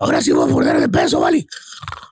Ahora 0.00 0.20
sí 0.20 0.32
voy 0.32 0.50
a 0.50 0.54
perder 0.54 0.80
de 0.80 0.88
peso, 0.88 1.20
¿vale? 1.20 1.46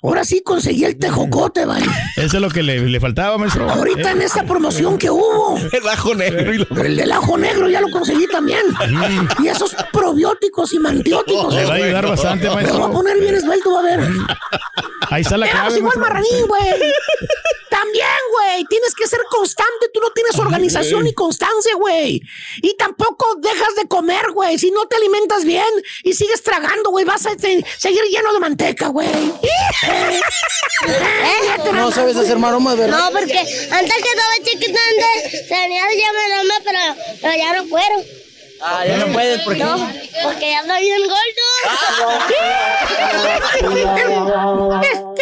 Ahora 0.02 0.24
sí 0.24 0.42
conseguí 0.42 0.84
el 0.84 0.98
tejocote, 0.98 1.64
¿vale? 1.64 1.86
Eso 2.16 2.36
es 2.36 2.42
lo 2.42 2.50
que 2.50 2.62
le, 2.62 2.80
le 2.80 3.00
faltaba, 3.00 3.38
maestro. 3.38 3.70
Ahorita 3.70 4.10
en 4.10 4.22
esta 4.22 4.44
promoción 4.44 4.98
que 4.98 5.10
hubo. 5.10 5.56
El 5.72 5.88
ajo 5.88 6.14
negro 6.14 6.52
y 6.54 6.58
lo- 6.58 6.82
El 6.82 6.96
del 6.96 7.12
ajo 7.12 7.38
negro 7.38 7.68
ya 7.68 7.80
lo 7.80 7.90
conseguí 7.90 8.26
también. 8.28 8.62
Y 9.42 9.48
esos 9.48 9.74
probióticos 9.92 10.72
y 10.72 10.78
mantióticos. 10.78 11.54
Le 11.54 11.64
va 11.66 11.72
a 11.74 11.76
ayudar 11.76 12.06
bastante, 12.08 12.48
Me 12.48 12.54
maestro. 12.54 12.78
voy 12.80 12.88
a 12.90 12.92
poner 12.92 13.18
bien 13.20 13.34
esbelto, 13.36 13.72
va 13.72 13.80
a 13.80 13.82
ver. 13.82 14.00
Ahí 15.10 15.22
está 15.22 15.36
la 15.36 15.48
clave, 15.48 15.78
igual 15.78 15.98
marranín, 15.98 16.46
güey. 16.48 16.62
También, 17.82 18.06
güey. 18.32 18.64
Tienes 18.66 18.94
que 18.94 19.06
ser 19.08 19.20
constante. 19.30 19.88
Tú 19.92 20.00
no 20.00 20.10
tienes 20.12 20.38
organización 20.38 21.02
ni 21.04 21.12
constancia, 21.14 21.74
güey. 21.74 22.20
Y 22.62 22.76
tampoco 22.76 23.34
dejas 23.40 23.74
de 23.76 23.88
comer, 23.88 24.30
güey. 24.32 24.58
Si 24.58 24.70
no 24.70 24.86
te 24.86 24.96
alimentas 24.96 25.44
bien 25.44 25.64
y 26.04 26.12
sigues 26.14 26.42
tragando, 26.42 26.90
güey, 26.90 27.04
vas 27.04 27.26
a 27.26 27.36
te- 27.36 27.64
seguir 27.78 28.02
lleno 28.04 28.32
de 28.32 28.38
manteca, 28.40 28.88
güey. 28.88 29.08
No 31.72 31.90
sabes 31.90 32.16
hacer 32.16 32.38
maromas, 32.38 32.76
¿verdad? 32.76 32.98
No, 32.98 33.10
porque 33.18 33.38
antes 33.38 33.94
que 33.94 34.08
estaba 34.08 34.34
chiquita, 34.44 34.78
antes 34.90 35.48
tenía 35.48 35.82
ya 35.98 36.12
maroma, 36.12 36.54
pero, 36.64 36.78
pero 37.20 37.34
ya 37.36 37.52
no 37.54 37.64
puedo. 37.68 38.04
Ah, 38.64 38.86
ya 38.86 38.96
no 38.98 39.12
puedes, 39.12 39.40
¿por 39.42 39.54
qué? 39.54 39.64
No, 39.64 39.76
porque 40.22 40.50
ya 40.50 40.60
estoy 40.60 40.82
bien 40.84 41.02
gordo. 41.08 41.18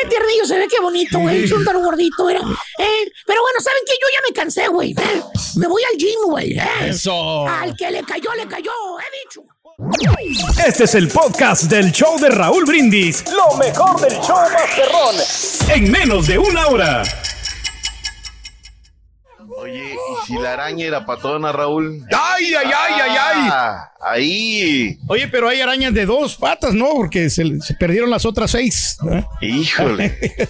Qué 0.02 0.08
tiernillo 0.08 0.44
se 0.46 0.58
ve, 0.58 0.66
qué 0.68 0.80
bonito, 0.80 1.18
güey. 1.18 1.44
Es 1.44 1.52
un 1.52 1.64
tan 1.64 1.82
gordito, 1.82 2.28
era. 2.30 2.40
Eh, 2.40 3.12
pero 3.26 3.42
bueno, 3.42 3.60
¿saben 3.60 3.80
qué? 3.86 3.92
Yo 4.00 4.08
ya 4.12 4.20
me 4.28 4.32
cansé, 4.34 4.68
güey. 4.68 4.92
Eh, 4.92 5.22
me 5.56 5.66
voy 5.66 5.82
al 5.90 5.96
gym, 5.98 6.18
güey. 6.26 6.52
eh. 6.58 6.62
Eso. 6.88 7.46
Al 7.46 7.74
que 7.76 7.90
le 7.90 8.02
cayó, 8.04 8.32
le 8.34 8.46
cayó, 8.46 8.70
he 8.98 9.24
dicho. 9.24 9.42
Este 10.66 10.84
es 10.84 10.94
el 10.94 11.08
podcast 11.08 11.64
del 11.64 11.90
show 11.92 12.18
de 12.18 12.28
Raúl 12.28 12.64
Brindis. 12.66 13.24
Lo 13.32 13.56
mejor 13.56 13.98
del 14.00 14.12
show 14.20 14.36
Masterrón. 14.52 15.16
En 15.74 15.90
menos 15.90 16.26
de 16.26 16.38
una 16.38 16.66
hora. 16.68 17.02
Oye, 19.60 19.92
¿y 19.94 20.26
si 20.26 20.38
la 20.38 20.54
araña 20.54 20.86
era 20.86 21.04
patona, 21.04 21.52
Raúl? 21.52 22.02
¡Ay, 22.10 22.54
ay, 22.54 22.66
ay, 22.66 22.94
ay, 22.94 23.10
ay! 23.10 23.48
Ah, 23.52 23.92
ahí. 24.00 24.98
Oye, 25.06 25.28
pero 25.28 25.48
hay 25.48 25.60
arañas 25.60 25.92
de 25.92 26.06
dos 26.06 26.36
patas, 26.36 26.72
¿no? 26.72 26.86
Porque 26.94 27.28
se, 27.28 27.60
se 27.60 27.74
perdieron 27.74 28.08
las 28.08 28.24
otras 28.24 28.52
seis. 28.52 28.96
Híjole. 29.40 30.18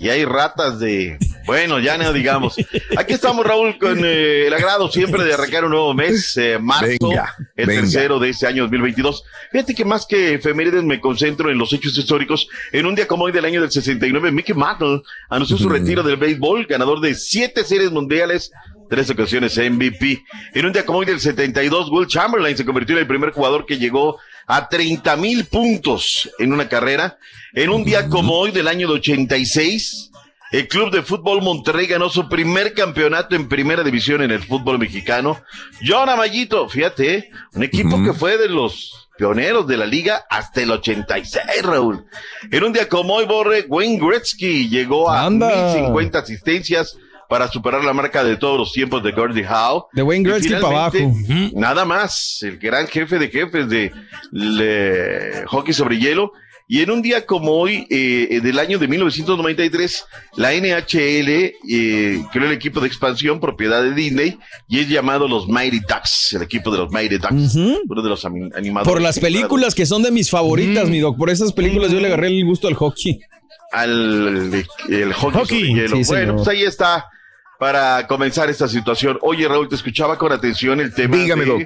Y 0.00 0.08
hay 0.08 0.24
ratas 0.24 0.78
de. 0.80 1.18
Bueno, 1.50 1.80
ya 1.80 1.98
no 1.98 2.12
digamos. 2.12 2.54
Aquí 2.96 3.14
estamos, 3.14 3.44
Raúl, 3.44 3.76
con 3.76 4.04
eh, 4.04 4.46
el 4.46 4.54
agrado 4.54 4.88
siempre 4.88 5.24
de 5.24 5.34
arrancar 5.34 5.64
un 5.64 5.72
nuevo 5.72 5.92
mes, 5.94 6.36
eh, 6.36 6.60
marzo, 6.60 7.08
Venga, 7.08 7.34
el 7.56 7.66
venga. 7.66 7.80
tercero 7.80 8.20
de 8.20 8.28
este 8.28 8.46
año 8.46 8.62
2022. 8.62 9.24
Fíjate 9.50 9.74
que 9.74 9.84
más 9.84 10.06
que 10.06 10.34
efemérides 10.34 10.84
me 10.84 11.00
concentro 11.00 11.50
en 11.50 11.58
los 11.58 11.72
hechos 11.72 11.98
históricos. 11.98 12.46
En 12.70 12.86
un 12.86 12.94
día 12.94 13.08
como 13.08 13.24
hoy 13.24 13.32
del 13.32 13.44
año 13.44 13.60
del 13.60 13.72
69, 13.72 14.30
Mickey 14.30 14.54
Mantle 14.54 15.02
anunció 15.28 15.58
su 15.58 15.68
retiro 15.68 16.04
del 16.04 16.18
béisbol, 16.18 16.66
ganador 16.66 17.00
de 17.00 17.16
siete 17.16 17.64
series 17.64 17.90
mundiales. 17.90 18.52
Tres 18.88 19.10
ocasiones 19.10 19.58
MVP. 19.58 20.22
En 20.54 20.66
un 20.66 20.72
día 20.72 20.86
como 20.86 21.00
hoy 21.00 21.06
del 21.06 21.18
72, 21.18 21.90
Will 21.90 22.06
Chamberlain 22.06 22.56
se 22.56 22.64
convirtió 22.64 22.94
en 22.94 23.00
el 23.02 23.08
primer 23.08 23.32
jugador 23.32 23.66
que 23.66 23.76
llegó 23.76 24.20
a 24.46 24.68
30 24.68 25.16
mil 25.16 25.46
puntos 25.46 26.30
en 26.38 26.52
una 26.52 26.68
carrera. 26.68 27.18
En 27.54 27.70
un 27.70 27.84
día 27.84 28.08
como 28.08 28.34
hoy 28.34 28.52
del 28.52 28.68
año 28.68 28.86
de 28.86 28.94
86, 28.94 30.09
el 30.52 30.68
Club 30.68 30.90
de 30.90 31.02
Fútbol 31.02 31.42
Monterrey 31.42 31.86
ganó 31.86 32.08
su 32.08 32.28
primer 32.28 32.74
campeonato 32.74 33.36
en 33.36 33.48
primera 33.48 33.82
división 33.82 34.22
en 34.22 34.30
el 34.30 34.42
fútbol 34.42 34.78
mexicano. 34.78 35.40
John 35.86 36.08
Amayito, 36.08 36.68
fíjate, 36.68 37.14
¿eh? 37.14 37.30
un 37.54 37.62
equipo 37.62 38.02
que 38.02 38.12
fue 38.12 38.36
de 38.36 38.48
los 38.48 39.08
pioneros 39.16 39.66
de 39.66 39.76
la 39.76 39.86
liga 39.86 40.24
hasta 40.30 40.62
el 40.62 40.70
86, 40.70 41.44
Raúl. 41.62 42.04
En 42.50 42.64
un 42.64 42.72
día 42.72 42.88
como 42.88 43.14
hoy, 43.14 43.26
Borre, 43.26 43.66
Wayne 43.68 43.98
Gretzky 44.04 44.68
llegó 44.68 45.10
a 45.10 45.26
Anda. 45.26 45.48
1050 45.74 46.18
asistencias 46.18 46.96
para 47.28 47.46
superar 47.46 47.84
la 47.84 47.92
marca 47.92 48.24
de 48.24 48.36
todos 48.36 48.58
los 48.58 48.72
tiempos 48.72 49.04
de 49.04 49.12
Gordie 49.12 49.46
Howe. 49.46 49.84
De 49.92 50.02
Wayne 50.02 50.28
Gretzky 50.28 50.54
para 50.54 50.66
abajo. 50.86 50.98
Nada 51.52 51.84
más, 51.84 52.38
el 52.42 52.58
gran 52.58 52.88
jefe 52.88 53.18
de 53.20 53.28
jefes 53.28 53.68
de 53.68 53.92
le- 54.32 55.44
hockey 55.46 55.72
sobre 55.74 55.98
hielo. 55.98 56.32
Y 56.72 56.82
en 56.82 56.92
un 56.92 57.02
día 57.02 57.26
como 57.26 57.50
hoy, 57.50 57.84
eh, 57.90 58.38
del 58.44 58.60
año 58.60 58.78
de 58.78 58.86
1993, 58.86 60.04
la 60.36 60.52
NHL 60.52 61.52
eh, 61.68 62.22
creó 62.32 62.46
el 62.46 62.52
equipo 62.52 62.78
de 62.78 62.86
expansión 62.86 63.40
propiedad 63.40 63.82
de 63.82 63.92
Disney 63.92 64.38
y 64.68 64.78
es 64.78 64.88
llamado 64.88 65.26
los 65.26 65.48
Mighty 65.48 65.80
Ducks, 65.80 66.34
el 66.34 66.42
equipo 66.42 66.70
de 66.70 66.78
los 66.78 66.92
Mighty 66.92 67.18
Ducks, 67.18 67.56
uno 67.56 68.02
de 68.02 68.08
los 68.08 68.24
animadores. 68.24 68.88
Por 68.88 69.02
las 69.02 69.18
películas 69.18 69.74
que 69.74 69.84
son 69.84 70.04
de 70.04 70.12
mis 70.12 70.30
favoritas, 70.30 70.88
mi 70.88 71.00
doc. 71.00 71.18
Por 71.18 71.30
esas 71.30 71.52
películas 71.52 71.90
yo 71.90 71.98
le 71.98 72.06
agarré 72.06 72.28
el 72.28 72.44
gusto 72.44 72.68
al 72.68 72.74
hockey. 72.74 73.18
Al 73.72 74.64
el 74.88 75.12
hockey, 75.12 75.42
sobre 75.44 75.74
hielo. 75.74 75.96
Sí, 75.96 76.02
bueno, 76.04 76.04
señor. 76.04 76.36
pues 76.36 76.48
ahí 76.48 76.62
está 76.62 77.10
para 77.58 78.06
comenzar 78.06 78.48
esta 78.48 78.68
situación. 78.68 79.18
Oye, 79.22 79.48
Raúl, 79.48 79.68
te 79.68 79.74
escuchaba 79.74 80.16
con 80.16 80.30
atención 80.30 80.80
el 80.80 80.94
tema 80.94 81.16
Dígame, 81.16 81.46
de 81.46 81.50
Doc. 81.50 81.62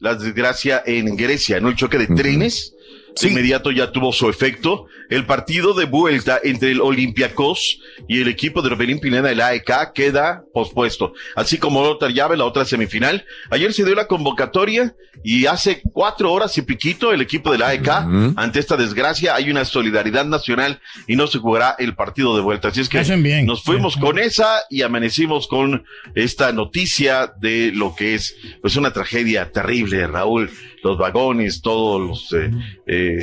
la 0.00 0.16
desgracia 0.16 0.82
en 0.84 1.14
Grecia, 1.14 1.60
¿no? 1.60 1.68
El 1.68 1.76
choque 1.76 1.96
de 1.96 2.08
trenes. 2.08 2.74
Inmediato 3.22 3.70
ya 3.70 3.90
tuvo 3.90 4.12
su 4.12 4.28
efecto. 4.28 4.86
El 5.10 5.24
partido 5.26 5.74
de 5.74 5.86
vuelta 5.86 6.38
entre 6.42 6.70
el 6.70 6.80
Olympiacos 6.80 7.80
y 8.08 8.20
el 8.20 8.28
equipo 8.28 8.62
de 8.62 8.68
Orbelín 8.68 9.00
Pineda, 9.00 9.30
el 9.30 9.40
AEK, 9.40 9.92
queda 9.94 10.44
pospuesto. 10.52 11.14
Así 11.34 11.58
como 11.58 11.82
la 11.82 11.90
otra 11.90 12.10
llave, 12.10 12.36
la 12.36 12.44
otra 12.44 12.64
semifinal. 12.64 13.24
Ayer 13.50 13.72
se 13.72 13.84
dio 13.84 13.94
la 13.94 14.06
convocatoria 14.06 14.94
y 15.24 15.46
hace 15.46 15.82
cuatro 15.92 16.32
horas 16.32 16.56
y 16.58 16.62
piquito 16.62 17.12
el 17.12 17.20
equipo 17.20 17.50
del 17.50 17.62
AEK, 17.62 17.88
ante 18.36 18.60
esta 18.60 18.76
desgracia, 18.76 19.34
hay 19.34 19.50
una 19.50 19.64
solidaridad 19.64 20.24
nacional 20.24 20.80
y 21.06 21.16
no 21.16 21.26
se 21.26 21.38
jugará 21.38 21.74
el 21.78 21.94
partido 21.94 22.36
de 22.36 22.42
vuelta. 22.42 22.68
Así 22.68 22.80
es 22.80 22.88
que 22.88 23.02
bien. 23.16 23.46
nos 23.46 23.62
fuimos 23.62 23.96
con 23.96 24.18
esa 24.18 24.62
y 24.70 24.82
amanecimos 24.82 25.48
con 25.48 25.84
esta 26.14 26.52
noticia 26.52 27.32
de 27.40 27.72
lo 27.72 27.94
que 27.94 28.14
es 28.14 28.36
pues 28.60 28.76
una 28.76 28.92
tragedia 28.92 29.50
terrible, 29.50 30.06
Raúl. 30.06 30.50
Los 30.82 30.98
vagones, 30.98 31.60
todos 31.60 32.00
los 32.00 32.32
eh, 32.32 32.50
eh, 32.86 33.18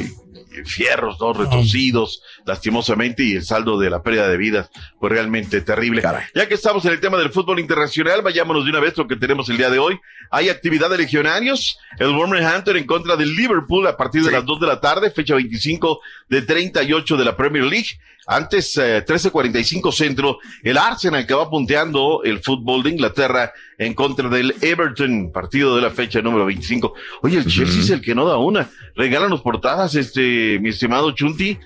fierros, 0.64 1.20
¿no? 1.20 1.34
retorcidos, 1.34 2.22
lastimosamente, 2.46 3.24
y 3.24 3.34
el 3.34 3.44
saldo 3.44 3.80
de 3.80 3.90
la 3.90 4.02
pérdida 4.02 4.28
de 4.28 4.38
vidas 4.38 4.70
fue 5.00 5.10
realmente 5.10 5.62
terrible. 5.62 6.02
Ya 6.34 6.48
que 6.48 6.54
estamos 6.54 6.86
en 6.86 6.94
el 6.94 7.00
tema 7.00 7.18
del 7.18 7.30
fútbol 7.30 7.60
internacional, 7.60 8.22
vayámonos 8.22 8.64
de 8.64 8.72
una 8.72 8.80
vez 8.80 8.98
lo 8.98 9.08
que 9.08 9.16
tenemos 9.16 9.50
el 9.50 9.58
día 9.58 9.70
de 9.70 9.80
hoy. 9.80 10.00
Hay 10.32 10.50
actividad 10.50 10.90
de 10.90 10.98
legionarios, 10.98 11.78
el 12.00 12.14
Wolverhampton 12.14 12.78
en 12.78 12.86
contra 12.86 13.16
del 13.16 13.36
Liverpool 13.36 13.88
a 13.88 13.98
partir 13.98 14.24
de 14.24 14.32
las 14.32 14.46
2 14.46 14.60
de 14.60 14.68
la 14.68 14.80
tarde, 14.80 15.12
fecha 15.12 15.36
25 15.36 16.00
de 16.30 16.42
38 16.42 17.18
de 17.18 17.26
la 17.26 17.36
Premier 17.36 17.66
League. 17.66 18.00
Antes, 18.28 18.76
eh, 18.78 19.06
13.45 19.06 19.92
centro, 19.92 20.40
el 20.64 20.78
Arsenal 20.78 21.28
que 21.28 21.34
va 21.34 21.50
punteando 21.50 22.24
el 22.24 22.40
fútbol 22.42 22.84
de 22.84 22.92
Inglaterra 22.92 23.54
en 23.78 23.94
contra 23.94 24.30
del 24.30 24.56
Everton, 24.62 25.32
partido 25.32 25.76
de 25.76 25.82
la 25.82 25.92
fecha 25.92 26.22
número 26.22 26.46
25. 26.46 26.94
Oye, 27.22 27.38
el 27.38 27.46
Chelsea 27.46 27.82
es 27.82 27.90
el 27.90 28.02
que 28.02 28.16
no 28.16 28.26
da 28.26 28.38
una. 28.38 28.70
Regálanos 28.96 29.42
portadas, 29.42 29.96
este, 29.96 30.58
mi 30.60 30.70
estimado 30.70 31.12
Chunti, 31.12 31.60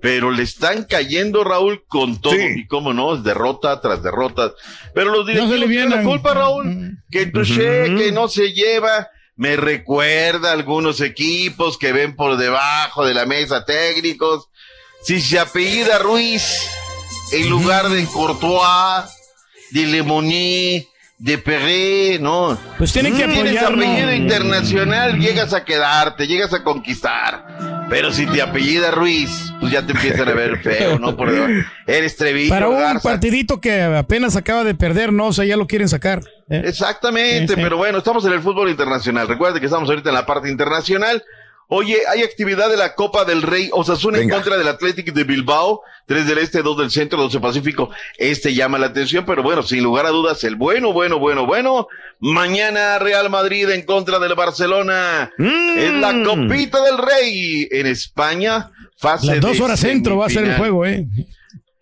pero 0.00 0.30
le 0.30 0.42
están 0.42 0.84
cayendo, 0.84 1.44
Raúl, 1.44 1.84
con 1.86 2.20
todo. 2.20 2.34
Y 2.34 2.66
cómo 2.66 2.92
no, 2.92 3.14
es 3.14 3.22
derrota 3.22 3.80
tras 3.80 4.02
derrota. 4.02 4.52
Pero 4.94 5.10
los 5.10 5.26
directivos 5.26 5.58
le 5.58 5.68
tienen 5.68 5.90
la 5.90 6.02
culpa, 6.02 6.34
Raúl, 6.34 6.98
que 7.10 7.26
Touché, 7.26 7.94
que 7.96 8.12
no 8.12 8.28
se 8.28 8.52
lleva. 8.52 9.08
Me 9.36 9.56
recuerda 9.56 10.50
a 10.50 10.52
algunos 10.52 11.00
equipos 11.00 11.78
que 11.78 11.92
ven 11.92 12.14
por 12.14 12.36
debajo 12.36 13.06
de 13.06 13.14
la 13.14 13.24
mesa 13.24 13.64
técnicos. 13.64 14.50
Si 15.02 15.20
se 15.20 15.38
apellida 15.38 15.98
Ruiz, 15.98 16.68
en 17.32 17.48
lugar 17.48 17.88
de 17.88 18.04
Courtois, 18.06 19.06
de 19.70 19.86
Lemonier, 19.86 20.84
de 21.18 21.38
Perret, 21.38 22.20
no. 22.20 22.58
Pues 22.78 22.92
tienen 22.92 23.16
que 23.16 23.24
Tienes 23.26 23.56
apoyarlo. 23.56 23.82
apellido 23.84 24.12
internacional, 24.14 25.18
llegas 25.18 25.52
a 25.52 25.64
quedarte, 25.64 26.26
llegas 26.26 26.52
a 26.54 26.62
conquistar. 26.62 27.86
Pero 27.90 28.12
si 28.12 28.24
te 28.26 28.40
apellida 28.40 28.90
Ruiz, 28.92 29.52
pues 29.58 29.72
ya 29.72 29.84
te 29.84 29.92
empiezan 29.92 30.28
a 30.28 30.32
ver 30.32 30.58
feo, 30.62 30.98
¿no? 30.98 31.16
Por. 31.16 31.28
Eres 31.86 32.16
Treviño, 32.16 32.48
Para 32.48 32.68
un 32.68 32.78
Garza. 32.78 33.00
partidito 33.08 33.60
que 33.60 33.82
apenas 33.82 34.36
acaba 34.36 34.62
de 34.64 34.74
perder, 34.76 35.12
no, 35.12 35.26
o 35.26 35.32
sea, 35.32 35.44
ya 35.44 35.56
lo 35.56 35.66
quieren 35.66 35.88
sacar. 35.88 36.20
¿eh? 36.48 36.62
Exactamente, 36.66 37.48
Sí, 37.48 37.54
sí. 37.56 37.60
pero 37.62 37.76
bueno, 37.76 37.98
estamos 37.98 38.24
en 38.26 38.32
el 38.32 38.40
fútbol 38.42 38.70
internacional. 38.70 39.26
Recuerda 39.26 39.58
que 39.58 39.66
estamos 39.66 39.88
ahorita 39.90 40.10
en 40.10 40.14
la 40.14 40.24
parte 40.24 40.48
internacional. 40.48 41.24
Oye, 41.72 41.98
hay 42.08 42.24
actividad 42.24 42.68
de 42.68 42.76
la 42.76 42.96
Copa 42.96 43.24
del 43.24 43.42
Rey 43.42 43.70
Osasuna 43.72 44.18
en 44.18 44.24
Venga. 44.24 44.34
contra 44.34 44.58
del 44.58 44.66
Athletic 44.66 45.12
de 45.12 45.22
Bilbao, 45.22 45.82
tres 46.04 46.26
del 46.26 46.38
este, 46.38 46.62
dos 46.62 46.76
del 46.76 46.90
centro, 46.90 47.16
dos 47.16 47.32
del 47.32 47.40
Pacífico. 47.40 47.90
Este 48.18 48.52
llama 48.52 48.76
la 48.76 48.86
atención, 48.86 49.24
pero 49.24 49.44
bueno, 49.44 49.62
sin 49.62 49.84
lugar 49.84 50.04
a 50.04 50.08
dudas, 50.08 50.42
el 50.42 50.56
bueno, 50.56 50.92
bueno, 50.92 51.20
bueno, 51.20 51.46
bueno. 51.46 51.86
Mañana 52.18 52.98
Real 52.98 53.30
Madrid 53.30 53.70
en 53.70 53.82
contra 53.82 54.18
del 54.18 54.34
Barcelona. 54.34 55.30
Es 55.38 55.92
la 55.92 56.24
Copita 56.24 56.82
del 56.82 56.98
Rey 56.98 57.68
en 57.70 57.86
España. 57.86 58.70
Fase 58.96 59.26
Las 59.28 59.40
dos 59.40 59.56
de 59.56 59.62
horas 59.62 59.78
centro 59.78 60.16
va 60.16 60.26
a 60.26 60.30
ser 60.30 60.44
el 60.44 60.56
juego, 60.56 60.84
¿eh? 60.84 61.06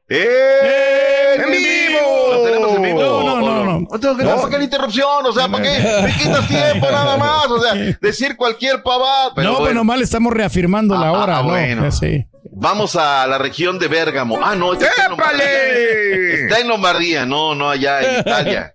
¡En 0.08 1.50
vivo! 1.50 2.32
¿Lo 2.32 2.42
tenemos 2.44 2.76
en 2.76 2.82
vivo? 2.82 3.00
No, 3.00 3.22
no, 3.22 3.40
no, 3.40 3.64
no. 3.64 3.80
No 3.90 4.00
tengo 4.00 4.16
que 4.16 4.24
¿Para 4.24 4.48
qué 4.48 4.58
la 4.58 4.64
interrupción? 4.64 5.26
O 5.26 5.32
sea, 5.32 5.48
¿para 5.48 5.62
qué? 5.64 5.78
Me 6.04 6.12
quitas 6.14 6.48
tiempo 6.48 6.86
nada 6.90 7.16
más. 7.18 7.46
O 7.46 7.60
sea, 7.60 7.74
decir 8.00 8.36
cualquier 8.36 8.82
pavada. 8.82 9.32
Pero 9.34 9.44
no, 9.44 9.50
bueno. 9.52 9.64
pues 9.66 9.74
nomás 9.74 9.98
le 9.98 10.04
estamos 10.04 10.32
reafirmando 10.32 10.96
la 10.96 11.08
Ah, 11.08 11.12
hora, 11.12 11.38
ah, 11.38 11.42
¿no? 11.42 11.48
bueno. 11.50 11.86
Eh, 11.86 11.92
sí. 11.92 12.26
Vamos 12.50 12.96
a 12.96 13.26
la 13.26 13.38
región 13.38 13.78
de 13.78 13.88
Bérgamo. 13.88 14.38
Ah, 14.42 14.54
no, 14.56 14.72
está 14.72 14.86
en 15.04 15.10
Lombardía. 15.10 15.44
Está 16.44 16.58
en 16.60 16.68
Lombardía, 16.68 17.26
no, 17.26 17.54
no 17.54 17.68
allá 17.70 18.00
en 18.00 18.20
Italia. 18.20 18.74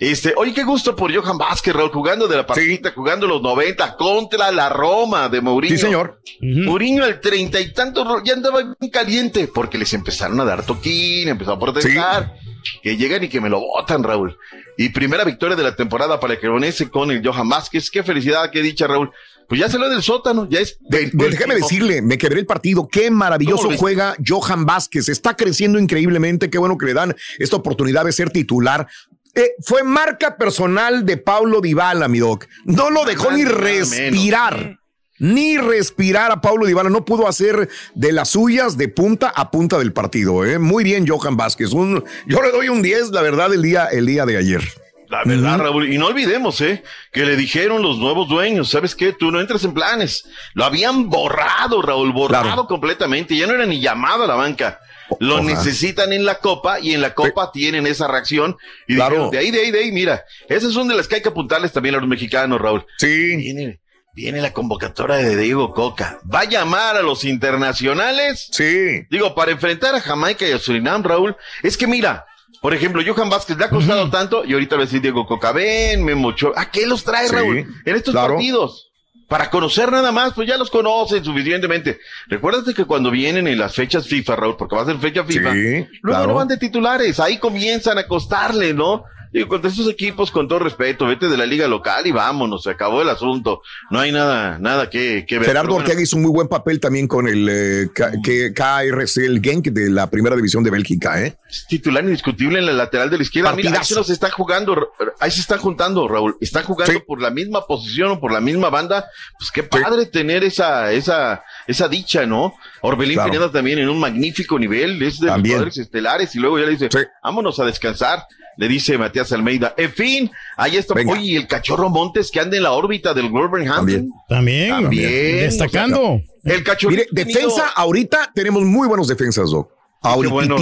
Este, 0.00 0.32
oye, 0.36 0.54
qué 0.54 0.64
gusto 0.64 0.96
por 0.96 1.14
Johan 1.14 1.36
Vázquez, 1.36 1.74
Raúl, 1.74 1.90
jugando 1.92 2.26
de 2.26 2.36
la 2.36 2.46
partida, 2.46 2.90
jugando 2.94 3.26
los 3.26 3.42
90 3.42 3.96
contra 3.96 4.50
la 4.50 4.70
Roma 4.70 5.28
de 5.28 5.40
Mourinho. 5.42 5.76
Sí, 5.76 5.80
señor. 5.82 6.20
Mourinho 6.40 7.04
al 7.04 7.20
treinta 7.20 7.60
y 7.60 7.72
tantos 7.72 8.06
ro- 8.08 8.22
ya 8.24 8.32
andaba 8.32 8.62
bien 8.62 8.90
caliente 8.90 9.46
porque 9.54 9.76
les 9.76 9.92
empezaron 9.92 10.40
a 10.40 10.44
dar 10.46 10.64
toquín, 10.64 11.28
empezó 11.28 11.52
a 11.52 11.58
protestar. 11.60 12.34
Que 12.82 12.96
llegan 12.96 13.24
y 13.24 13.28
que 13.28 13.40
me 13.40 13.48
lo 13.50 13.60
botan, 13.60 14.02
Raúl. 14.02 14.36
Y 14.78 14.88
primera 14.90 15.24
victoria 15.24 15.54
de 15.56 15.62
la 15.62 15.76
temporada 15.76 16.18
para 16.18 16.34
el 16.34 16.40
Cremonese 16.40 16.88
con 16.90 17.10
el 17.10 17.26
Johan 17.26 17.48
Vázquez. 17.48 17.90
Qué 17.90 18.02
felicidad, 18.02 18.50
qué 18.50 18.62
dicha, 18.62 18.86
Raúl. 18.86 19.10
Pues 19.48 19.60
ya 19.60 19.68
salió 19.68 19.88
del 19.88 20.02
sótano, 20.02 20.46
ya 20.48 20.60
es. 20.60 20.78
De- 20.80 21.06
de- 21.12 21.28
déjame 21.30 21.54
decirle, 21.56 22.02
me 22.02 22.16
quebré 22.18 22.38
el 22.40 22.46
partido. 22.46 22.86
Qué 22.86 23.10
maravilloso 23.10 23.68
juega 23.78 24.14
Johan 24.26 24.64
Vázquez. 24.64 25.08
Está 25.08 25.36
creciendo 25.36 25.78
increíblemente. 25.78 26.48
Qué 26.50 26.58
bueno 26.58 26.78
que 26.78 26.86
le 26.86 26.94
dan 26.94 27.16
esta 27.38 27.56
oportunidad 27.56 28.04
de 28.04 28.12
ser 28.12 28.30
titular. 28.30 28.86
Eh, 29.34 29.52
fue 29.64 29.82
marca 29.84 30.36
personal 30.36 31.04
de 31.06 31.16
Paulo 31.16 31.60
Dybala, 31.60 32.08
mi 32.08 32.18
doc. 32.18 32.46
No 32.64 32.90
lo 32.90 33.04
dejó 33.04 33.30
ni 33.30 33.44
menos. 33.44 33.58
respirar. 33.60 34.76
Ni 35.18 35.58
respirar 35.58 36.30
a 36.32 36.40
Paulo 36.40 36.66
Dybala. 36.66 36.88
No 36.90 37.04
pudo 37.04 37.28
hacer 37.28 37.68
de 37.94 38.12
las 38.12 38.30
suyas 38.30 38.76
de 38.78 38.88
punta 38.88 39.28
a 39.28 39.50
punta 39.50 39.78
del 39.78 39.92
partido. 39.92 40.44
¿eh? 40.46 40.58
Muy 40.58 40.82
bien, 40.82 41.06
Johan 41.06 41.36
Vázquez. 41.36 41.72
Un- 41.72 42.02
yo 42.26 42.42
le 42.42 42.50
doy 42.50 42.68
un 42.70 42.80
10, 42.82 43.10
la 43.10 43.20
verdad, 43.22 43.52
el 43.52 43.62
día, 43.62 43.84
el 43.86 44.06
día 44.06 44.24
de 44.26 44.36
ayer. 44.38 44.62
La 45.10 45.24
verdad, 45.24 45.58
Raúl, 45.58 45.92
y 45.92 45.98
no 45.98 46.06
olvidemos, 46.06 46.60
¿eh? 46.60 46.84
Que 47.12 47.24
le 47.26 47.34
dijeron 47.36 47.82
los 47.82 47.98
nuevos 47.98 48.28
dueños, 48.28 48.70
¿sabes 48.70 48.94
qué? 48.94 49.12
Tú 49.12 49.32
no 49.32 49.40
entras 49.40 49.64
en 49.64 49.74
planes. 49.74 50.24
Lo 50.54 50.64
habían 50.64 51.10
borrado, 51.10 51.82
Raúl, 51.82 52.12
borrado 52.12 52.66
completamente. 52.68 53.36
Ya 53.36 53.48
no 53.48 53.54
era 53.54 53.66
ni 53.66 53.80
llamado 53.80 54.22
a 54.24 54.26
la 54.28 54.36
banca. 54.36 54.78
Lo 55.18 55.36
Ojalá. 55.36 55.50
necesitan 55.50 56.12
en 56.12 56.24
la 56.24 56.36
copa 56.36 56.78
y 56.80 56.94
en 56.94 57.00
la 57.00 57.14
copa 57.14 57.50
tienen 57.52 57.86
esa 57.86 58.06
reacción. 58.06 58.56
Y 58.86 58.94
dijeron, 58.94 59.30
de 59.30 59.38
ahí, 59.38 59.50
de 59.50 59.60
ahí, 59.60 59.70
de 59.70 59.80
ahí, 59.80 59.92
mira, 59.92 60.24
esas 60.48 60.72
son 60.72 60.88
de 60.88 60.94
las 60.94 61.08
que 61.08 61.16
hay 61.16 61.22
que 61.22 61.28
apuntarles 61.30 61.72
también 61.72 61.94
a 61.94 61.98
los 61.98 62.08
mexicanos, 62.08 62.60
Raúl. 62.60 62.86
Sí. 62.98 63.36
Viene, 63.36 63.80
viene 64.14 64.40
la 64.40 64.52
convocatoria 64.52 65.16
de 65.16 65.36
Diego 65.36 65.72
Coca. 65.74 66.20
¿Va 66.32 66.40
a 66.40 66.44
llamar 66.48 66.96
a 66.96 67.02
los 67.02 67.24
internacionales? 67.24 68.48
Sí. 68.52 69.06
Digo, 69.10 69.34
para 69.34 69.50
enfrentar 69.52 69.94
a 69.94 70.00
Jamaica 70.00 70.46
y 70.46 70.52
a 70.52 70.58
Surinam, 70.58 71.02
Raúl, 71.02 71.36
es 71.62 71.76
que 71.76 71.86
mira, 71.86 72.26
por 72.60 72.74
ejemplo, 72.74 73.02
Johan 73.06 73.30
Vázquez 73.30 73.56
le 73.56 73.64
ha 73.64 73.70
costado 73.70 74.10
tanto 74.10 74.44
y 74.44 74.52
ahorita 74.52 74.76
decir 74.76 75.00
Diego 75.00 75.26
Coca, 75.26 75.52
ven, 75.52 76.04
Memo 76.04 76.28
Ochoa. 76.28 76.52
¿A 76.56 76.70
qué 76.70 76.86
los 76.86 77.04
trae, 77.04 77.28
Sí, 77.28 77.34
Raúl? 77.34 77.58
En 77.84 77.96
estos 77.96 78.12
claro. 78.12 78.34
partidos. 78.34 78.89
Para 79.30 79.48
conocer 79.48 79.92
nada 79.92 80.10
más, 80.10 80.32
pues 80.34 80.48
ya 80.48 80.56
los 80.58 80.70
conocen 80.70 81.24
suficientemente. 81.24 82.00
Recuérdate 82.26 82.74
que 82.74 82.84
cuando 82.84 83.12
vienen 83.12 83.46
en 83.46 83.58
las 83.60 83.76
fechas 83.76 84.08
FIFA, 84.08 84.34
Raúl, 84.34 84.56
porque 84.56 84.74
va 84.74 84.82
a 84.82 84.86
ser 84.86 84.98
fecha 84.98 85.22
FIFA, 85.22 85.52
Sí, 85.52 85.86
luego 86.02 86.18
claro. 86.18 86.26
no 86.26 86.34
van 86.34 86.48
de 86.48 86.56
titulares, 86.56 87.20
ahí 87.20 87.38
comienzan 87.38 87.96
a 87.96 88.08
costarle, 88.08 88.74
¿no? 88.74 89.04
Digo, 89.32 89.46
contra 89.48 89.70
estos 89.70 89.88
equipos, 89.88 90.30
con 90.30 90.48
todo 90.48 90.58
respeto, 90.58 91.06
vete 91.06 91.28
de 91.28 91.36
la 91.36 91.46
liga 91.46 91.68
local 91.68 92.06
y 92.06 92.10
vámonos, 92.12 92.64
se 92.64 92.70
acabó 92.70 93.00
el 93.00 93.08
asunto. 93.08 93.62
No 93.90 94.00
hay 94.00 94.10
nada, 94.10 94.58
nada 94.58 94.90
que, 94.90 95.24
que 95.26 95.38
ver. 95.38 95.46
Gerardo 95.46 95.68
Pero 95.68 95.74
bueno, 95.74 95.84
Ortega 95.84 96.02
hizo 96.02 96.16
un 96.16 96.22
muy 96.22 96.32
buen 96.32 96.48
papel 96.48 96.80
también 96.80 97.06
con 97.06 97.28
el 97.28 97.48
eh, 97.48 97.90
que 98.24 98.52
KRC, 98.52 99.24
el 99.26 99.40
Genk 99.40 99.68
de 99.68 99.88
la 99.90 100.10
primera 100.10 100.34
división 100.34 100.64
de 100.64 100.70
Bélgica, 100.70 101.22
¿eh? 101.22 101.36
es 101.48 101.66
titular 101.68 102.02
indiscutible 102.02 102.58
en 102.58 102.66
la 102.66 102.72
lateral 102.72 103.08
de 103.10 103.18
la 103.18 103.22
izquierda. 103.22 103.52
Mira, 103.54 103.70
ahí 103.70 103.84
se 103.84 103.94
los 103.94 104.10
está 104.10 104.30
jugando, 104.30 104.92
ahí 105.20 105.30
se 105.30 105.40
están 105.40 105.58
juntando, 105.58 106.08
Raúl. 106.08 106.36
Están 106.40 106.64
jugando 106.64 106.92
Sí. 106.92 106.98
por 107.06 107.20
la 107.20 107.30
misma 107.30 107.66
posición 107.66 108.12
o 108.12 108.20
por 108.20 108.32
la 108.32 108.40
misma 108.40 108.68
banda. 108.70 109.06
Pues 109.38 109.50
qué 109.52 109.62
padre 109.62 110.06
tener 110.06 110.42
esa, 110.44 110.92
esa, 110.92 111.44
esa 111.66 111.88
dicha, 111.88 112.26
¿no? 112.26 112.54
Orbelín 112.82 113.14
Claro. 113.14 113.30
Pineda 113.30 113.52
también 113.52 113.78
en 113.78 113.88
un 113.88 114.00
magnífico 114.00 114.58
nivel, 114.58 115.00
es 115.02 115.20
de 115.20 115.28
los 115.28 115.40
jugadores 115.40 115.78
estelares, 115.78 116.34
y 116.34 116.38
luego 116.38 116.58
ya 116.58 116.66
le 116.66 116.72
dice, 116.72 116.88
vámonos 117.22 117.60
a 117.60 117.64
descansar. 117.64 118.24
Le 118.60 118.68
dice 118.68 118.98
Matías 118.98 119.32
Almeida. 119.32 119.72
En 119.78 119.90
fin, 119.90 120.30
ahí 120.58 120.76
está. 120.76 120.92
Venga. 120.92 121.14
Oye, 121.14 121.22
y 121.22 121.36
el 121.36 121.46
cachorro 121.46 121.88
Montes 121.88 122.30
que 122.30 122.40
anda 122.40 122.58
en 122.58 122.62
la 122.62 122.72
órbita 122.72 123.14
del 123.14 123.30
Wolverhampton. 123.30 123.74
También. 123.74 124.10
También, 124.28 124.70
También, 124.82 125.36
destacando. 125.40 126.20
El 126.44 126.62
cachorro. 126.62 126.90
Mire, 126.90 127.06
defensa, 127.10 127.68
ahorita 127.74 128.30
tenemos 128.34 128.62
muy 128.64 128.86
buenos 128.86 129.08
defensas, 129.08 129.50
Doc. 129.50 129.70
Ahorita 130.02 130.34
bueno, 130.34 130.56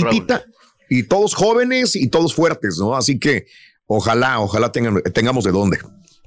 y 0.88 1.03
todos 1.03 1.34
jóvenes 1.34 1.96
y 1.96 2.07
todos 2.07 2.36
fuertes, 2.36 2.78
¿no? 2.78 2.94
Así 2.94 3.18
que 3.18 3.46
ojalá, 3.88 4.38
ojalá 4.38 4.70
tengan, 4.70 5.03
tengamos 5.12 5.42
de 5.42 5.51
dónde. 5.51 5.78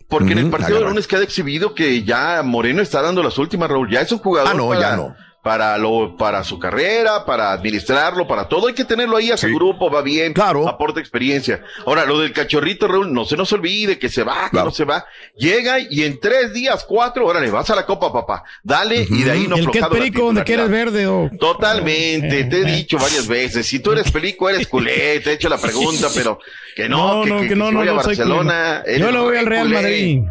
Porque 0.09 0.33
en 0.33 0.39
el 0.39 0.49
partido 0.49 0.77
de 0.77 0.85
lunes 0.87 1.07
queda 1.07 1.23
exhibido 1.23 1.73
que 1.73 2.03
ya 2.03 2.43
Moreno 2.43 2.81
está 2.81 3.01
dando 3.01 3.23
las 3.23 3.37
últimas, 3.37 3.69
Raúl. 3.69 3.89
Ya 3.89 4.01
es 4.01 4.11
un 4.11 4.17
jugador 4.17 4.51
Ah, 4.51 4.57
no, 4.57 4.67
para, 4.67 4.81
ya 4.81 4.95
no. 4.97 5.15
Para 5.43 5.77
lo, 5.77 6.15
para 6.17 6.43
su 6.43 6.59
carrera, 6.59 7.25
para 7.25 7.51
administrarlo, 7.51 8.27
para 8.27 8.47
todo. 8.47 8.67
Hay 8.67 8.73
que 8.73 8.85
tenerlo 8.85 9.17
ahí 9.17 9.31
a 9.31 9.37
su 9.37 9.47
grupo, 9.47 9.89
va 9.89 10.01
bien. 10.01 10.33
Claro. 10.33 10.67
Aporta 10.67 10.99
experiencia. 10.99 11.63
Ahora, 11.85 12.05
lo 12.05 12.19
del 12.19 12.31
cachorrito, 12.31 12.87
Raúl, 12.87 13.11
no 13.11 13.25
se 13.25 13.35
nos 13.35 13.51
olvide 13.53 13.97
que 13.97 14.09
se 14.09 14.23
va, 14.23 14.49
que 14.51 14.57
no 14.57 14.71
se 14.71 14.85
va. 14.85 15.05
Llega 15.35 15.79
y 15.79 16.03
en 16.03 16.19
tres 16.19 16.53
días, 16.53 16.85
cuatro, 16.87 17.25
órale, 17.25 17.49
vas 17.49 17.69
a 17.69 17.75
la 17.75 17.85
copa, 17.85 18.13
papá. 18.13 18.43
Dale, 18.63 19.07
y 19.09 19.23
de 19.23 19.31
ahí 19.31 19.47
no 19.47 19.55
el 19.55 19.69
que 19.71 19.79
es 19.79 19.87
perico 19.87 20.25
donde 20.25 20.43
quieres 20.43 20.69
verde 20.69 21.07
o 21.07 21.29
Totalmente, 21.39 22.43
te 22.45 22.61
he 22.61 22.65
dicho 22.65 22.97
varias 22.97 23.27
veces, 23.27 23.65
si 23.65 23.79
tú 23.79 23.91
eres 23.91 24.11
perico, 24.11 24.49
eres 24.49 24.67
culé, 24.67 25.19
te 25.21 25.31
he 25.31 25.33
hecho 25.33 25.49
la 25.49 25.57
pregunta, 25.57 26.07
pero 26.13 26.39
que 26.75 26.87
no, 26.87 27.17
No, 27.17 27.23
que, 27.23 27.29
no, 27.29 27.35
que, 27.35 27.41
que 27.43 27.49
que 27.49 27.55
no, 27.55 27.71
no, 27.71 27.79
voy 27.79 27.87
a 27.87 27.93
Barcelona. 27.93 28.83
Yo 28.97 29.11
le 29.11 29.19
voy 29.19 29.37
al 29.37 29.45
Real 29.45 29.67
culé. 29.67 29.81
Madrid. 29.81 30.21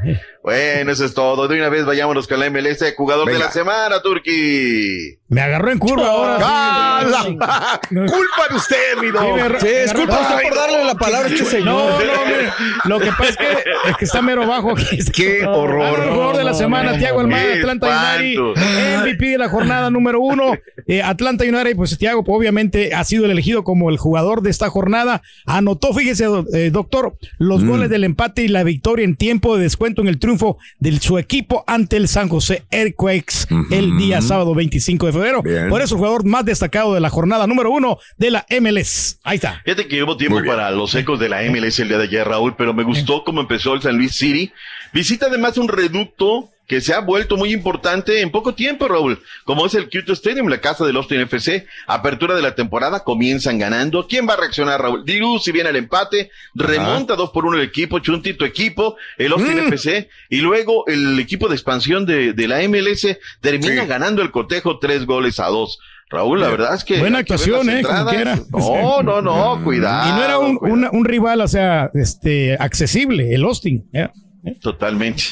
Bueno, 0.42 0.92
eso 0.92 1.04
es 1.04 1.14
todo. 1.14 1.48
De 1.48 1.56
una 1.56 1.68
vez 1.68 1.84
vayámonos 1.84 2.26
con 2.26 2.40
la 2.40 2.48
MLS, 2.50 2.94
jugador 2.96 3.30
de 3.30 3.38
la 3.38 3.50
semana, 3.50 4.00
Turki. 4.00 5.19
Me 5.30 5.40
agarró 5.40 5.70
en 5.70 5.78
curva 5.78 6.08
ahora. 6.08 7.06
sí. 7.24 7.36
¡Ah, 7.40 7.80
Culpa 7.88 8.48
de 8.50 8.56
usted, 8.56 8.76
mi 9.00 9.10
Doc. 9.12 9.60
Sí, 9.60 9.66
es 9.68 9.94
culpa 9.94 10.20
usted 10.20 10.42
por 10.42 10.54
darle 10.56 10.84
la 10.84 10.94
palabra 10.96 11.28
a 11.28 11.30
este 11.30 11.44
No, 11.44 11.48
señor. 11.50 11.64
no, 12.04 12.26
mire, 12.26 12.50
lo 12.84 12.98
que 12.98 13.06
pasa 13.12 13.28
es 13.30 13.36
que, 13.36 13.46
es 13.90 13.96
que 13.96 14.04
está 14.06 14.22
mero 14.22 14.44
bajo. 14.46 14.74
Qué 15.14 15.46
horror. 15.46 16.00
El 16.00 16.10
jugador 16.10 16.36
de 16.36 16.42
la 16.44 16.52
semana, 16.54 16.98
Tiago 16.98 17.20
Almada, 17.20 17.44
Atlanta 17.54 18.16
United. 18.18 18.40
MVP 19.04 19.24
de 19.26 19.38
la 19.38 19.48
jornada 19.48 19.88
número 19.90 20.20
uno. 20.20 20.52
Eh, 20.88 21.00
Atlanta 21.00 21.44
United, 21.44 21.76
pues 21.76 21.96
Tiago, 21.96 22.24
pues, 22.24 22.36
obviamente 22.36 22.92
ha 22.92 23.04
sido 23.04 23.24
el 23.24 23.30
elegido 23.30 23.62
como 23.62 23.88
el 23.90 23.98
jugador 23.98 24.42
de 24.42 24.50
esta 24.50 24.68
jornada. 24.68 25.22
Anotó, 25.46 25.94
fíjese, 25.94 26.26
eh, 26.54 26.70
doctor, 26.72 27.16
los 27.38 27.62
Mm. 27.62 27.68
goles 27.68 27.88
del 27.90 28.02
empate 28.02 28.42
y 28.42 28.48
la 28.48 28.64
victoria 28.64 29.04
en 29.04 29.14
tiempo 29.14 29.56
de 29.56 29.62
descuento 29.62 30.02
en 30.02 30.08
el 30.08 30.18
triunfo 30.18 30.58
de 30.80 30.98
su 30.98 31.18
equipo 31.18 31.62
ante 31.68 31.96
el 31.98 32.08
San 32.08 32.28
José 32.28 32.64
Earthquakes 32.72 33.46
el 33.70 33.96
día 33.96 34.20
sábado 34.22 34.56
25 34.56 35.06
de 35.06 35.12
febrero. 35.12 35.19
Bien. 35.42 35.68
Por 35.68 35.82
eso, 35.82 35.94
el 35.94 35.98
jugador 35.98 36.24
más 36.24 36.44
destacado 36.44 36.94
de 36.94 37.00
la 37.00 37.10
jornada 37.10 37.46
número 37.46 37.70
uno 37.70 37.98
de 38.16 38.30
la 38.30 38.46
MLS. 38.60 39.18
Ahí 39.22 39.36
está. 39.36 39.60
Fíjate 39.64 39.86
que 39.86 40.02
hubo 40.02 40.16
tiempo 40.16 40.40
para 40.44 40.70
los 40.70 40.94
ecos 40.94 41.18
de 41.20 41.28
la 41.28 41.42
MLS 41.42 41.78
el 41.80 41.88
día 41.88 41.98
de 41.98 42.04
ayer, 42.04 42.26
Raúl, 42.26 42.54
pero 42.56 42.74
me 42.74 42.82
gustó 42.82 43.24
cómo 43.24 43.40
empezó 43.40 43.74
el 43.74 43.82
San 43.82 43.96
Luis 43.96 44.14
City. 44.14 44.52
Visita 44.92 45.26
además 45.26 45.58
un 45.58 45.68
reducto 45.68 46.50
que 46.70 46.80
se 46.80 46.94
ha 46.94 47.00
vuelto 47.00 47.36
muy 47.36 47.52
importante 47.52 48.20
en 48.20 48.30
poco 48.30 48.54
tiempo, 48.54 48.86
Raúl, 48.86 49.18
como 49.44 49.66
es 49.66 49.74
el 49.74 49.90
Q2 49.90 50.12
Stadium, 50.12 50.46
la 50.46 50.60
casa 50.60 50.86
del 50.86 50.94
Austin 50.94 51.20
FC. 51.22 51.66
Apertura 51.88 52.36
de 52.36 52.42
la 52.42 52.54
temporada, 52.54 53.02
comienzan 53.02 53.58
ganando. 53.58 54.06
¿Quién 54.06 54.28
va 54.28 54.34
a 54.34 54.36
reaccionar, 54.36 54.80
Raúl? 54.80 55.04
Diru, 55.04 55.40
si 55.40 55.50
viene 55.50 55.70
el 55.70 55.74
empate, 55.74 56.30
remonta 56.54 57.16
dos 57.16 57.30
por 57.30 57.44
uno 57.44 57.56
el 57.58 57.64
equipo, 57.64 57.98
Chunti, 57.98 58.34
tu 58.34 58.44
equipo, 58.44 58.94
el 59.18 59.32
Austin 59.32 59.56
Mm. 59.56 59.72
FC, 59.72 60.08
y 60.28 60.36
luego 60.42 60.86
el 60.86 61.18
equipo 61.18 61.48
de 61.48 61.56
expansión 61.56 62.06
de, 62.06 62.34
de 62.34 62.46
la 62.46 62.62
MLS 62.68 63.18
termina 63.40 63.82
Sí. 63.82 63.88
ganando 63.88 64.22
el 64.22 64.30
cotejo 64.30 64.78
tres 64.78 65.06
goles 65.06 65.40
a 65.40 65.46
dos. 65.48 65.80
Raúl, 66.08 66.40
la 66.40 66.50
verdad 66.50 66.74
es 66.76 66.84
que. 66.84 67.00
Buena 67.00 67.18
actuación, 67.18 67.68
eh, 67.68 67.82
como 67.82 68.06
quiera. 68.10 68.38
No, 68.50 69.02
no, 69.02 69.20
no, 69.20 69.60
cuidado. 69.64 70.08
Y 70.08 70.12
no 70.18 70.24
era 70.24 70.38
un, 70.38 70.56
una- 70.60 70.90
un 70.92 71.04
rival, 71.04 71.40
o 71.40 71.48
sea, 71.48 71.90
este, 71.94 72.54
accesible, 72.60 73.34
el 73.34 73.42
Austin. 73.42 73.88
¿eh? 73.92 74.08
Totalmente. 74.60 75.24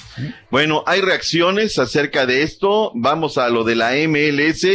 Bueno, 0.50 0.82
hay 0.86 1.00
reacciones 1.00 1.78
acerca 1.78 2.26
de 2.26 2.42
esto. 2.42 2.92
Vamos 2.94 3.38
a 3.38 3.48
lo 3.48 3.64
de 3.64 3.74
la 3.76 3.92
MLS, 4.06 4.66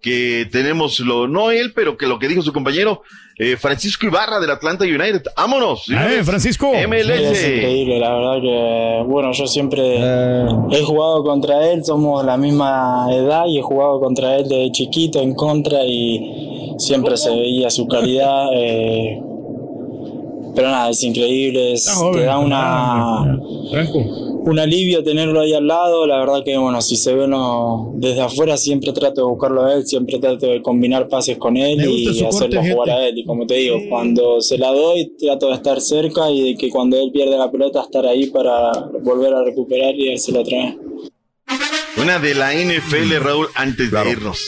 que 0.00 0.46
tenemos 0.50 1.00
lo, 1.00 1.26
no 1.28 1.50
él, 1.50 1.72
pero 1.74 1.96
que 1.96 2.06
lo 2.06 2.18
que 2.18 2.28
dijo 2.28 2.42
su 2.42 2.52
compañero, 2.52 3.02
eh, 3.38 3.56
Francisco 3.56 4.06
Ibarra 4.06 4.40
del 4.40 4.50
Atlanta 4.50 4.84
United. 4.84 5.22
Vámonos. 5.36 5.86
de 5.86 5.94
una 5.94 6.14
Eh. 6.14 6.24
Francisco. 6.24 6.72
MLS. 6.72 7.10
Es 7.10 7.44
increíble, 7.44 7.98
la 7.98 8.14
verdad 8.14 8.40
que, 8.40 9.02
bueno, 9.06 9.32
yo 9.32 9.46
siempre 9.46 9.98
he 9.98 10.82
jugado 10.82 11.22
contra 11.22 11.70
él, 11.70 11.84
somos 11.84 12.24
la 12.24 12.36
misma 12.38 13.08
edad 13.12 13.44
y 13.46 13.58
he 13.58 13.62
jugado 13.62 14.00
contra 14.00 14.36
él 14.36 14.48
de 14.48 14.70
chiquito 14.72 15.20
en 15.20 15.34
contra 15.34 15.84
y 15.84 16.74
siempre 16.78 17.16
se 17.16 17.30
veía 17.30 17.68
su 17.68 17.86
calidad. 17.86 18.46
Pero 20.56 20.70
nada, 20.70 20.88
es 20.88 21.02
increíble, 21.02 21.74
es, 21.74 21.84
te 22.14 22.22
da 22.22 22.38
una, 22.38 23.38
un 24.46 24.58
alivio 24.58 25.04
tenerlo 25.04 25.40
ahí 25.40 25.52
al 25.52 25.66
lado. 25.66 26.06
La 26.06 26.18
verdad 26.18 26.42
que, 26.42 26.56
bueno, 26.56 26.80
si 26.80 26.96
se 26.96 27.14
ve 27.14 27.24
uno 27.26 27.92
desde 27.96 28.22
afuera, 28.22 28.56
siempre 28.56 28.94
trato 28.94 29.20
de 29.20 29.26
buscarlo 29.26 29.66
a 29.66 29.74
él, 29.74 29.86
siempre 29.86 30.18
trato 30.18 30.46
de 30.46 30.62
combinar 30.62 31.08
pases 31.08 31.36
con 31.36 31.58
él 31.58 31.78
y 31.86 32.06
corte, 32.06 32.26
hacerlo 32.26 32.60
jugar 32.62 32.88
gente. 32.88 32.92
a 32.92 33.08
él. 33.08 33.18
Y 33.18 33.24
como 33.26 33.46
te 33.46 33.54
digo, 33.54 33.78
cuando 33.90 34.40
se 34.40 34.56
la 34.56 34.72
doy, 34.72 35.12
trato 35.18 35.48
de 35.48 35.56
estar 35.56 35.78
cerca 35.78 36.30
y 36.30 36.52
de 36.52 36.56
que 36.56 36.70
cuando 36.70 36.98
él 36.98 37.10
pierde 37.12 37.36
la 37.36 37.50
pelota, 37.50 37.82
estar 37.82 38.06
ahí 38.06 38.28
para 38.28 38.72
volver 39.02 39.34
a 39.34 39.44
recuperar 39.44 39.94
y 39.94 40.08
dársela 40.08 40.40
otra 40.40 40.56
vez. 40.56 40.74
Una 42.00 42.18
de 42.18 42.34
la 42.34 42.54
NFL, 42.54 43.14
Raúl, 43.20 43.48
antes 43.54 43.90
de 43.90 44.10
irnos. 44.10 44.40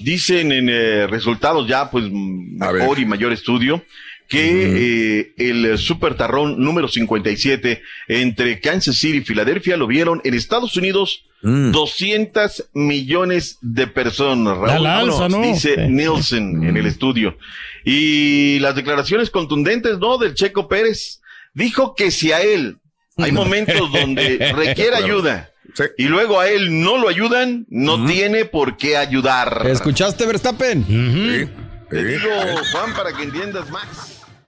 Dicen 0.00 0.50
en 0.50 0.68
eh, 0.68 1.06
resultados 1.06 1.68
ya, 1.68 1.88
pues, 1.88 2.04
mejor 2.10 2.98
y 2.98 3.06
mayor 3.06 3.32
estudio, 3.32 3.82
que 4.28 5.20
eh, 5.20 5.34
el 5.38 5.78
Super 5.78 6.14
Tarrón 6.14 6.58
número 6.58 6.88
57 6.88 7.82
entre 8.08 8.60
Kansas 8.60 8.96
City 8.96 9.18
y 9.18 9.20
Filadelfia 9.22 9.76
lo 9.76 9.86
vieron 9.86 10.20
en 10.24 10.34
Estados 10.34 10.76
Unidos 10.76 11.24
200 11.42 12.70
millones 12.74 13.58
de 13.60 13.86
personas. 13.86 14.56
Raúl, 14.56 14.68
Da 14.68 14.78
la 14.78 14.98
alza, 14.98 15.28
¿no? 15.28 15.42
dice 15.42 15.74
Sí. 15.76 15.92
Nielsen 15.92 16.64
en 16.64 16.76
el 16.76 16.86
estudio. 16.86 17.38
Y 17.84 18.58
las 18.60 18.74
declaraciones 18.74 19.30
contundentes, 19.30 19.98
¿no? 19.98 20.18
Del 20.18 20.34
Checo 20.34 20.66
Pérez. 20.66 21.20
Dijo 21.54 21.94
que 21.94 22.10
si 22.10 22.32
a 22.32 22.40
él 22.40 22.78
hay 23.16 23.32
momentos 23.32 23.92
donde 23.92 24.52
requiere 24.56 24.96
ayuda 24.96 25.50
y 25.96 26.04
luego 26.04 26.40
a 26.40 26.48
él 26.48 26.82
no 26.82 26.98
lo 26.98 27.08
ayudan, 27.08 27.66
no 27.68 28.06
tiene 28.06 28.44
por 28.44 28.76
qué 28.76 28.96
ayudar. 28.96 29.62
¿Escuchaste, 29.66 30.26
Verstappen? 30.26 30.84
Te 31.90 32.04
digo, 32.04 32.30
Juan, 32.72 32.94
para 32.94 33.12
que 33.12 33.22
entiendas 33.22 33.70
más. 33.70 34.15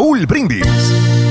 Raúl 0.00 0.24
Brindis. 0.24 1.29